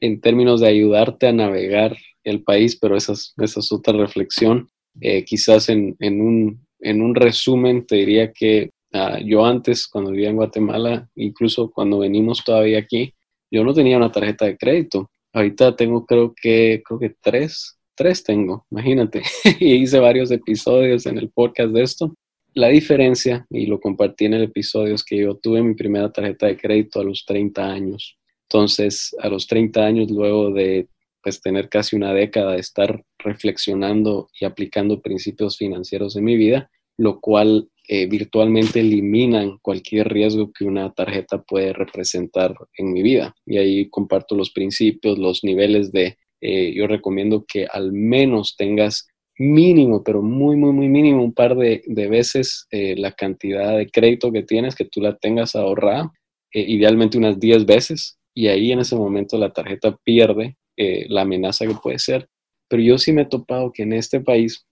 en 0.00 0.20
términos 0.20 0.60
de 0.60 0.68
ayudarte 0.68 1.26
a 1.26 1.32
navegar 1.32 1.96
el 2.24 2.42
país, 2.42 2.76
pero 2.76 2.96
esa 2.96 3.12
es, 3.12 3.72
otra 3.72 3.96
reflexión. 3.96 4.68
Eh, 5.00 5.24
quizás 5.24 5.68
en, 5.68 5.96
un, 6.00 6.66
en, 6.80 7.02
un, 7.02 7.14
resumen 7.14 7.86
te 7.86 7.96
diría 7.96 8.32
que 8.32 8.70
ah, 8.92 9.18
yo 9.24 9.44
antes, 9.44 9.86
cuando 9.86 10.10
vivía 10.10 10.30
en 10.30 10.36
Guatemala, 10.36 11.08
incluso 11.16 11.70
cuando 11.70 11.98
venimos 11.98 12.44
todavía 12.44 12.78
aquí, 12.78 13.12
yo 13.50 13.64
no 13.64 13.74
tenía 13.74 13.96
una 13.96 14.12
tarjeta 14.12 14.46
de 14.46 14.56
crédito. 14.56 15.10
Ahorita 15.32 15.76
tengo 15.76 16.06
creo 16.06 16.34
que, 16.34 16.82
creo 16.84 16.98
que 16.98 17.14
tres, 17.20 17.78
tres 17.94 18.22
tengo, 18.24 18.66
imagínate. 18.70 19.22
y 19.60 19.74
hice 19.74 19.98
varios 19.98 20.30
episodios 20.30 21.06
en 21.06 21.18
el 21.18 21.30
podcast 21.30 21.70
de 21.72 21.82
esto. 21.82 22.14
La 22.54 22.68
diferencia, 22.68 23.44
y 23.50 23.66
lo 23.66 23.80
compartí 23.80 24.26
en 24.26 24.34
el 24.34 24.44
episodio, 24.44 24.94
es 24.94 25.02
que 25.04 25.18
yo 25.18 25.34
tuve 25.36 25.60
mi 25.62 25.74
primera 25.74 26.12
tarjeta 26.12 26.46
de 26.46 26.56
crédito 26.56 27.00
a 27.00 27.04
los 27.04 27.24
30 27.26 27.64
años. 27.64 28.16
Entonces, 28.54 29.16
a 29.18 29.28
los 29.28 29.48
30 29.48 29.84
años, 29.84 30.10
luego 30.12 30.52
de 30.52 30.86
pues, 31.20 31.40
tener 31.40 31.68
casi 31.68 31.96
una 31.96 32.14
década 32.14 32.52
de 32.52 32.60
estar 32.60 33.02
reflexionando 33.18 34.28
y 34.40 34.44
aplicando 34.44 35.02
principios 35.02 35.58
financieros 35.58 36.14
en 36.14 36.22
mi 36.22 36.36
vida, 36.36 36.70
lo 36.96 37.18
cual 37.18 37.68
eh, 37.88 38.06
virtualmente 38.06 38.78
eliminan 38.78 39.58
cualquier 39.60 40.08
riesgo 40.08 40.52
que 40.52 40.64
una 40.64 40.92
tarjeta 40.92 41.42
puede 41.42 41.72
representar 41.72 42.54
en 42.78 42.92
mi 42.92 43.02
vida. 43.02 43.34
Y 43.44 43.58
ahí 43.58 43.88
comparto 43.90 44.36
los 44.36 44.52
principios, 44.52 45.18
los 45.18 45.42
niveles 45.42 45.90
de, 45.90 46.16
eh, 46.40 46.72
yo 46.76 46.86
recomiendo 46.86 47.44
que 47.48 47.66
al 47.66 47.90
menos 47.90 48.54
tengas 48.56 49.08
mínimo, 49.36 50.04
pero 50.04 50.22
muy, 50.22 50.54
muy, 50.54 50.70
muy 50.70 50.88
mínimo, 50.88 51.24
un 51.24 51.34
par 51.34 51.56
de, 51.56 51.82
veces 51.88 52.68
eh, 52.70 52.94
la 52.96 53.10
cantidad 53.10 53.76
de 53.76 53.90
crédito 53.90 54.30
que 54.30 54.44
tienes, 54.44 54.76
que 54.76 54.84
tú 54.84 55.00
la 55.00 55.16
tengas 55.16 55.56
ahorrada, 55.56 56.12
idealmente 56.52 57.18
unas 57.18 57.40
10 57.40 57.66
veces, 57.66 58.16
y 58.34 58.48
ahí 58.48 58.72
en 58.72 58.80
ese 58.80 58.96
momento 58.96 59.38
la 59.38 59.52
tarjeta 59.52 59.96
pierde 60.02 60.56
eh, 60.76 61.06
la 61.08 61.22
amenaza 61.22 61.66
que 61.66 61.74
puede 61.74 61.98
ser. 61.98 62.28
Pero 62.68 62.82
yo 62.82 62.98
sí 62.98 63.12
me 63.12 63.22
he 63.22 63.26
topado 63.26 63.72
que 63.72 63.84
en 63.84 63.92
este 63.92 64.20
país 64.20 64.66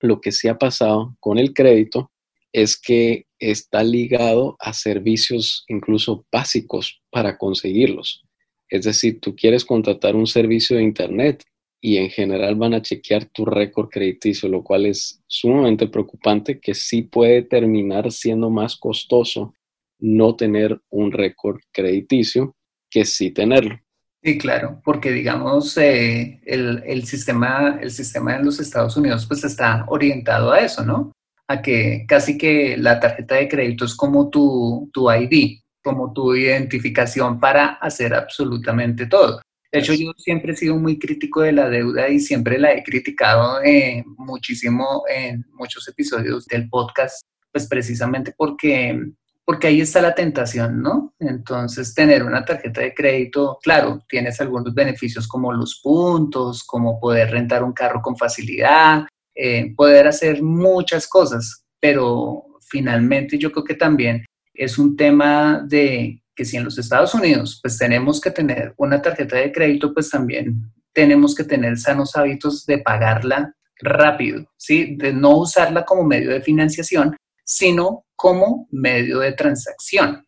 lo 0.00 0.20
que 0.20 0.32
sí 0.32 0.48
ha 0.48 0.58
pasado 0.58 1.14
con 1.20 1.38
el 1.38 1.52
crédito 1.52 2.10
es 2.52 2.80
que 2.80 3.26
está 3.38 3.82
ligado 3.82 4.56
a 4.58 4.72
servicios 4.72 5.64
incluso 5.68 6.26
básicos 6.32 7.02
para 7.10 7.38
conseguirlos. 7.38 8.24
Es 8.68 8.84
decir, 8.84 9.20
tú 9.20 9.36
quieres 9.36 9.64
contratar 9.64 10.16
un 10.16 10.26
servicio 10.26 10.76
de 10.76 10.82
Internet 10.82 11.44
y 11.80 11.96
en 11.96 12.10
general 12.10 12.54
van 12.54 12.74
a 12.74 12.82
chequear 12.82 13.26
tu 13.26 13.44
récord 13.44 13.88
crediticio, 13.88 14.48
lo 14.48 14.62
cual 14.62 14.86
es 14.86 15.20
sumamente 15.26 15.88
preocupante 15.88 16.60
que 16.60 16.74
sí 16.74 17.02
puede 17.02 17.42
terminar 17.42 18.12
siendo 18.12 18.50
más 18.50 18.76
costoso 18.76 19.54
no 19.98 20.36
tener 20.36 20.80
un 20.90 21.12
récord 21.12 21.60
crediticio 21.72 22.54
que 22.92 23.04
sí 23.06 23.30
tenerlo. 23.30 23.80
Sí, 24.22 24.38
claro, 24.38 24.80
porque 24.84 25.10
digamos, 25.10 25.76
eh, 25.78 26.40
el, 26.44 27.04
sistema, 27.06 27.78
el 27.80 27.90
sistema 27.90 28.36
en 28.36 28.44
los 28.44 28.60
Estados 28.60 28.96
Unidos 28.96 29.26
pues 29.26 29.42
está 29.42 29.84
orientado 29.88 30.52
a 30.52 30.60
eso, 30.60 30.84
¿no? 30.84 31.10
A 31.48 31.60
que 31.60 32.04
casi 32.06 32.38
que 32.38 32.76
la 32.76 33.00
tarjeta 33.00 33.34
de 33.34 33.48
crédito 33.48 33.84
es 33.84 33.96
como 33.96 34.30
tu, 34.30 34.88
tu 34.92 35.10
ID, 35.10 35.58
como 35.82 36.12
tu 36.12 36.36
identificación 36.36 37.40
para 37.40 37.70
hacer 37.80 38.14
absolutamente 38.14 39.06
todo. 39.06 39.40
De 39.72 39.80
hecho, 39.80 39.94
yo 39.94 40.12
siempre 40.18 40.52
he 40.52 40.56
sido 40.56 40.76
muy 40.76 40.98
crítico 40.98 41.40
de 41.40 41.52
la 41.52 41.68
deuda 41.68 42.08
y 42.08 42.20
siempre 42.20 42.58
la 42.58 42.74
he 42.74 42.84
criticado 42.84 43.60
eh, 43.64 44.04
muchísimo 44.18 45.02
en 45.08 45.44
muchos 45.54 45.88
episodios 45.88 46.46
del 46.46 46.68
podcast, 46.68 47.24
pues 47.50 47.66
precisamente 47.66 48.34
porque 48.36 49.00
porque 49.44 49.66
ahí 49.66 49.80
está 49.80 50.00
la 50.00 50.14
tentación, 50.14 50.82
¿no? 50.82 51.14
Entonces, 51.18 51.94
tener 51.94 52.22
una 52.22 52.44
tarjeta 52.44 52.80
de 52.80 52.94
crédito, 52.94 53.58
claro, 53.62 54.04
tienes 54.08 54.40
algunos 54.40 54.72
beneficios 54.72 55.26
como 55.26 55.52
los 55.52 55.80
puntos, 55.82 56.62
como 56.64 57.00
poder 57.00 57.30
rentar 57.30 57.64
un 57.64 57.72
carro 57.72 58.00
con 58.00 58.16
facilidad, 58.16 59.06
eh, 59.34 59.72
poder 59.76 60.06
hacer 60.06 60.42
muchas 60.42 61.08
cosas, 61.08 61.64
pero 61.80 62.44
finalmente 62.68 63.38
yo 63.38 63.50
creo 63.50 63.64
que 63.64 63.74
también 63.74 64.24
es 64.54 64.78
un 64.78 64.96
tema 64.96 65.64
de 65.66 66.22
que 66.34 66.44
si 66.44 66.56
en 66.56 66.64
los 66.64 66.78
Estados 66.78 67.14
Unidos 67.14 67.58
pues 67.62 67.76
tenemos 67.78 68.20
que 68.20 68.30
tener 68.30 68.74
una 68.76 69.02
tarjeta 69.02 69.36
de 69.36 69.52
crédito, 69.52 69.92
pues 69.92 70.10
también 70.10 70.70
tenemos 70.92 71.34
que 71.34 71.44
tener 71.44 71.78
sanos 71.78 72.14
hábitos 72.16 72.66
de 72.66 72.78
pagarla 72.78 73.54
rápido, 73.80 74.46
¿sí? 74.56 74.96
De 74.96 75.12
no 75.12 75.38
usarla 75.38 75.84
como 75.84 76.04
medio 76.04 76.30
de 76.30 76.42
financiación, 76.42 77.16
sino 77.44 78.04
como 78.22 78.68
medio 78.70 79.18
de 79.18 79.32
transacción. 79.32 80.24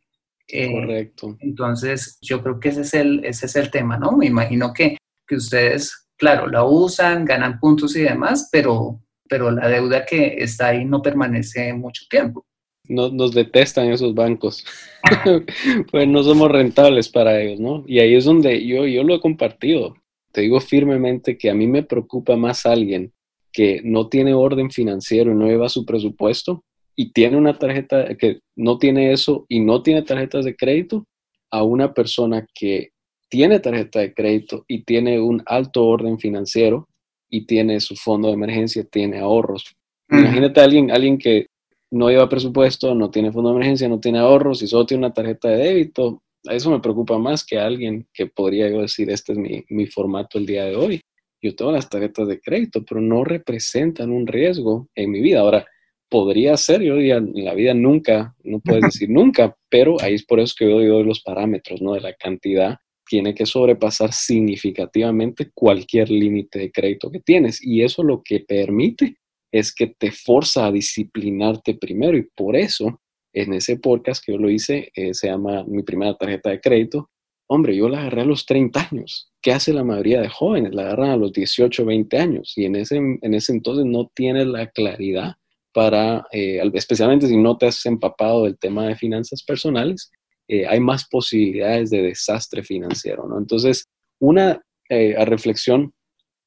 Eh, 0.48 0.68
Correcto. 0.68 1.36
Entonces, 1.38 2.18
yo 2.20 2.42
creo 2.42 2.58
que 2.58 2.70
ese 2.70 2.80
es 2.80 2.92
el, 2.92 3.24
ese 3.24 3.46
es 3.46 3.54
el 3.54 3.70
tema, 3.70 3.96
¿no? 3.96 4.16
Me 4.16 4.26
imagino 4.26 4.72
que, 4.72 4.96
que 5.24 5.36
ustedes, 5.36 6.08
claro, 6.16 6.48
la 6.48 6.64
usan, 6.64 7.24
ganan 7.24 7.60
puntos 7.60 7.94
y 7.94 8.02
demás, 8.02 8.48
pero, 8.50 9.00
pero 9.28 9.52
la 9.52 9.68
deuda 9.68 10.04
que 10.04 10.34
está 10.38 10.70
ahí 10.70 10.84
no 10.84 11.02
permanece 11.02 11.72
mucho 11.72 12.02
tiempo. 12.10 12.44
No, 12.88 13.10
nos 13.10 13.32
detestan 13.32 13.92
esos 13.92 14.12
bancos, 14.12 14.66
pues 15.92 16.08
no 16.08 16.24
somos 16.24 16.50
rentables 16.50 17.08
para 17.08 17.40
ellos, 17.40 17.60
¿no? 17.60 17.84
Y 17.86 18.00
ahí 18.00 18.16
es 18.16 18.24
donde 18.24 18.66
yo, 18.66 18.86
yo 18.86 19.04
lo 19.04 19.14
he 19.14 19.20
compartido. 19.20 19.94
Te 20.32 20.40
digo 20.40 20.58
firmemente 20.58 21.38
que 21.38 21.48
a 21.48 21.54
mí 21.54 21.68
me 21.68 21.84
preocupa 21.84 22.34
más 22.34 22.66
alguien 22.66 23.12
que 23.52 23.82
no 23.84 24.08
tiene 24.08 24.34
orden 24.34 24.72
financiero 24.72 25.30
y 25.30 25.36
no 25.36 25.46
lleva 25.46 25.68
su 25.68 25.86
presupuesto 25.86 26.64
y 26.96 27.12
tiene 27.12 27.36
una 27.36 27.58
tarjeta 27.58 28.14
que 28.16 28.40
no 28.56 28.78
tiene 28.78 29.12
eso 29.12 29.46
y 29.48 29.60
no 29.60 29.82
tiene 29.82 30.02
tarjetas 30.02 30.44
de 30.44 30.56
crédito 30.56 31.06
a 31.50 31.62
una 31.62 31.92
persona 31.92 32.46
que 32.54 32.90
tiene 33.28 33.60
tarjeta 33.60 34.00
de 34.00 34.14
crédito 34.14 34.64
y 34.68 34.84
tiene 34.84 35.20
un 35.20 35.42
alto 35.46 35.86
orden 35.86 36.18
financiero 36.18 36.88
y 37.28 37.46
tiene 37.46 37.80
su 37.80 37.96
fondo 37.96 38.28
de 38.28 38.34
emergencia, 38.34 38.84
tiene 38.84 39.18
ahorros. 39.18 39.74
Imagínate 40.08 40.60
a 40.60 40.64
alguien, 40.64 40.90
alguien 40.90 41.18
que 41.18 41.46
no 41.90 42.08
lleva 42.10 42.28
presupuesto, 42.28 42.94
no 42.94 43.10
tiene 43.10 43.32
fondo 43.32 43.50
de 43.50 43.56
emergencia, 43.56 43.88
no 43.88 43.98
tiene 43.98 44.18
ahorros 44.18 44.62
y 44.62 44.66
solo 44.66 44.86
tiene 44.86 45.06
una 45.06 45.14
tarjeta 45.14 45.48
de 45.48 45.56
débito. 45.56 46.22
Eso 46.44 46.70
me 46.70 46.80
preocupa 46.80 47.18
más 47.18 47.44
que 47.44 47.58
alguien 47.58 48.06
que 48.12 48.26
podría 48.26 48.68
yo 48.68 48.82
decir, 48.82 49.10
este 49.10 49.32
es 49.32 49.38
mi, 49.38 49.64
mi 49.68 49.86
formato 49.86 50.38
el 50.38 50.46
día 50.46 50.64
de 50.64 50.76
hoy. 50.76 51.00
Yo 51.42 51.54
tengo 51.54 51.72
las 51.72 51.88
tarjetas 51.88 52.28
de 52.28 52.40
crédito, 52.40 52.84
pero 52.84 53.00
no 53.00 53.24
representan 53.24 54.10
un 54.10 54.26
riesgo 54.26 54.88
en 54.94 55.10
mi 55.10 55.20
vida. 55.20 55.40
Ahora, 55.40 55.66
podría 56.14 56.56
ser, 56.56 56.80
yo 56.80 56.94
diría, 56.94 57.16
en 57.16 57.44
la 57.44 57.54
vida 57.54 57.74
nunca, 57.74 58.36
no 58.44 58.60
puedes 58.60 58.82
decir 58.82 59.10
nunca, 59.10 59.56
pero 59.68 60.00
ahí 60.00 60.14
es 60.14 60.24
por 60.24 60.38
eso 60.38 60.54
que 60.56 60.70
yo 60.70 60.78
doy 60.78 61.02
los 61.02 61.20
parámetros, 61.20 61.82
¿no? 61.82 61.94
De 61.94 62.00
la 62.00 62.14
cantidad 62.14 62.78
tiene 63.04 63.34
que 63.34 63.46
sobrepasar 63.46 64.12
significativamente 64.12 65.50
cualquier 65.52 66.10
límite 66.10 66.60
de 66.60 66.70
crédito 66.70 67.10
que 67.10 67.18
tienes 67.18 67.60
y 67.60 67.82
eso 67.82 68.04
lo 68.04 68.22
que 68.22 68.38
permite 68.38 69.16
es 69.50 69.74
que 69.74 69.88
te 69.88 70.12
forza 70.12 70.66
a 70.66 70.70
disciplinarte 70.70 71.74
primero 71.74 72.16
y 72.16 72.28
por 72.32 72.54
eso 72.54 73.00
en 73.32 73.52
ese 73.52 73.80
podcast 73.80 74.24
que 74.24 74.34
yo 74.34 74.38
lo 74.38 74.48
hice, 74.48 74.92
eh, 74.94 75.14
se 75.14 75.26
llama 75.26 75.64
Mi 75.66 75.82
primera 75.82 76.14
tarjeta 76.14 76.50
de 76.50 76.60
crédito, 76.60 77.10
hombre, 77.48 77.74
yo 77.74 77.88
la 77.88 78.02
agarré 78.02 78.20
a 78.20 78.26
los 78.26 78.46
30 78.46 78.88
años. 78.92 79.32
¿Qué 79.42 79.50
hace 79.50 79.72
la 79.72 79.82
mayoría 79.82 80.20
de 80.20 80.28
jóvenes? 80.28 80.76
La 80.76 80.82
agarran 80.82 81.10
a 81.10 81.16
los 81.16 81.32
18, 81.32 81.84
20 81.84 82.18
años 82.18 82.52
y 82.54 82.66
en 82.66 82.76
ese, 82.76 82.98
en 82.98 83.34
ese 83.34 83.50
entonces 83.50 83.84
no 83.84 84.12
tienes 84.14 84.46
la 84.46 84.68
claridad 84.68 85.34
para, 85.74 86.26
eh, 86.32 86.62
especialmente 86.72 87.26
si 87.26 87.36
no 87.36 87.58
te 87.58 87.66
has 87.66 87.84
empapado 87.84 88.44
del 88.44 88.56
tema 88.56 88.86
de 88.86 88.94
finanzas 88.94 89.42
personales, 89.42 90.10
eh, 90.48 90.66
hay 90.66 90.78
más 90.78 91.06
posibilidades 91.06 91.90
de 91.90 92.00
desastre 92.00 92.62
financiero, 92.62 93.26
¿no? 93.26 93.38
Entonces, 93.38 93.88
una 94.20 94.62
eh, 94.88 95.16
reflexión 95.24 95.92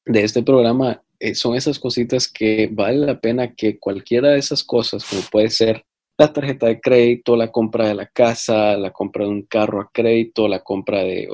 de 0.06 0.24
este 0.24 0.42
programa 0.42 1.02
son 1.34 1.56
esas 1.56 1.80
cositas 1.80 2.28
que 2.28 2.70
vale 2.72 3.04
la 3.04 3.20
pena 3.20 3.52
que 3.54 3.78
cualquiera 3.78 4.30
de 4.30 4.38
esas 4.38 4.62
cosas, 4.62 5.04
como 5.04 5.20
puede 5.30 5.50
ser 5.50 5.84
la 6.16 6.32
tarjeta 6.32 6.68
de 6.68 6.80
crédito, 6.80 7.36
la 7.36 7.50
compra 7.50 7.88
de 7.88 7.94
la 7.94 8.06
casa, 8.06 8.76
la 8.76 8.92
compra 8.92 9.24
de 9.24 9.30
un 9.30 9.42
carro 9.42 9.80
a 9.80 9.90
crédito, 9.92 10.46
la 10.46 10.60
compra 10.60 11.02
de 11.02 11.28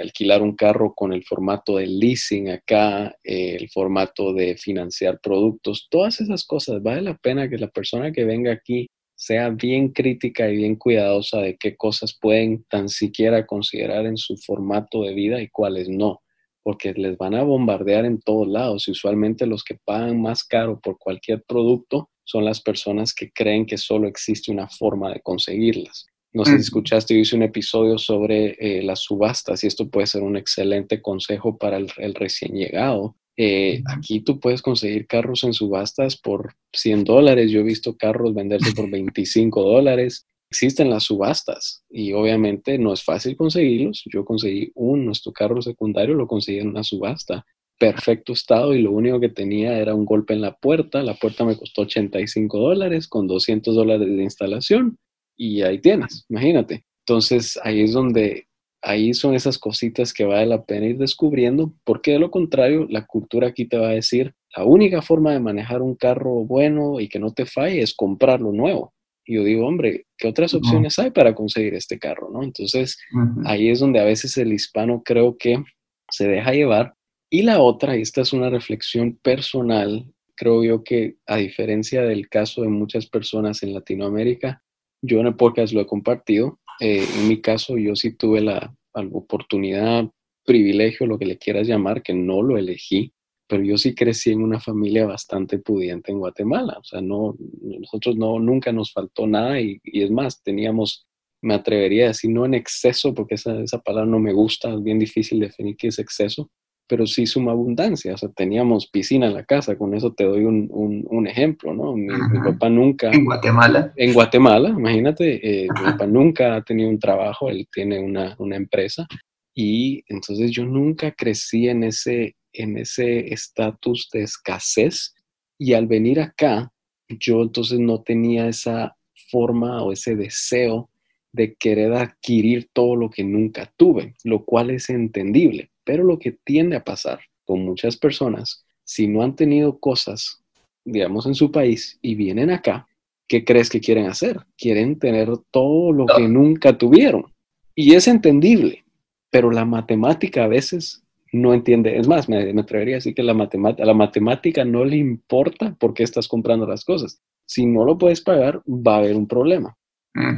alquilar 0.00 0.42
un 0.42 0.56
carro 0.56 0.94
con 0.94 1.12
el 1.12 1.24
formato 1.24 1.76
de 1.76 1.86
leasing 1.86 2.50
acá, 2.50 3.16
el 3.22 3.68
formato 3.70 4.32
de 4.32 4.56
financiar 4.56 5.20
productos, 5.20 5.88
todas 5.90 6.20
esas 6.20 6.44
cosas, 6.44 6.82
vale 6.82 7.02
la 7.02 7.16
pena 7.16 7.48
que 7.48 7.58
la 7.58 7.68
persona 7.68 8.12
que 8.12 8.24
venga 8.24 8.52
aquí 8.52 8.88
sea 9.14 9.48
bien 9.48 9.88
crítica 9.88 10.48
y 10.48 10.56
bien 10.56 10.76
cuidadosa 10.76 11.40
de 11.40 11.56
qué 11.56 11.76
cosas 11.76 12.16
pueden 12.20 12.64
tan 12.68 12.88
siquiera 12.88 13.46
considerar 13.46 14.06
en 14.06 14.16
su 14.18 14.36
formato 14.36 15.02
de 15.02 15.14
vida 15.14 15.40
y 15.40 15.48
cuáles 15.48 15.88
no, 15.88 16.22
porque 16.62 16.92
les 16.92 17.16
van 17.16 17.34
a 17.34 17.42
bombardear 17.42 18.04
en 18.04 18.20
todos 18.20 18.46
lados 18.46 18.88
y 18.88 18.90
usualmente 18.90 19.46
los 19.46 19.64
que 19.64 19.78
pagan 19.84 20.20
más 20.20 20.44
caro 20.44 20.80
por 20.80 20.98
cualquier 20.98 21.42
producto 21.44 22.10
son 22.24 22.44
las 22.44 22.60
personas 22.60 23.14
que 23.14 23.30
creen 23.30 23.66
que 23.66 23.78
solo 23.78 24.08
existe 24.08 24.52
una 24.52 24.68
forma 24.68 25.12
de 25.12 25.20
conseguirlas. 25.20 26.06
No 26.36 26.44
sé 26.44 26.56
si 26.56 26.64
escuchaste, 26.64 27.14
yo 27.14 27.20
hice 27.20 27.34
un 27.34 27.44
episodio 27.44 27.96
sobre 27.96 28.56
eh, 28.60 28.82
las 28.82 29.00
subastas 29.00 29.64
y 29.64 29.68
esto 29.68 29.88
puede 29.88 30.06
ser 30.06 30.22
un 30.22 30.36
excelente 30.36 31.00
consejo 31.00 31.56
para 31.56 31.78
el, 31.78 32.14
recién 32.14 32.52
llegado. 32.52 33.16
Eh, 33.38 33.82
aquí 33.86 34.20
tú 34.20 34.38
puedes 34.38 34.60
conseguir 34.60 35.06
carros 35.06 35.44
en 35.44 35.54
subastas 35.54 36.18
por 36.18 36.52
100 36.74 37.04
dólares. 37.04 37.50
Yo 37.50 37.60
he 37.60 37.62
visto 37.62 37.96
carros 37.96 38.34
venderse 38.34 38.74
por 38.74 38.90
25 38.90 39.62
dólares. 39.62 40.26
Existen 40.50 40.90
las 40.90 41.04
subastas 41.04 41.82
y 41.88 42.12
obviamente 42.12 42.76
no 42.76 42.92
es 42.92 43.02
fácil 43.02 43.34
conseguirlos. 43.34 44.02
Yo 44.04 44.26
conseguí 44.26 44.72
un, 44.74 45.06
nuestro 45.06 45.32
carro 45.32 45.62
secundario 45.62 46.14
lo 46.14 46.26
conseguí 46.26 46.58
en 46.58 46.68
una 46.68 46.84
subasta. 46.84 47.46
Perfecto 47.78 48.34
estado 48.34 48.74
y 48.74 48.82
lo 48.82 48.92
único 48.92 49.20
que 49.20 49.30
tenía 49.30 49.78
era 49.78 49.94
un 49.94 50.04
golpe 50.04 50.34
en 50.34 50.42
la 50.42 50.54
puerta. 50.54 51.02
La 51.02 51.14
puerta 51.14 51.46
me 51.46 51.56
costó 51.56 51.82
85 51.82 52.58
dólares 52.58 53.08
con 53.08 53.26
200 53.26 53.74
dólares 53.74 54.06
de 54.06 54.22
instalación 54.22 54.98
y 55.36 55.62
ahí 55.62 55.78
tienes, 55.80 56.24
imagínate. 56.28 56.84
Entonces 57.06 57.58
ahí 57.62 57.82
es 57.82 57.92
donde, 57.92 58.48
ahí 58.82 59.14
son 59.14 59.34
esas 59.34 59.58
cositas 59.58 60.12
que 60.12 60.24
vale 60.24 60.46
la 60.46 60.64
pena 60.64 60.86
ir 60.86 60.98
descubriendo, 60.98 61.72
porque 61.84 62.12
de 62.12 62.18
lo 62.18 62.30
contrario, 62.30 62.86
la 62.88 63.06
cultura 63.06 63.48
aquí 63.48 63.66
te 63.66 63.78
va 63.78 63.88
a 63.88 63.92
decir, 63.92 64.34
la 64.56 64.64
única 64.64 65.02
forma 65.02 65.32
de 65.32 65.40
manejar 65.40 65.82
un 65.82 65.94
carro 65.94 66.44
bueno 66.44 67.00
y 67.00 67.08
que 67.08 67.18
no 67.18 67.32
te 67.32 67.46
falle 67.46 67.82
es 67.82 67.94
comprarlo 67.94 68.52
nuevo. 68.52 68.94
Y 69.26 69.34
yo 69.34 69.44
digo, 69.44 69.66
hombre, 69.66 70.06
¿qué 70.16 70.28
otras 70.28 70.54
opciones 70.54 70.98
hay 71.00 71.10
para 71.10 71.34
conseguir 71.34 71.74
este 71.74 71.98
carro? 71.98 72.30
¿no? 72.32 72.44
Entonces, 72.44 72.96
ahí 73.44 73.68
es 73.68 73.80
donde 73.80 73.98
a 73.98 74.04
veces 74.04 74.38
el 74.38 74.52
hispano 74.52 75.02
creo 75.04 75.36
que 75.36 75.62
se 76.10 76.28
deja 76.28 76.52
llevar. 76.52 76.94
Y 77.28 77.42
la 77.42 77.60
otra, 77.60 77.96
y 77.96 78.02
esta 78.02 78.20
es 78.20 78.32
una 78.32 78.50
reflexión 78.50 79.18
personal, 79.20 80.06
creo 80.36 80.62
yo 80.62 80.84
que 80.84 81.16
a 81.26 81.36
diferencia 81.36 82.02
del 82.02 82.28
caso 82.28 82.62
de 82.62 82.68
muchas 82.68 83.06
personas 83.06 83.64
en 83.64 83.74
Latinoamérica, 83.74 84.62
yo 85.02 85.20
en 85.20 85.26
el 85.26 85.36
podcast 85.36 85.72
lo 85.72 85.80
he 85.80 85.86
compartido. 85.86 86.60
Eh, 86.80 87.06
en 87.18 87.28
mi 87.28 87.40
caso, 87.40 87.76
yo 87.78 87.96
sí 87.96 88.16
tuve 88.16 88.40
la, 88.40 88.74
oportunidad, 89.12 90.08
privilegio, 90.44 91.06
lo 91.06 91.18
que 91.18 91.26
le 91.26 91.36
quieras 91.36 91.66
llamar, 91.66 92.02
que 92.02 92.14
no 92.14 92.40
lo 92.42 92.56
elegí, 92.56 93.12
pero 93.46 93.62
yo 93.62 93.76
sí 93.76 93.94
crecí 93.94 94.30
en 94.30 94.42
una 94.42 94.58
familia 94.58 95.04
bastante 95.06 95.58
pudiente 95.58 96.12
en 96.12 96.18
Guatemala. 96.18 96.78
O 96.78 96.84
sea, 96.84 97.00
no, 97.02 97.36
nosotros 97.62 98.16
no, 98.16 98.38
nunca 98.38 98.72
nos 98.72 98.92
faltó 98.92 99.26
nada 99.26 99.60
y, 99.60 99.78
y 99.84 100.02
es 100.02 100.10
más, 100.10 100.42
teníamos, 100.42 101.06
me 101.42 101.54
atrevería 101.54 102.04
a 102.04 102.08
decir, 102.08 102.30
no 102.30 102.46
en 102.46 102.54
exceso, 102.54 103.12
porque 103.12 103.34
esa, 103.34 103.60
esa 103.60 103.80
palabra 103.80 104.10
no 104.10 104.18
me 104.18 104.32
gusta, 104.32 104.72
es 104.72 104.82
bien 104.82 104.98
difícil 104.98 105.40
definir 105.40 105.76
qué 105.76 105.88
es 105.88 105.98
exceso, 105.98 106.50
pero 106.88 107.06
sí 107.06 107.26
suma 107.26 107.52
abundancia. 107.52 108.14
O 108.14 108.16
sea, 108.16 108.28
teníamos 108.30 108.86
piscina 108.88 109.26
en 109.26 109.34
la 109.34 109.44
casa, 109.44 109.76
con 109.76 109.94
eso 109.94 110.12
te 110.12 110.24
doy 110.24 110.44
un, 110.44 110.68
un, 110.70 111.26
ejemplo, 111.26 111.74
¿no? 111.74 111.94
Mi, 111.94 112.08
papá 112.44 112.68
nunca... 112.68 113.10
En 113.10 113.24
Guatemala. 113.24 113.92
En 113.96 114.12
Guatemala, 114.12 114.68
imagínate, 114.70 115.64
eh, 115.64 115.68
mi 115.74 115.90
papá 115.90 116.06
nunca 116.06 116.56
ha 116.56 116.62
tenido 116.62 116.88
un 116.88 116.98
trabajo, 116.98 117.50
él 117.50 117.66
tiene 117.72 117.98
una, 117.98 118.36
una, 118.38 118.56
empresa 118.56 119.06
y 119.54 120.04
entonces 120.06 120.50
yo 120.50 120.64
nunca 120.64 121.10
crecí 121.12 121.68
en 121.68 121.84
ese 121.84 122.36
en 122.52 122.78
ese 122.78 123.34
estatus 123.34 124.08
de 124.12 124.22
escasez 124.22 125.14
y 125.58 125.74
al 125.74 125.86
venir 125.86 126.20
acá, 126.20 126.72
yo 127.08 127.42
entonces 127.42 127.78
no 127.78 128.02
tenía 128.02 128.48
esa 128.48 128.96
forma 129.30 129.82
o 129.82 129.92
ese 129.92 130.16
deseo 130.16 130.88
de 131.32 131.54
querer 131.54 131.92
adquirir 131.92 132.70
todo 132.72 132.96
lo 132.96 133.10
que 133.10 133.24
nunca 133.24 133.70
tuve, 133.76 134.14
lo 134.24 134.44
cual 134.44 134.70
es 134.70 134.88
entendible 134.88 135.70
pero 135.86 136.04
lo 136.04 136.18
que 136.18 136.32
tiende 136.44 136.76
a 136.76 136.84
pasar 136.84 137.20
con 137.46 137.64
muchas 137.64 137.96
personas, 137.96 138.66
si 138.84 139.06
no 139.06 139.22
han 139.22 139.36
tenido 139.36 139.78
cosas, 139.78 140.42
digamos, 140.84 141.26
en 141.26 141.34
su 141.34 141.50
país 141.50 141.98
y 142.02 142.16
vienen 142.16 142.50
acá, 142.50 142.88
¿qué 143.28 143.44
crees 143.44 143.70
que 143.70 143.80
quieren 143.80 144.06
hacer? 144.06 144.40
Quieren 144.58 144.98
tener 144.98 145.30
todo 145.50 145.92
lo 145.92 146.06
que 146.06 146.28
nunca 146.28 146.76
tuvieron. 146.76 147.32
Y 147.74 147.94
es 147.94 148.08
entendible, 148.08 148.84
pero 149.30 149.50
la 149.50 149.64
matemática 149.64 150.44
a 150.44 150.48
veces 150.48 151.04
no 151.32 151.54
entiende. 151.54 151.96
Es 151.98 152.08
más, 152.08 152.28
me, 152.28 152.38
atrevería 152.58 152.96
a 152.96 152.98
decir 152.98 153.14
que 153.14 153.22
la 153.22 153.34
matemática, 153.34 153.82
a 153.84 153.86
la 153.86 153.94
matemática 153.94 154.64
no 154.64 154.84
le 154.84 154.96
importa 154.96 155.76
por 155.78 155.94
qué 155.94 156.02
estás 156.02 156.26
comprando 156.26 156.66
las 156.66 156.84
cosas. 156.84 157.20
Si 157.46 157.64
no 157.64 157.84
lo 157.84 157.96
puedes 157.96 158.20
pagar, 158.20 158.60
va 158.66 158.96
a 158.96 158.98
haber 158.98 159.16
un 159.16 159.28
problema. 159.28 159.76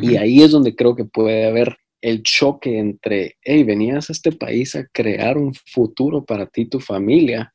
Y 0.02 0.16
ahí 0.16 0.42
es 0.42 0.50
donde 0.50 0.74
creo 0.74 0.96
que 0.96 1.04
puede 1.04 1.46
haber 1.46 1.76
el 2.00 2.22
choque 2.22 2.78
entre, 2.78 3.36
hey, 3.42 3.64
venías 3.64 4.08
a 4.08 4.12
este 4.12 4.32
país 4.32 4.74
a 4.76 4.86
crear 4.86 5.36
un 5.36 5.54
futuro 5.54 6.24
para 6.24 6.46
ti 6.46 6.62
y 6.62 6.68
tu 6.68 6.80
familia 6.80 7.54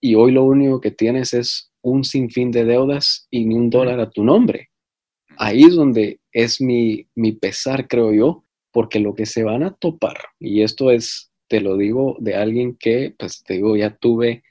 y 0.00 0.14
hoy 0.16 0.32
lo 0.32 0.44
único 0.44 0.80
que 0.80 0.90
tienes 0.90 1.32
es 1.32 1.72
un 1.82 2.04
sinfín 2.04 2.50
de 2.50 2.64
deudas 2.64 3.26
y 3.30 3.46
ni 3.46 3.54
un 3.54 3.70
dólar 3.70 4.00
a 4.00 4.10
tu 4.10 4.22
nombre. 4.22 4.68
Ahí 5.38 5.64
es 5.64 5.74
donde 5.74 6.20
es 6.32 6.60
mi, 6.60 7.06
mi 7.14 7.32
pesar, 7.32 7.88
creo 7.88 8.12
yo, 8.12 8.44
porque 8.70 9.00
lo 9.00 9.14
que 9.14 9.26
se 9.26 9.44
van 9.44 9.62
a 9.62 9.74
topar, 9.74 10.18
y 10.38 10.62
esto 10.62 10.90
es, 10.90 11.30
te 11.48 11.60
lo 11.60 11.76
digo 11.76 12.16
de 12.20 12.34
alguien 12.34 12.76
que, 12.76 13.14
pues 13.18 13.42
te 13.44 13.54
digo, 13.54 13.76
ya 13.76 13.96
tuve 13.96 14.42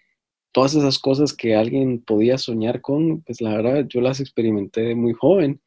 todas 0.52 0.76
esas 0.76 0.98
cosas 1.00 1.34
que 1.34 1.56
alguien 1.56 2.02
podía 2.02 2.38
soñar 2.38 2.82
con, 2.82 3.22
pues 3.22 3.42
la 3.42 3.56
verdad 3.56 3.86
yo 3.88 4.02
las 4.02 4.20
experimenté 4.20 4.96
muy 4.96 5.14
joven 5.14 5.62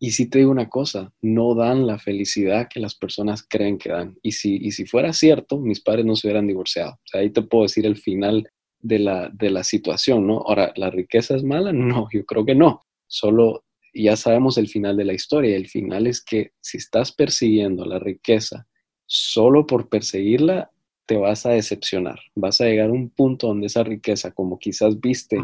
y 0.00 0.12
si 0.12 0.30
te 0.30 0.38
digo 0.38 0.50
una 0.50 0.68
cosa, 0.68 1.12
no 1.20 1.54
dan 1.54 1.86
la 1.86 1.98
felicidad 1.98 2.68
que 2.72 2.78
las 2.80 2.94
personas 2.94 3.44
creen 3.48 3.78
que 3.78 3.90
dan. 3.90 4.16
Y 4.22 4.32
si, 4.32 4.56
y 4.56 4.70
si 4.70 4.86
fuera 4.86 5.12
cierto, 5.12 5.58
mis 5.58 5.80
padres 5.80 6.04
no 6.04 6.14
se 6.14 6.28
hubieran 6.28 6.46
divorciado. 6.46 6.92
O 6.92 7.06
sea, 7.06 7.20
ahí 7.20 7.30
te 7.30 7.42
puedo 7.42 7.64
decir 7.64 7.84
el 7.84 7.96
final 7.96 8.48
de 8.80 9.00
la, 9.00 9.28
de 9.30 9.50
la 9.50 9.64
situación, 9.64 10.26
¿no? 10.26 10.38
Ahora, 10.46 10.72
¿la 10.76 10.90
riqueza 10.90 11.34
es 11.34 11.42
mala? 11.42 11.72
No, 11.72 12.06
yo 12.12 12.24
creo 12.24 12.44
que 12.44 12.54
no. 12.54 12.80
Solo 13.08 13.64
ya 13.92 14.16
sabemos 14.16 14.56
el 14.58 14.68
final 14.68 14.96
de 14.96 15.04
la 15.04 15.14
historia. 15.14 15.56
El 15.56 15.66
final 15.66 16.06
es 16.06 16.22
que 16.22 16.52
si 16.60 16.78
estás 16.78 17.12
persiguiendo 17.12 17.84
la 17.84 17.98
riqueza 17.98 18.68
solo 19.06 19.66
por 19.66 19.88
perseguirla, 19.88 20.70
te 21.06 21.16
vas 21.16 21.44
a 21.46 21.50
decepcionar. 21.50 22.20
Vas 22.36 22.60
a 22.60 22.66
llegar 22.66 22.90
a 22.90 22.92
un 22.92 23.08
punto 23.10 23.48
donde 23.48 23.66
esa 23.66 23.82
riqueza, 23.82 24.30
como 24.30 24.58
quizás 24.58 25.00
viste 25.00 25.38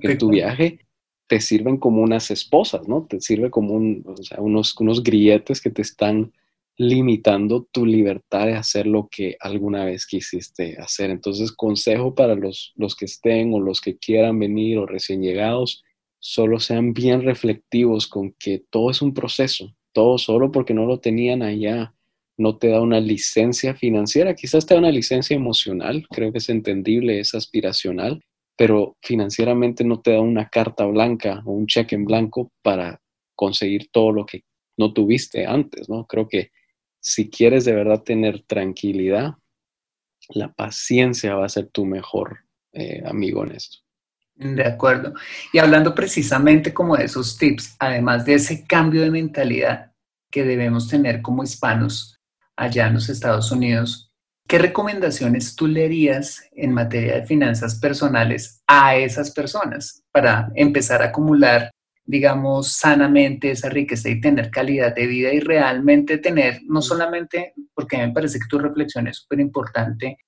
en 0.00 0.18
tu 0.18 0.30
viaje, 0.30 0.86
te 1.30 1.40
sirven 1.40 1.76
como 1.76 2.02
unas 2.02 2.32
esposas, 2.32 2.88
¿no? 2.88 3.06
Te 3.08 3.20
sirve 3.20 3.50
como 3.50 3.74
unos, 3.74 4.74
unos 4.80 5.02
grilletes 5.04 5.60
que 5.60 5.70
te 5.70 5.80
están 5.80 6.32
limitando 6.76 7.68
tu 7.70 7.86
libertad 7.86 8.46
de 8.46 8.54
hacer 8.54 8.88
lo 8.88 9.08
que 9.08 9.36
alguna 9.38 9.84
vez 9.84 10.06
quisiste 10.06 10.76
hacer. 10.80 11.10
Entonces, 11.10 11.52
consejo 11.52 12.16
para 12.16 12.34
los, 12.34 12.72
los 12.74 12.96
que 12.96 13.04
estén 13.04 13.54
o 13.54 13.60
los 13.60 13.80
que 13.80 13.96
quieran 13.96 14.40
venir 14.40 14.78
o 14.78 14.86
recién 14.86 15.22
llegados, 15.22 15.84
solo 16.18 16.58
sean 16.58 16.94
bien 16.94 17.22
reflectivos 17.22 18.08
con 18.08 18.32
que 18.32 18.64
todo 18.68 18.90
es 18.90 19.00
un 19.00 19.14
proceso, 19.14 19.72
todo 19.92 20.18
solo 20.18 20.50
porque 20.50 20.74
no 20.74 20.84
lo 20.84 20.98
tenían 20.98 21.44
allá 21.44 21.94
no 22.40 22.56
te 22.56 22.68
da 22.68 22.80
una 22.80 23.00
licencia 23.00 23.74
financiera, 23.74 24.34
quizás 24.34 24.64
te 24.64 24.72
da 24.72 24.80
una 24.80 24.90
licencia 24.90 25.36
emocional, 25.36 26.06
creo 26.10 26.32
que 26.32 26.38
es 26.38 26.48
entendible, 26.48 27.20
es 27.20 27.34
aspiracional, 27.34 28.24
pero 28.60 28.98
financieramente 29.00 29.84
no 29.84 30.02
te 30.02 30.12
da 30.12 30.20
una 30.20 30.50
carta 30.50 30.84
blanca 30.84 31.40
o 31.46 31.52
un 31.52 31.66
cheque 31.66 31.94
en 31.94 32.04
blanco 32.04 32.52
para 32.60 33.00
conseguir 33.34 33.88
todo 33.90 34.12
lo 34.12 34.26
que 34.26 34.44
no 34.76 34.92
tuviste 34.92 35.46
antes, 35.46 35.88
¿no? 35.88 36.04
Creo 36.04 36.28
que 36.28 36.50
si 37.00 37.30
quieres 37.30 37.64
de 37.64 37.74
verdad 37.74 38.02
tener 38.02 38.42
tranquilidad, 38.42 39.32
la 40.28 40.52
paciencia 40.52 41.36
va 41.36 41.46
a 41.46 41.48
ser 41.48 41.68
tu 41.68 41.86
mejor 41.86 42.40
eh, 42.74 43.02
amigo 43.06 43.46
en 43.46 43.52
esto. 43.52 43.78
De 44.34 44.66
acuerdo. 44.66 45.14
Y 45.54 45.58
hablando 45.58 45.94
precisamente 45.94 46.74
como 46.74 46.98
de 46.98 47.04
esos 47.04 47.38
tips, 47.38 47.76
además 47.78 48.26
de 48.26 48.34
ese 48.34 48.66
cambio 48.66 49.00
de 49.00 49.10
mentalidad 49.10 49.92
que 50.30 50.44
debemos 50.44 50.86
tener 50.86 51.22
como 51.22 51.44
hispanos 51.44 52.20
allá 52.56 52.88
en 52.88 52.92
los 52.92 53.08
Estados 53.08 53.50
Unidos, 53.52 54.09
¿Qué 54.50 54.58
recomendaciones 54.58 55.54
tú 55.54 55.68
le 55.68 55.84
harías 55.84 56.42
en 56.56 56.72
materia 56.72 57.14
de 57.14 57.24
finanzas 57.24 57.78
personales 57.78 58.64
a 58.66 58.96
esas 58.96 59.30
personas 59.30 60.02
para 60.10 60.50
empezar 60.56 61.02
a 61.02 61.10
acumular, 61.10 61.70
digamos, 62.04 62.72
sanamente 62.72 63.52
esa 63.52 63.68
riqueza 63.68 64.08
y 64.08 64.20
tener 64.20 64.50
calidad 64.50 64.92
de 64.92 65.06
vida 65.06 65.32
y 65.32 65.38
realmente 65.38 66.18
tener, 66.18 66.62
no 66.66 66.82
solamente, 66.82 67.54
porque 67.72 67.96
me 67.98 68.10
parece 68.10 68.40
que 68.40 68.48
tu 68.48 68.58
reflexión 68.58 69.06
es 69.06 69.18
súper 69.18 69.38
importante, 69.38 70.18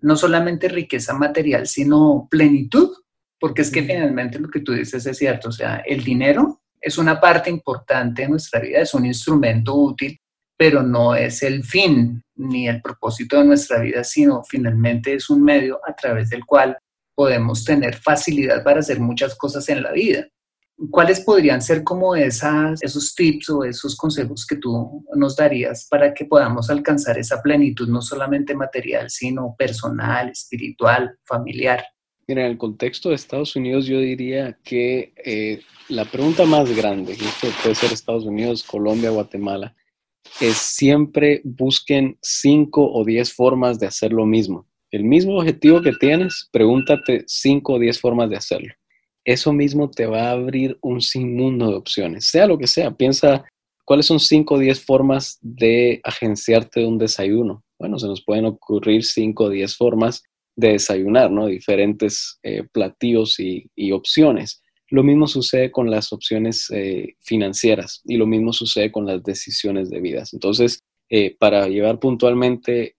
no 0.00 0.16
solamente 0.16 0.66
riqueza 0.68 1.14
material, 1.14 1.68
sino 1.68 2.26
plenitud, 2.28 2.90
porque 3.38 3.62
es 3.62 3.70
que 3.70 3.84
finalmente 3.84 4.40
lo 4.40 4.50
que 4.50 4.58
tú 4.58 4.72
dices 4.72 5.06
es 5.06 5.16
cierto, 5.16 5.50
o 5.50 5.52
sea, 5.52 5.84
el 5.86 6.02
dinero 6.02 6.62
es 6.80 6.98
una 6.98 7.20
parte 7.20 7.48
importante 7.48 8.22
de 8.22 8.28
nuestra 8.28 8.58
vida, 8.58 8.80
es 8.80 8.92
un 8.92 9.06
instrumento 9.06 9.76
útil, 9.76 10.18
pero 10.56 10.82
no 10.82 11.14
es 11.14 11.44
el 11.44 11.62
fin 11.62 12.20
ni 12.38 12.68
el 12.68 12.80
propósito 12.80 13.38
de 13.38 13.44
nuestra 13.44 13.80
vida, 13.80 14.02
sino 14.04 14.42
finalmente 14.44 15.14
es 15.14 15.28
un 15.28 15.42
medio 15.42 15.80
a 15.86 15.94
través 15.94 16.30
del 16.30 16.44
cual 16.46 16.78
podemos 17.14 17.64
tener 17.64 17.96
facilidad 17.96 18.62
para 18.62 18.80
hacer 18.80 19.00
muchas 19.00 19.34
cosas 19.34 19.68
en 19.68 19.82
la 19.82 19.92
vida. 19.92 20.26
¿Cuáles 20.90 21.20
podrían 21.20 21.60
ser 21.60 21.82
como 21.82 22.14
esas, 22.14 22.80
esos 22.80 23.12
tips 23.16 23.50
o 23.50 23.64
esos 23.64 23.96
consejos 23.96 24.46
que 24.46 24.56
tú 24.56 25.04
nos 25.16 25.34
darías 25.34 25.88
para 25.90 26.14
que 26.14 26.24
podamos 26.24 26.70
alcanzar 26.70 27.18
esa 27.18 27.42
plenitud, 27.42 27.88
no 27.88 28.00
solamente 28.00 28.54
material, 28.54 29.10
sino 29.10 29.56
personal, 29.58 30.28
espiritual, 30.30 31.18
familiar? 31.24 31.84
Mira, 32.28 32.44
en 32.44 32.52
el 32.52 32.58
contexto 32.58 33.08
de 33.08 33.16
Estados 33.16 33.56
Unidos 33.56 33.86
yo 33.86 33.98
diría 33.98 34.56
que 34.62 35.12
eh, 35.24 35.62
la 35.88 36.04
pregunta 36.04 36.44
más 36.44 36.70
grande, 36.70 37.16
y 37.18 37.24
esto 37.24 37.48
puede 37.60 37.74
ser 37.74 37.92
Estados 37.92 38.24
Unidos, 38.24 38.62
Colombia, 38.62 39.10
Guatemala, 39.10 39.74
es 40.40 40.56
siempre 40.56 41.40
busquen 41.44 42.18
cinco 42.22 42.90
o 42.92 43.04
diez 43.04 43.32
formas 43.32 43.78
de 43.78 43.86
hacer 43.86 44.12
lo 44.12 44.26
mismo. 44.26 44.66
El 44.90 45.04
mismo 45.04 45.38
objetivo 45.38 45.82
que 45.82 45.92
tienes, 45.92 46.48
pregúntate 46.50 47.24
cinco 47.26 47.74
o 47.74 47.78
diez 47.78 48.00
formas 48.00 48.30
de 48.30 48.36
hacerlo 48.36 48.72
eso 49.28 49.52
mismo 49.52 49.90
te 49.90 50.06
va 50.06 50.28
a 50.28 50.30
abrir 50.30 50.78
un 50.80 51.02
sinnúmero 51.02 51.72
de 51.72 51.76
opciones, 51.76 52.24
sea 52.24 52.46
lo 52.46 52.56
que 52.56 52.66
sea. 52.66 52.92
Piensa 52.92 53.44
cuáles 53.84 54.06
son 54.06 54.20
5 54.20 54.54
o 54.54 54.58
10 54.58 54.82
formas 54.82 55.38
de 55.42 56.00
agenciarte 56.02 56.86
un 56.86 56.96
desayuno. 56.96 57.62
Bueno, 57.78 57.98
se 57.98 58.06
nos 58.06 58.24
pueden 58.24 58.46
ocurrir 58.46 59.04
5 59.04 59.44
o 59.44 59.50
10 59.50 59.76
formas 59.76 60.22
de 60.56 60.72
desayunar, 60.72 61.30
¿no? 61.30 61.44
Diferentes 61.46 62.38
eh, 62.42 62.64
platillos 62.72 63.38
y, 63.38 63.92
opciones. 63.92 64.62
Lo 64.90 65.02
mismo 65.02 65.26
sucede 65.26 65.70
con 65.70 65.90
las 65.90 66.12
opciones 66.12 66.70
eh, 66.70 67.14
financieras 67.20 68.00
y 68.04 68.16
lo 68.16 68.26
mismo 68.26 68.52
sucede 68.52 68.90
con 68.90 69.06
las 69.06 69.22
decisiones 69.22 69.90
de 69.90 70.00
vidas. 70.00 70.32
Entonces, 70.32 70.82
eh, 71.10 71.36
para 71.38 71.68
llevar 71.68 71.98
puntualmente 71.98 72.96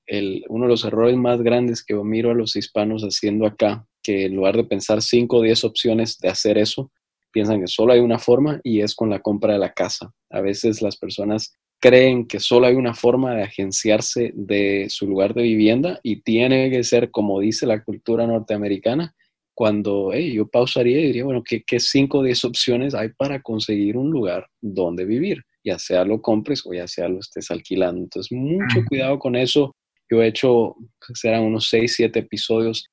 uno 0.50 0.66
de 0.66 0.70
los 0.70 0.84
errores 0.84 1.16
más 1.16 1.42
grandes 1.42 1.84
que 1.84 1.94
miro 1.96 2.32
a 2.32 2.36
los 2.36 2.56
hispanos 2.56 3.04
haciendo 3.04 3.46
acá 3.46 3.86
que 4.02 4.26
en 4.26 4.36
lugar 4.36 4.56
de 4.56 4.64
pensar 4.64 5.02
5 5.02 5.38
o 5.38 5.42
10 5.42 5.64
opciones 5.64 6.18
de 6.20 6.30
hacer 6.30 6.58
eso, 6.58 6.92
piensan 7.32 7.62
que 7.62 7.68
solo 7.68 7.94
hay 7.94 8.00
una 8.00 8.18
forma 8.18 8.60
y 8.64 8.82
es 8.82 8.96
con 8.96 9.10
la 9.10 9.20
compra 9.20 9.54
de 9.54 9.60
la 9.60 9.74
casa. 9.74 10.12
A 10.30 10.42
veces 10.42 10.82
las 10.82 10.98
personas 10.98 11.54
creen 11.80 12.28
que 12.28 12.40
solo 12.40 12.68
hay 12.68 12.76
una 12.76 12.94
forma 12.94 13.36
de 13.36 13.44
agenciarse 13.44 14.32
de 14.36 14.88
su 14.90 15.08
lugar 15.08 15.34
de 15.34 15.44
vivienda 15.44 16.00
y 16.04 16.22
tiene 16.22 16.70
que 16.70 16.84
ser 16.84 17.12
como 17.12 17.40
dice 17.40 17.66
la 17.66 17.84
cultura 17.84 18.28
norteamericana, 18.28 19.16
cuando 19.60 20.14
yo 20.14 20.48
pausaría 20.48 21.02
y 21.02 21.08
diría, 21.08 21.26
bueno, 21.26 21.44
¿qué, 21.44 21.64
¿qué 21.68 21.82
5 21.82 22.20
o 22.20 22.24
10 22.24 22.46
opciones 22.46 22.96
hay 22.96 23.10
para 23.10 23.42
conseguir 23.42 23.98
un 23.98 24.10
lugar 24.10 24.48
donde 24.62 25.04
vivir? 25.04 25.44
Ya 25.66 25.78
sea 25.78 26.06
lo 26.06 26.22
compres 26.22 26.66
o 26.66 26.74
ya 26.74 26.88
sea 26.88 27.10
lo 27.10 27.20
estés 27.20 27.52
alquilando. 27.52 28.02
Entonces, 28.02 28.32
mucho 28.32 28.86
cuidado 28.88 29.20
con 29.20 29.36
eso. 29.36 29.76
Yo 30.10 30.24
he 30.24 30.28
hecho, 30.28 30.78
serán 31.14 31.44
unos 31.44 31.68
6, 31.68 31.94
7 31.94 32.20
episodios 32.20 32.88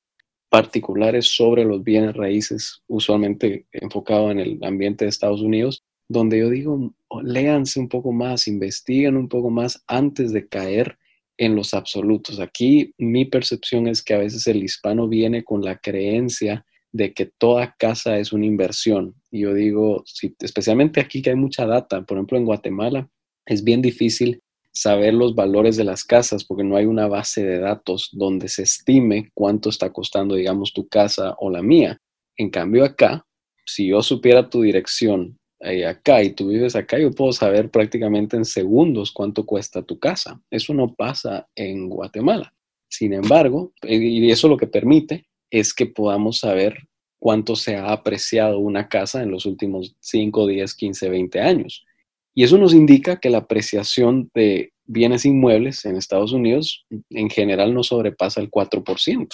particulares 0.49 1.27
sobre 1.27 1.63
los 1.63 1.81
bienes 1.85 2.13
raíces, 2.17 2.81
usualmente 2.87 3.65
enfocado 3.71 4.29
en 4.29 4.39
el 4.41 4.59
ambiente 4.61 5.05
de 5.05 5.09
Estados 5.09 5.39
Unidos, 5.39 5.85
donde 6.09 6.39
yo 6.39 6.49
digo, 6.49 6.93
léanse 7.23 7.79
un 7.79 7.87
poco 7.87 8.11
más, 8.11 8.45
investiguen 8.49 9.15
un 9.15 9.29
poco 9.29 9.49
más 9.49 9.85
antes 9.87 10.33
de 10.33 10.49
caer 10.49 10.97
en 11.37 11.55
los 11.55 11.73
absolutos. 11.73 12.39
Aquí 12.39 12.93
mi 12.97 13.25
percepción 13.25 13.87
es 13.87 14.03
que 14.03 14.13
a 14.13 14.19
veces 14.19 14.47
el 14.47 14.63
hispano 14.63 15.07
viene 15.07 15.43
con 15.43 15.63
la 15.63 15.77
creencia 15.77 16.65
de 16.91 17.13
que 17.13 17.25
toda 17.25 17.75
casa 17.77 18.17
es 18.17 18.33
una 18.33 18.45
inversión. 18.45 19.15
Y 19.31 19.41
yo 19.41 19.53
digo, 19.53 20.03
especialmente 20.39 20.99
aquí 20.99 21.21
que 21.21 21.29
hay 21.29 21.35
mucha 21.35 21.65
data, 21.65 22.01
por 22.03 22.17
ejemplo 22.17 22.37
en 22.37 22.45
Guatemala, 22.45 23.09
es 23.45 23.63
bien 23.63 23.81
difícil 23.81 24.41
saber 24.73 25.13
los 25.13 25.33
valores 25.33 25.75
de 25.75 25.83
las 25.83 26.03
casas 26.03 26.43
porque 26.43 26.63
no 26.63 26.75
hay 26.75 26.85
una 26.85 27.07
base 27.07 27.43
de 27.43 27.59
datos 27.59 28.09
donde 28.11 28.47
se 28.47 28.63
estime 28.63 29.31
cuánto 29.33 29.69
está 29.69 29.91
costando, 29.91 30.35
digamos, 30.35 30.73
tu 30.73 30.87
casa 30.87 31.35
o 31.39 31.49
la 31.49 31.61
mía. 31.61 31.99
En 32.35 32.49
cambio, 32.49 32.85
acá, 32.85 33.25
si 33.65 33.87
yo 33.87 34.01
supiera 34.01 34.49
tu 34.49 34.61
dirección 34.61 35.39
acá 35.59 36.23
y 36.23 36.31
tú 36.31 36.49
vives 36.49 36.75
acá, 36.75 36.99
yo 36.99 37.11
puedo 37.11 37.31
saber 37.33 37.69
prácticamente 37.69 38.37
en 38.37 38.45
segundos 38.45 39.11
cuánto 39.11 39.45
cuesta 39.45 39.81
tu 39.81 39.99
casa. 39.99 40.41
Eso 40.51 40.73
no 40.73 40.93
pasa 40.93 41.47
en 41.55 41.89
Guatemala. 41.89 42.53
Sin 42.89 43.13
embargo, 43.13 43.73
eh, 43.83 43.97
y 43.97 44.31
eso 44.31 44.47
lo 44.47 44.57
que 44.57 44.67
permite 44.67 45.27
es 45.49 45.73
que 45.73 45.85
podamos 45.85 46.39
saber 46.39 46.87
cuánto 47.19 47.55
se 47.55 47.75
ha 47.75 47.91
apreciado 47.91 48.59
una 48.59 48.87
casa 48.87 49.23
en 49.23 49.31
los 49.31 49.45
últimos 49.45 49.95
5, 49.99 50.47
10, 50.47 50.75
15, 50.75 51.09
20 51.09 51.41
años. 51.41 51.85
Y 52.33 52.43
eso 52.43 52.57
nos 52.57 52.73
indica 52.73 53.19
que 53.19 53.29
la 53.29 53.39
apreciación 53.39 54.29
de 54.33 54.71
bienes 54.85 55.25
inmuebles 55.25 55.83
en 55.85 55.97
Estados 55.97 56.31
Unidos 56.31 56.85
en 57.09 57.29
general 57.29 57.73
no 57.73 57.83
sobrepasa 57.83 58.39
el 58.41 58.51
4%. 58.51 59.27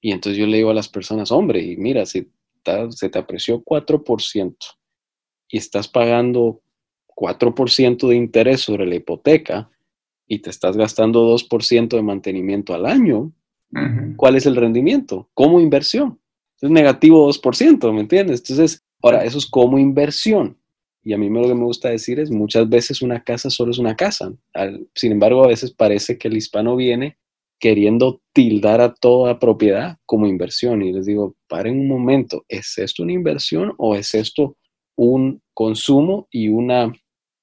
Y 0.00 0.12
entonces 0.12 0.38
yo 0.38 0.46
le 0.46 0.58
digo 0.58 0.70
a 0.70 0.74
las 0.74 0.88
personas, 0.88 1.30
hombre, 1.32 1.60
y 1.60 1.76
mira, 1.76 2.06
si 2.06 2.28
se 2.90 3.08
te 3.08 3.18
apreció 3.18 3.62
4% 3.62 4.56
y 5.52 5.58
estás 5.58 5.86
pagando 5.86 6.62
4% 7.14 8.08
de 8.08 8.16
interés 8.16 8.62
sobre 8.62 8.86
la 8.86 8.96
hipoteca 8.96 9.70
y 10.26 10.38
te 10.38 10.48
estás 10.48 10.76
gastando 10.78 11.28
2% 11.28 11.88
de 11.88 12.02
mantenimiento 12.02 12.74
al 12.74 12.86
año, 12.86 13.32
¿cuál 14.16 14.36
es 14.36 14.46
el 14.46 14.56
rendimiento? 14.56 15.28
Como 15.34 15.60
inversión. 15.60 16.18
Es 16.60 16.70
negativo 16.70 17.28
2%, 17.28 17.92
¿me 17.92 18.00
entiendes? 18.00 18.40
Entonces, 18.40 18.82
ahora, 19.02 19.24
eso 19.24 19.36
es 19.36 19.46
como 19.46 19.78
inversión. 19.78 20.56
Y 21.04 21.12
a 21.12 21.18
mí 21.18 21.28
lo 21.28 21.46
que 21.46 21.54
me 21.54 21.64
gusta 21.64 21.90
decir 21.90 22.18
es, 22.18 22.30
muchas 22.30 22.68
veces 22.68 23.02
una 23.02 23.22
casa 23.22 23.50
solo 23.50 23.72
es 23.72 23.78
una 23.78 23.94
casa. 23.94 24.32
sin 24.94 25.12
embargo, 25.12 25.44
a 25.44 25.48
veces 25.48 25.72
parece 25.72 26.16
que 26.16 26.28
el 26.28 26.36
hispano 26.36 26.76
viene 26.76 27.18
queriendo 27.58 28.22
tildar 28.32 28.80
a 28.80 28.94
toda 28.94 29.38
propiedad 29.38 29.98
como 30.06 30.26
inversión. 30.26 30.80
Y 30.80 30.92
les 30.92 31.04
digo, 31.04 31.36
paren 31.46 31.78
un 31.78 31.88
momento, 31.88 32.46
¿es 32.48 32.78
esto 32.78 33.02
una 33.02 33.12
inversión 33.12 33.74
o 33.76 33.94
es 33.94 34.14
esto 34.14 34.56
un 34.96 35.40
consumo 35.54 36.28
y 36.30 36.48
una, 36.48 36.92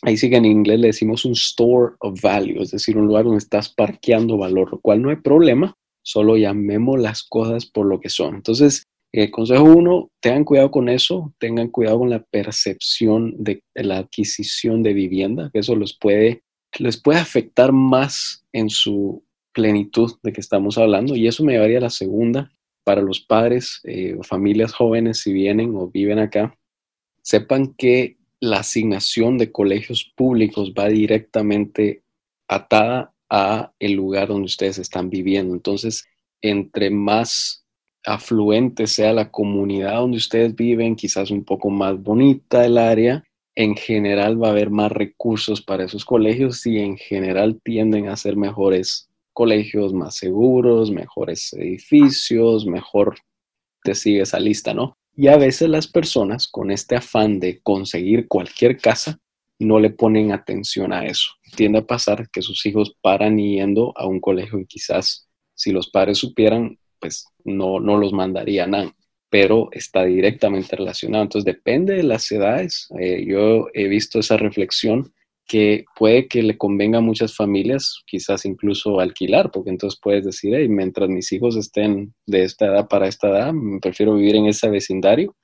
ahí 0.01 0.17
sí 0.17 0.29
que 0.29 0.37
en 0.37 0.45
inglés 0.45 0.79
le 0.79 0.87
decimos 0.87 1.25
un 1.25 1.33
store 1.33 1.95
of 1.99 2.21
value, 2.21 2.61
es 2.61 2.71
decir, 2.71 2.97
un 2.97 3.07
lugar 3.07 3.25
donde 3.25 3.39
estás 3.39 3.69
parqueando 3.69 4.37
valor, 4.37 4.71
lo 4.71 4.79
cual 4.79 5.01
no 5.01 5.09
hay 5.09 5.17
problema, 5.17 5.75
solo 6.03 6.37
llamemos 6.37 6.99
las 6.99 7.23
cosas 7.23 7.65
por 7.65 7.85
lo 7.85 7.99
que 7.99 8.09
son. 8.09 8.35
Entonces, 8.35 8.83
eh, 9.11 9.31
consejo 9.31 9.63
uno, 9.63 10.11
tengan 10.21 10.43
cuidado 10.43 10.71
con 10.71 10.87
eso, 10.87 11.33
tengan 11.39 11.69
cuidado 11.69 11.99
con 11.99 12.09
la 12.09 12.23
percepción 12.23 13.35
de, 13.37 13.63
la 13.73 13.97
adquisición 13.97 14.83
de 14.83 14.93
vivienda, 14.93 15.49
que 15.51 15.59
eso 15.59 15.75
les 15.75 15.97
puede, 15.97 16.43
les 16.77 17.01
puede 17.01 17.19
afectar 17.19 17.71
más 17.71 18.45
en 18.53 18.69
su 18.69 19.23
plenitud 19.51 20.11
de 20.21 20.31
que 20.31 20.41
estamos 20.41 20.77
hablando. 20.77 21.15
Y 21.15 21.27
eso 21.27 21.43
me 21.43 21.53
llevaría 21.53 21.79
a 21.79 21.81
la 21.81 21.89
segunda, 21.89 22.51
para 22.83 23.01
los 23.01 23.19
padres 23.19 23.81
eh, 23.83 24.15
o 24.17 24.23
familias 24.23 24.73
jóvenes, 24.73 25.19
si 25.19 25.31
vienen 25.31 25.75
o 25.75 25.87
viven 25.91 26.17
acá, 26.17 26.57
sepan 27.29 27.75
que 27.75 28.17
la 28.39 28.57
asignación 28.57 29.37
de 29.37 29.51
colegios 29.51 30.03
públicos 30.15 30.73
va 30.73 30.87
directamente 30.87 32.01
atada 32.47 33.13
a 33.29 33.71
el 33.77 33.93
lugar 33.93 34.29
donde 34.29 34.47
ustedes 34.47 34.79
están 34.79 35.11
viviendo. 35.11 35.53
Entonces, 35.53 36.07
entre 36.41 36.89
más 36.89 37.63
afluente 38.03 38.87
sea 38.87 39.13
la 39.13 39.29
comunidad 39.29 39.97
donde 39.97 40.17
ustedes 40.17 40.55
viven, 40.55 40.95
quizás 40.95 41.29
un 41.29 41.43
poco 41.43 41.69
más 41.69 42.01
bonita 42.01 42.65
el 42.65 42.79
área, 42.79 43.23
en 43.53 43.75
general 43.75 44.41
va 44.41 44.47
a 44.47 44.51
haber 44.51 44.71
más 44.71 44.91
recursos 44.91 45.61
para 45.61 45.83
esos 45.83 46.05
colegios 46.05 46.65
y 46.65 46.79
en 46.79 46.97
general 46.97 47.61
tienden 47.63 48.07
a 48.07 48.17
ser 48.17 48.37
mejores 48.37 49.07
colegios, 49.33 49.93
más 49.93 50.15
seguros, 50.15 50.89
mejores 50.89 51.53
edificios, 51.53 52.65
mejor 52.65 53.19
te 53.83 53.93
sigue 53.93 54.21
esa 54.21 54.39
lista, 54.39 54.73
¿no? 54.73 54.98
Y 55.21 55.27
a 55.27 55.35
veces 55.35 55.67
las 55.67 55.85
personas 55.85 56.47
con 56.47 56.71
este 56.71 56.95
afán 56.95 57.41
de 57.41 57.59
conseguir 57.59 58.29
cualquier 58.29 58.77
casa 58.77 59.19
no 59.59 59.77
le 59.77 59.89
ponen 59.89 60.31
atención 60.31 60.93
a 60.93 61.05
eso. 61.05 61.31
Tiende 61.57 61.79
a 61.79 61.85
pasar 61.85 62.29
que 62.29 62.41
sus 62.41 62.65
hijos 62.65 62.95
paran 63.01 63.37
yendo 63.37 63.91
a 63.97 64.07
un 64.07 64.21
colegio 64.21 64.59
y 64.59 64.65
quizás 64.65 65.27
si 65.55 65.73
los 65.73 65.89
padres 65.89 66.19
supieran 66.19 66.79
pues 67.01 67.25
no, 67.43 67.81
no 67.81 67.97
los 67.97 68.13
mandaría 68.13 68.65
nada, 68.65 68.95
pero 69.29 69.67
está 69.73 70.05
directamente 70.05 70.77
relacionado. 70.77 71.23
Entonces 71.23 71.53
depende 71.53 71.95
de 71.95 72.03
las 72.03 72.31
edades. 72.31 72.87
Eh, 72.97 73.25
yo 73.27 73.67
he 73.73 73.89
visto 73.89 74.19
esa 74.19 74.37
reflexión 74.37 75.11
que 75.49 75.85
puede 75.95 76.27
que 76.27 76.43
le 76.43 76.59
convenga 76.59 76.99
a 76.99 77.01
muchas 77.01 77.35
familias, 77.35 78.03
quizás 78.05 78.45
incluso 78.45 78.99
alquilar, 78.99 79.49
porque 79.49 79.71
entonces 79.71 79.99
puedes 79.99 80.23
decir, 80.23 80.53
hey, 80.55 80.69
mientras 80.69 81.09
mis 81.09 81.31
hijos 81.31 81.57
estén 81.57 82.13
de 82.27 82.43
esta 82.43 82.67
edad 82.67 82.87
para 82.87 83.07
esta 83.07 83.29
edad, 83.29 83.51
prefiero 83.81 84.13
vivir 84.13 84.35
en 84.35 84.45
ese 84.45 84.69
vecindario 84.69 85.35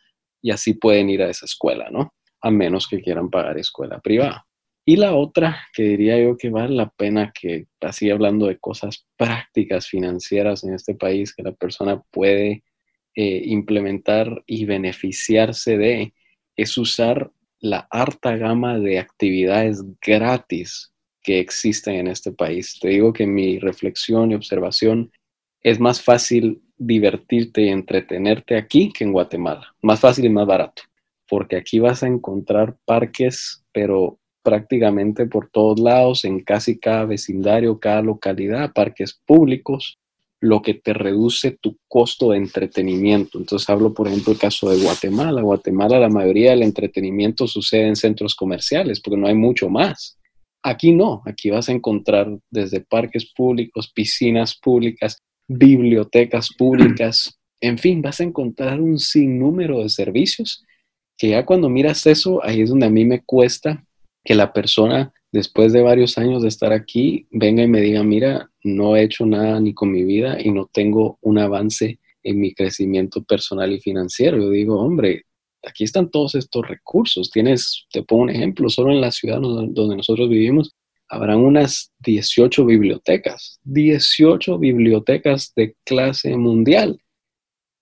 y 0.43 0.51
así 0.51 0.75
pueden 0.75 1.09
ir 1.09 1.23
a 1.23 1.29
esa 1.31 1.47
escuela, 1.47 1.89
¿no? 1.89 2.13
A 2.41 2.51
menos 2.51 2.87
que 2.87 3.01
quieran 3.01 3.31
pagar 3.31 3.57
escuela 3.57 3.99
privada. 3.99 4.45
Y 4.85 4.97
la 4.97 5.15
otra 5.15 5.57
que 5.73 5.81
diría 5.81 6.21
yo 6.21 6.37
que 6.37 6.51
vale 6.51 6.75
la 6.75 6.91
pena 6.91 7.33
que, 7.33 7.65
así 7.81 8.11
hablando 8.11 8.45
de 8.45 8.59
cosas 8.59 9.07
prácticas 9.17 9.87
financieras 9.87 10.63
en 10.63 10.75
este 10.75 10.93
país, 10.93 11.33
que 11.33 11.41
la 11.41 11.53
persona 11.53 11.99
puede 12.11 12.63
eh, 13.15 13.41
implementar 13.45 14.43
y 14.45 14.65
beneficiarse 14.65 15.79
de, 15.79 16.13
es 16.55 16.77
usar 16.77 17.31
la 17.59 17.87
harta 17.89 18.35
gama 18.37 18.77
de 18.79 18.99
actividades 18.99 19.83
gratis 20.01 20.91
que 21.23 21.39
existen 21.39 21.95
en 21.95 22.07
este 22.07 22.31
país. 22.31 22.77
Te 22.79 22.89
digo 22.89 23.11
que 23.11 23.25
mi 23.25 23.59
reflexión 23.59 24.31
y 24.31 24.35
observación 24.35 25.11
es 25.61 25.79
más 25.79 26.01
fácil 26.01 26.61
divertirte 26.77 27.63
y 27.63 27.69
entretenerte 27.69 28.55
aquí 28.55 28.91
que 28.91 29.03
en 29.03 29.11
Guatemala. 29.11 29.75
Más 29.81 29.99
fácil 29.99 30.25
y 30.25 30.29
más 30.29 30.45
barato, 30.45 30.83
porque 31.27 31.55
aquí 31.55 31.79
vas 31.79 32.03
a 32.03 32.07
encontrar 32.07 32.77
parques, 32.85 33.63
pero 33.71 34.19
prácticamente 34.43 35.25
por 35.25 35.49
todos 35.49 35.79
lados, 35.79 36.23
en 36.23 36.41
casi 36.41 36.77
cada 36.77 37.05
vecindario, 37.05 37.79
cada 37.79 38.03
localidad, 38.03 38.73
parques 38.73 39.19
públicos, 39.25 39.97
lo 40.45 40.61
que 40.61 40.75
te 40.75 40.93
reduce 40.93 41.57
tu 41.59 41.77
costo 41.87 42.31
de 42.31 42.37
entretenimiento. 42.37 43.39
Entonces 43.39 43.69
hablo, 43.69 43.93
por 43.93 44.07
ejemplo, 44.07 44.33
el 44.33 44.39
caso 44.39 44.69
de 44.69 44.81
Guatemala. 44.83 45.41
Guatemala, 45.41 45.99
la 45.99 46.09
mayoría 46.09 46.51
del 46.51 46.63
entretenimiento 46.63 47.47
sucede 47.47 47.87
en 47.87 47.95
centros 47.95 48.35
comerciales, 48.35 49.01
porque 49.01 49.17
no 49.17 49.27
hay 49.27 49.35
mucho 49.35 49.69
más. 49.69 50.19
Aquí 50.63 50.91
no, 50.91 51.21
aquí 51.25 51.49
vas 51.49 51.69
a 51.69 51.71
encontrar 51.71 52.27
desde 52.49 52.81
parques 52.81 53.31
públicos, 53.35 53.91
piscinas 53.93 54.55
públicas, 54.55 55.19
bibliotecas 55.47 56.49
públicas, 56.57 57.39
en 57.61 57.77
fin, 57.77 58.01
vas 58.01 58.19
a 58.19 58.23
encontrar 58.23 58.79
un 58.79 58.99
sinnúmero 58.99 59.81
de 59.81 59.89
servicios 59.89 60.63
que 61.17 61.29
ya 61.29 61.45
cuando 61.45 61.69
miras 61.69 62.05
eso, 62.05 62.43
ahí 62.43 62.61
es 62.61 62.69
donde 62.69 62.85
a 62.85 62.91
mí 62.91 63.05
me 63.05 63.23
cuesta 63.23 63.83
que 64.23 64.35
la 64.35 64.51
persona, 64.53 65.13
después 65.35 65.73
de 65.73 65.81
varios 65.81 66.17
años 66.17 66.41
de 66.41 66.47
estar 66.47 66.71
aquí, 66.71 67.27
venga 67.29 67.61
y 67.61 67.67
me 67.67 67.81
diga, 67.81 68.03
mira, 68.03 68.49
no 68.63 68.95
he 68.95 69.03
hecho 69.03 69.25
nada 69.25 69.59
ni 69.59 69.73
con 69.73 69.91
mi 69.91 70.05
vida 70.05 70.37
y 70.41 70.49
no 70.49 70.69
tengo 70.71 71.19
un 71.21 71.37
avance 71.37 71.99
en 72.23 72.39
mi 72.39 72.53
crecimiento 72.53 73.21
personal 73.21 73.73
y 73.73 73.81
financiero. 73.81 74.37
Yo 74.37 74.49
digo, 74.49 74.79
hombre, 74.79 75.25
aquí 75.61 75.83
están 75.83 76.09
todos 76.09 76.35
estos 76.35 76.65
recursos. 76.65 77.29
Tienes, 77.31 77.85
te 77.91 78.01
pongo 78.01 78.23
un 78.23 78.29
ejemplo, 78.29 78.69
solo 78.69 78.91
en 78.91 79.01
la 79.01 79.11
ciudad 79.11 79.41
donde 79.41 79.97
nosotros 79.97 80.29
vivimos, 80.29 80.73
habrán 81.09 81.39
unas 81.39 81.91
18 81.99 82.65
bibliotecas, 82.65 83.59
18 83.65 84.57
bibliotecas 84.57 85.51
de 85.53 85.75
clase 85.83 86.37
mundial. 86.37 86.97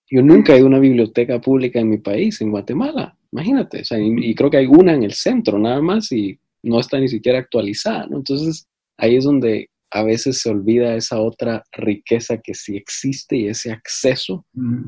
Yo 0.10 0.24
nunca 0.24 0.54
he 0.54 0.58
ido 0.58 0.66
a 0.66 0.70
una 0.70 0.80
biblioteca 0.80 1.40
pública 1.40 1.80
en 1.80 1.90
mi 1.90 2.00
país, 2.00 2.42
en 2.42 2.50
Guatemala. 2.50 3.16
Imagínate, 3.32 3.84
y, 4.00 4.34
creo 4.34 4.50
que 4.50 4.58
hay 4.58 4.66
una 4.66 4.94
en 4.94 5.04
el 5.04 5.14
centro 5.14 5.60
nada 5.60 5.82
más 5.82 6.12
y 6.12 6.40
no 6.64 6.80
está 6.80 6.98
ni 7.00 7.08
siquiera 7.08 7.40
actualizada, 7.40 8.08
Entonces, 8.12 8.66
ahí 8.98 9.18
es 9.18 9.26
donde 9.26 9.70
a 9.92 10.04
veces 10.04 10.40
se 10.40 10.50
olvida 10.50 10.96
esa 10.96 11.22
otra 11.22 11.64
riqueza 11.72 12.40
que 12.40 12.56
sí 12.56 12.76
existe 12.76 13.36
y 13.38 13.48
ese 13.48 13.72
acceso 13.72 14.44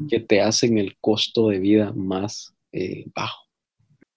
que 0.09 0.19
te 0.19 0.41
hacen 0.41 0.79
el 0.79 0.95
costo 0.99 1.49
de 1.49 1.59
vida 1.59 1.93
más 1.93 2.55
eh, 2.71 3.05
bajo. 3.13 3.45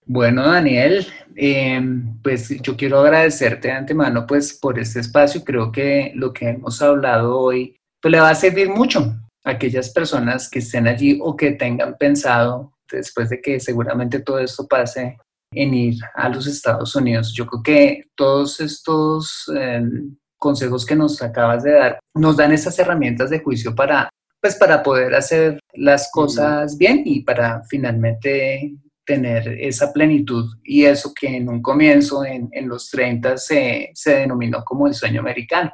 Bueno, 0.06 0.48
Daniel, 0.48 1.06
em, 1.36 2.18
pues 2.22 2.48
yo 2.62 2.74
quiero 2.74 3.00
agradecerte 3.00 3.68
de 3.68 3.74
antemano 3.74 4.26
pues 4.26 4.54
por 4.54 4.78
este 4.78 5.00
espacio. 5.00 5.44
Creo 5.44 5.70
que 5.70 6.12
lo 6.14 6.32
que 6.32 6.48
hemos 6.48 6.80
hablado 6.80 7.38
hoy 7.38 7.76
pues 8.00 8.12
le 8.12 8.20
va 8.20 8.30
a 8.30 8.34
servir 8.34 8.70
mucho 8.70 9.14
a 9.44 9.50
aquellas 9.50 9.90
personas 9.90 10.48
que 10.48 10.60
estén 10.60 10.86
allí 10.86 11.18
o 11.20 11.36
que 11.36 11.50
tengan 11.50 11.96
pensado 11.98 12.72
después 12.90 13.28
de 13.28 13.42
que 13.42 13.60
seguramente 13.60 14.20
todo 14.20 14.38
esto 14.38 14.66
pase 14.66 15.18
en 15.52 15.74
ir 15.74 15.94
a 16.14 16.28
los 16.28 16.46
Estados 16.46 16.94
Unidos. 16.94 17.32
Yo 17.34 17.46
creo 17.46 17.62
que 17.62 18.04
todos 18.14 18.60
estos 18.60 19.50
em, 19.56 20.16
consejos 20.36 20.84
que 20.84 20.96
nos 20.96 21.20
acabas 21.22 21.62
de 21.62 21.72
dar 21.72 21.98
nos 22.14 22.36
dan 22.36 22.52
esas 22.52 22.78
herramientas 22.78 23.30
de 23.30 23.40
juicio 23.40 23.74
para 23.74 24.08
pues 24.40 24.54
para 24.54 24.82
poder 24.82 25.14
hacer 25.14 25.58
las 25.74 26.10
cosas 26.12 26.78
bien 26.78 27.02
y 27.04 27.22
para 27.22 27.62
finalmente 27.68 28.72
tener 29.04 29.48
esa 29.48 29.92
plenitud 29.92 30.54
y 30.62 30.84
eso 30.84 31.12
que 31.12 31.38
en 31.38 31.48
un 31.48 31.62
comienzo, 31.62 32.24
en, 32.24 32.50
los 32.68 32.90
30, 32.90 33.36
se, 33.38 33.90
se 33.94 34.16
denominó 34.16 34.62
como 34.64 34.86
el 34.86 34.94
sueño 34.94 35.20
americano. 35.20 35.72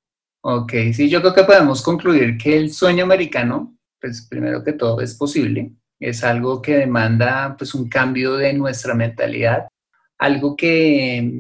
Ok, 0.46 0.74
sí, 0.94 1.10
yo 1.10 1.22
creo 1.22 1.34
que 1.34 1.44
podemos 1.44 1.82
concluir 1.82 2.38
que 2.38 2.58
el 2.58 2.72
sueño 2.72 3.04
americano, 3.04 3.78
pues 4.00 4.28
primero 4.30 4.64
que 4.64 4.74
todo 4.74 5.00
es 5.02 5.16
posible, 5.16 5.72
es 6.00 6.24
algo 6.24 6.62
que 6.62 6.78
demanda 6.78 7.56
pues 7.58 7.74
un 7.74 7.88
cambio 7.88 8.36
de 8.36 8.54
nuestra 8.54 8.94
mentalidad, 8.94 9.68
algo 10.18 10.56
que 10.56 11.32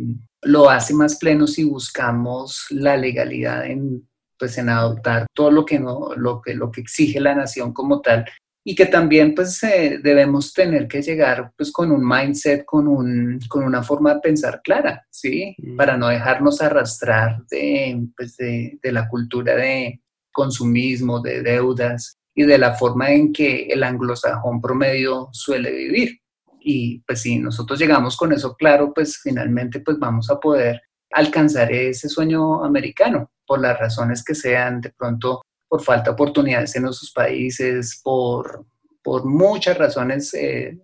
lo 0.41 0.69
hace 0.69 0.93
más 0.93 1.17
pleno 1.17 1.47
si 1.47 1.63
buscamos 1.63 2.65
la 2.69 2.95
legalidad 2.95 3.65
en, 3.65 4.07
pues, 4.43 4.57
en 4.57 4.67
adoptar 4.67 5.25
todo 5.33 5.51
lo 5.51 5.65
que, 5.65 5.79
no, 5.79 6.09
lo, 6.17 6.41
que, 6.41 6.53
lo 6.53 6.69
que 6.69 6.81
exige 6.81 7.21
la 7.21 7.33
nación 7.33 7.71
como 7.71 8.01
tal 8.01 8.25
y 8.65 8.75
que 8.75 8.87
también 8.87 9.33
pues 9.33 9.63
eh, 9.63 10.01
debemos 10.03 10.51
tener 10.51 10.85
que 10.85 11.01
llegar 11.01 11.53
pues 11.55 11.71
con 11.71 11.93
un 11.93 12.05
mindset, 12.05 12.65
con, 12.65 12.89
un, 12.89 13.39
con 13.47 13.63
una 13.63 13.83
forma 13.83 14.15
de 14.15 14.19
pensar 14.19 14.59
clara, 14.61 15.07
¿sí? 15.09 15.55
Mm. 15.59 15.77
Para 15.77 15.95
no 15.95 16.09
dejarnos 16.09 16.61
arrastrar 16.61 17.41
de, 17.49 18.05
pues, 18.17 18.35
de, 18.35 18.77
de 18.83 18.91
la 18.91 19.07
cultura 19.07 19.55
de 19.55 20.01
consumismo, 20.33 21.21
de 21.21 21.41
deudas 21.41 22.17
y 22.35 22.43
de 22.43 22.57
la 22.57 22.73
forma 22.73 23.13
en 23.13 23.31
que 23.31 23.67
el 23.67 23.81
anglosajón 23.81 24.59
promedio 24.59 25.29
suele 25.31 25.71
vivir 25.71 26.19
y 26.59 26.99
pues 27.07 27.21
si 27.21 27.39
nosotros 27.39 27.79
llegamos 27.79 28.17
con 28.17 28.33
eso 28.33 28.55
claro, 28.55 28.91
pues 28.93 29.21
finalmente 29.23 29.79
pues 29.79 29.97
vamos 29.99 30.29
a 30.29 30.37
poder 30.37 30.81
alcanzar 31.13 31.71
ese 31.71 32.09
sueño 32.09 32.63
americano 32.63 33.31
por 33.45 33.59
las 33.61 33.77
razones 33.79 34.23
que 34.23 34.35
sean, 34.35 34.81
de 34.81 34.89
pronto 34.91 35.41
por 35.67 35.81
falta 35.81 36.05
de 36.05 36.13
oportunidades 36.13 36.75
en 36.75 36.83
nuestros 36.83 37.11
países, 37.11 37.99
por, 38.03 38.65
por 39.03 39.25
muchas 39.25 39.77
razones. 39.77 40.33
Eh, 40.33 40.77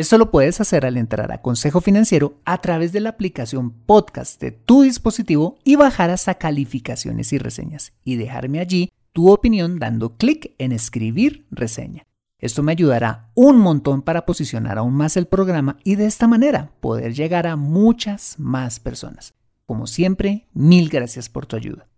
Esto 0.00 0.16
lo 0.16 0.30
puedes 0.30 0.62
hacer 0.62 0.86
al 0.86 0.96
entrar 0.96 1.30
a 1.30 1.42
Consejo 1.42 1.82
Financiero 1.82 2.38
a 2.46 2.56
través 2.62 2.90
de 2.90 3.00
la 3.00 3.10
aplicación 3.10 3.70
podcast 3.70 4.40
de 4.40 4.50
tu 4.50 4.80
dispositivo 4.80 5.58
y 5.62 5.76
bajar 5.76 6.08
hasta 6.08 6.36
calificaciones 6.36 7.34
y 7.34 7.38
reseñas 7.38 7.92
y 8.02 8.16
dejarme 8.16 8.60
allí 8.60 8.90
tu 9.12 9.30
opinión 9.30 9.78
dando 9.78 10.16
clic 10.16 10.54
en 10.56 10.72
escribir 10.72 11.44
reseña. 11.50 12.06
Esto 12.38 12.62
me 12.62 12.72
ayudará 12.72 13.30
un 13.34 13.58
montón 13.58 14.00
para 14.00 14.24
posicionar 14.24 14.78
aún 14.78 14.94
más 14.94 15.18
el 15.18 15.26
programa 15.26 15.76
y 15.84 15.96
de 15.96 16.06
esta 16.06 16.26
manera 16.26 16.72
poder 16.80 17.12
llegar 17.12 17.46
a 17.46 17.56
muchas 17.56 18.36
más 18.38 18.80
personas. 18.80 19.34
Como 19.66 19.86
siempre, 19.86 20.48
mil 20.54 20.88
gracias 20.88 21.28
por 21.28 21.44
tu 21.44 21.56
ayuda. 21.56 21.89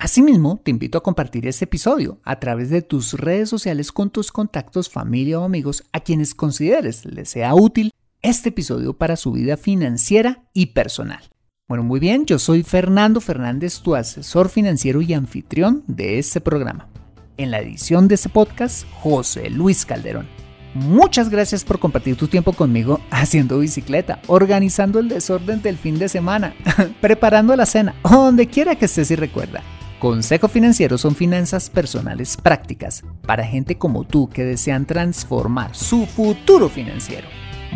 Asimismo, 0.00 0.58
te 0.64 0.70
invito 0.70 0.96
a 0.96 1.02
compartir 1.02 1.46
este 1.46 1.66
episodio 1.66 2.20
a 2.24 2.40
través 2.40 2.70
de 2.70 2.80
tus 2.80 3.12
redes 3.12 3.50
sociales 3.50 3.92
con 3.92 4.08
tus 4.08 4.32
contactos, 4.32 4.88
familia 4.88 5.38
o 5.38 5.44
amigos 5.44 5.84
a 5.92 6.00
quienes 6.00 6.34
consideres 6.34 7.04
les 7.04 7.28
sea 7.28 7.54
útil 7.54 7.90
este 8.22 8.48
episodio 8.48 8.94
para 8.94 9.16
su 9.16 9.30
vida 9.30 9.58
financiera 9.58 10.42
y 10.54 10.68
personal. 10.68 11.20
Bueno, 11.68 11.84
muy 11.84 12.00
bien, 12.00 12.24
yo 12.24 12.38
soy 12.38 12.62
Fernando 12.62 13.20
Fernández, 13.20 13.80
tu 13.80 13.94
asesor 13.94 14.48
financiero 14.48 15.02
y 15.02 15.12
anfitrión 15.12 15.84
de 15.86 16.18
este 16.18 16.40
programa. 16.40 16.88
En 17.36 17.50
la 17.50 17.60
edición 17.60 18.08
de 18.08 18.14
este 18.14 18.30
podcast, 18.30 18.86
José 19.02 19.50
Luis 19.50 19.84
Calderón. 19.84 20.26
Muchas 20.72 21.28
gracias 21.28 21.62
por 21.62 21.78
compartir 21.78 22.16
tu 22.16 22.26
tiempo 22.26 22.54
conmigo 22.54 23.00
haciendo 23.10 23.58
bicicleta, 23.58 24.22
organizando 24.28 24.98
el 24.98 25.10
desorden 25.10 25.60
del 25.60 25.76
fin 25.76 25.98
de 25.98 26.08
semana, 26.08 26.54
preparando 27.02 27.54
la 27.54 27.66
cena, 27.66 27.94
donde 28.02 28.46
quiera 28.46 28.76
que 28.76 28.86
estés 28.86 29.10
y 29.10 29.16
recuerda. 29.16 29.62
Consejo 30.00 30.48
Financiero 30.48 30.96
son 30.96 31.14
finanzas 31.14 31.68
personales 31.68 32.38
prácticas 32.38 33.04
para 33.26 33.44
gente 33.44 33.76
como 33.76 34.04
tú 34.04 34.30
que 34.30 34.44
desean 34.44 34.86
transformar 34.86 35.76
su 35.76 36.06
futuro 36.06 36.70
financiero. 36.70 37.28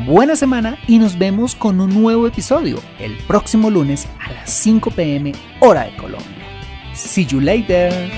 Buena 0.06 0.34
semana 0.34 0.78
y 0.88 0.98
nos 0.98 1.18
vemos 1.18 1.54
con 1.54 1.82
un 1.82 1.90
nuevo 1.90 2.26
episodio 2.26 2.78
el 2.98 3.14
próximo 3.28 3.70
lunes 3.70 4.08
a 4.26 4.32
las 4.32 4.50
5 4.50 4.90
pm 4.92 5.32
hora 5.60 5.84
de 5.84 5.96
Colombia. 5.96 6.46
See 6.94 7.26
you 7.26 7.42
later. 7.42 8.10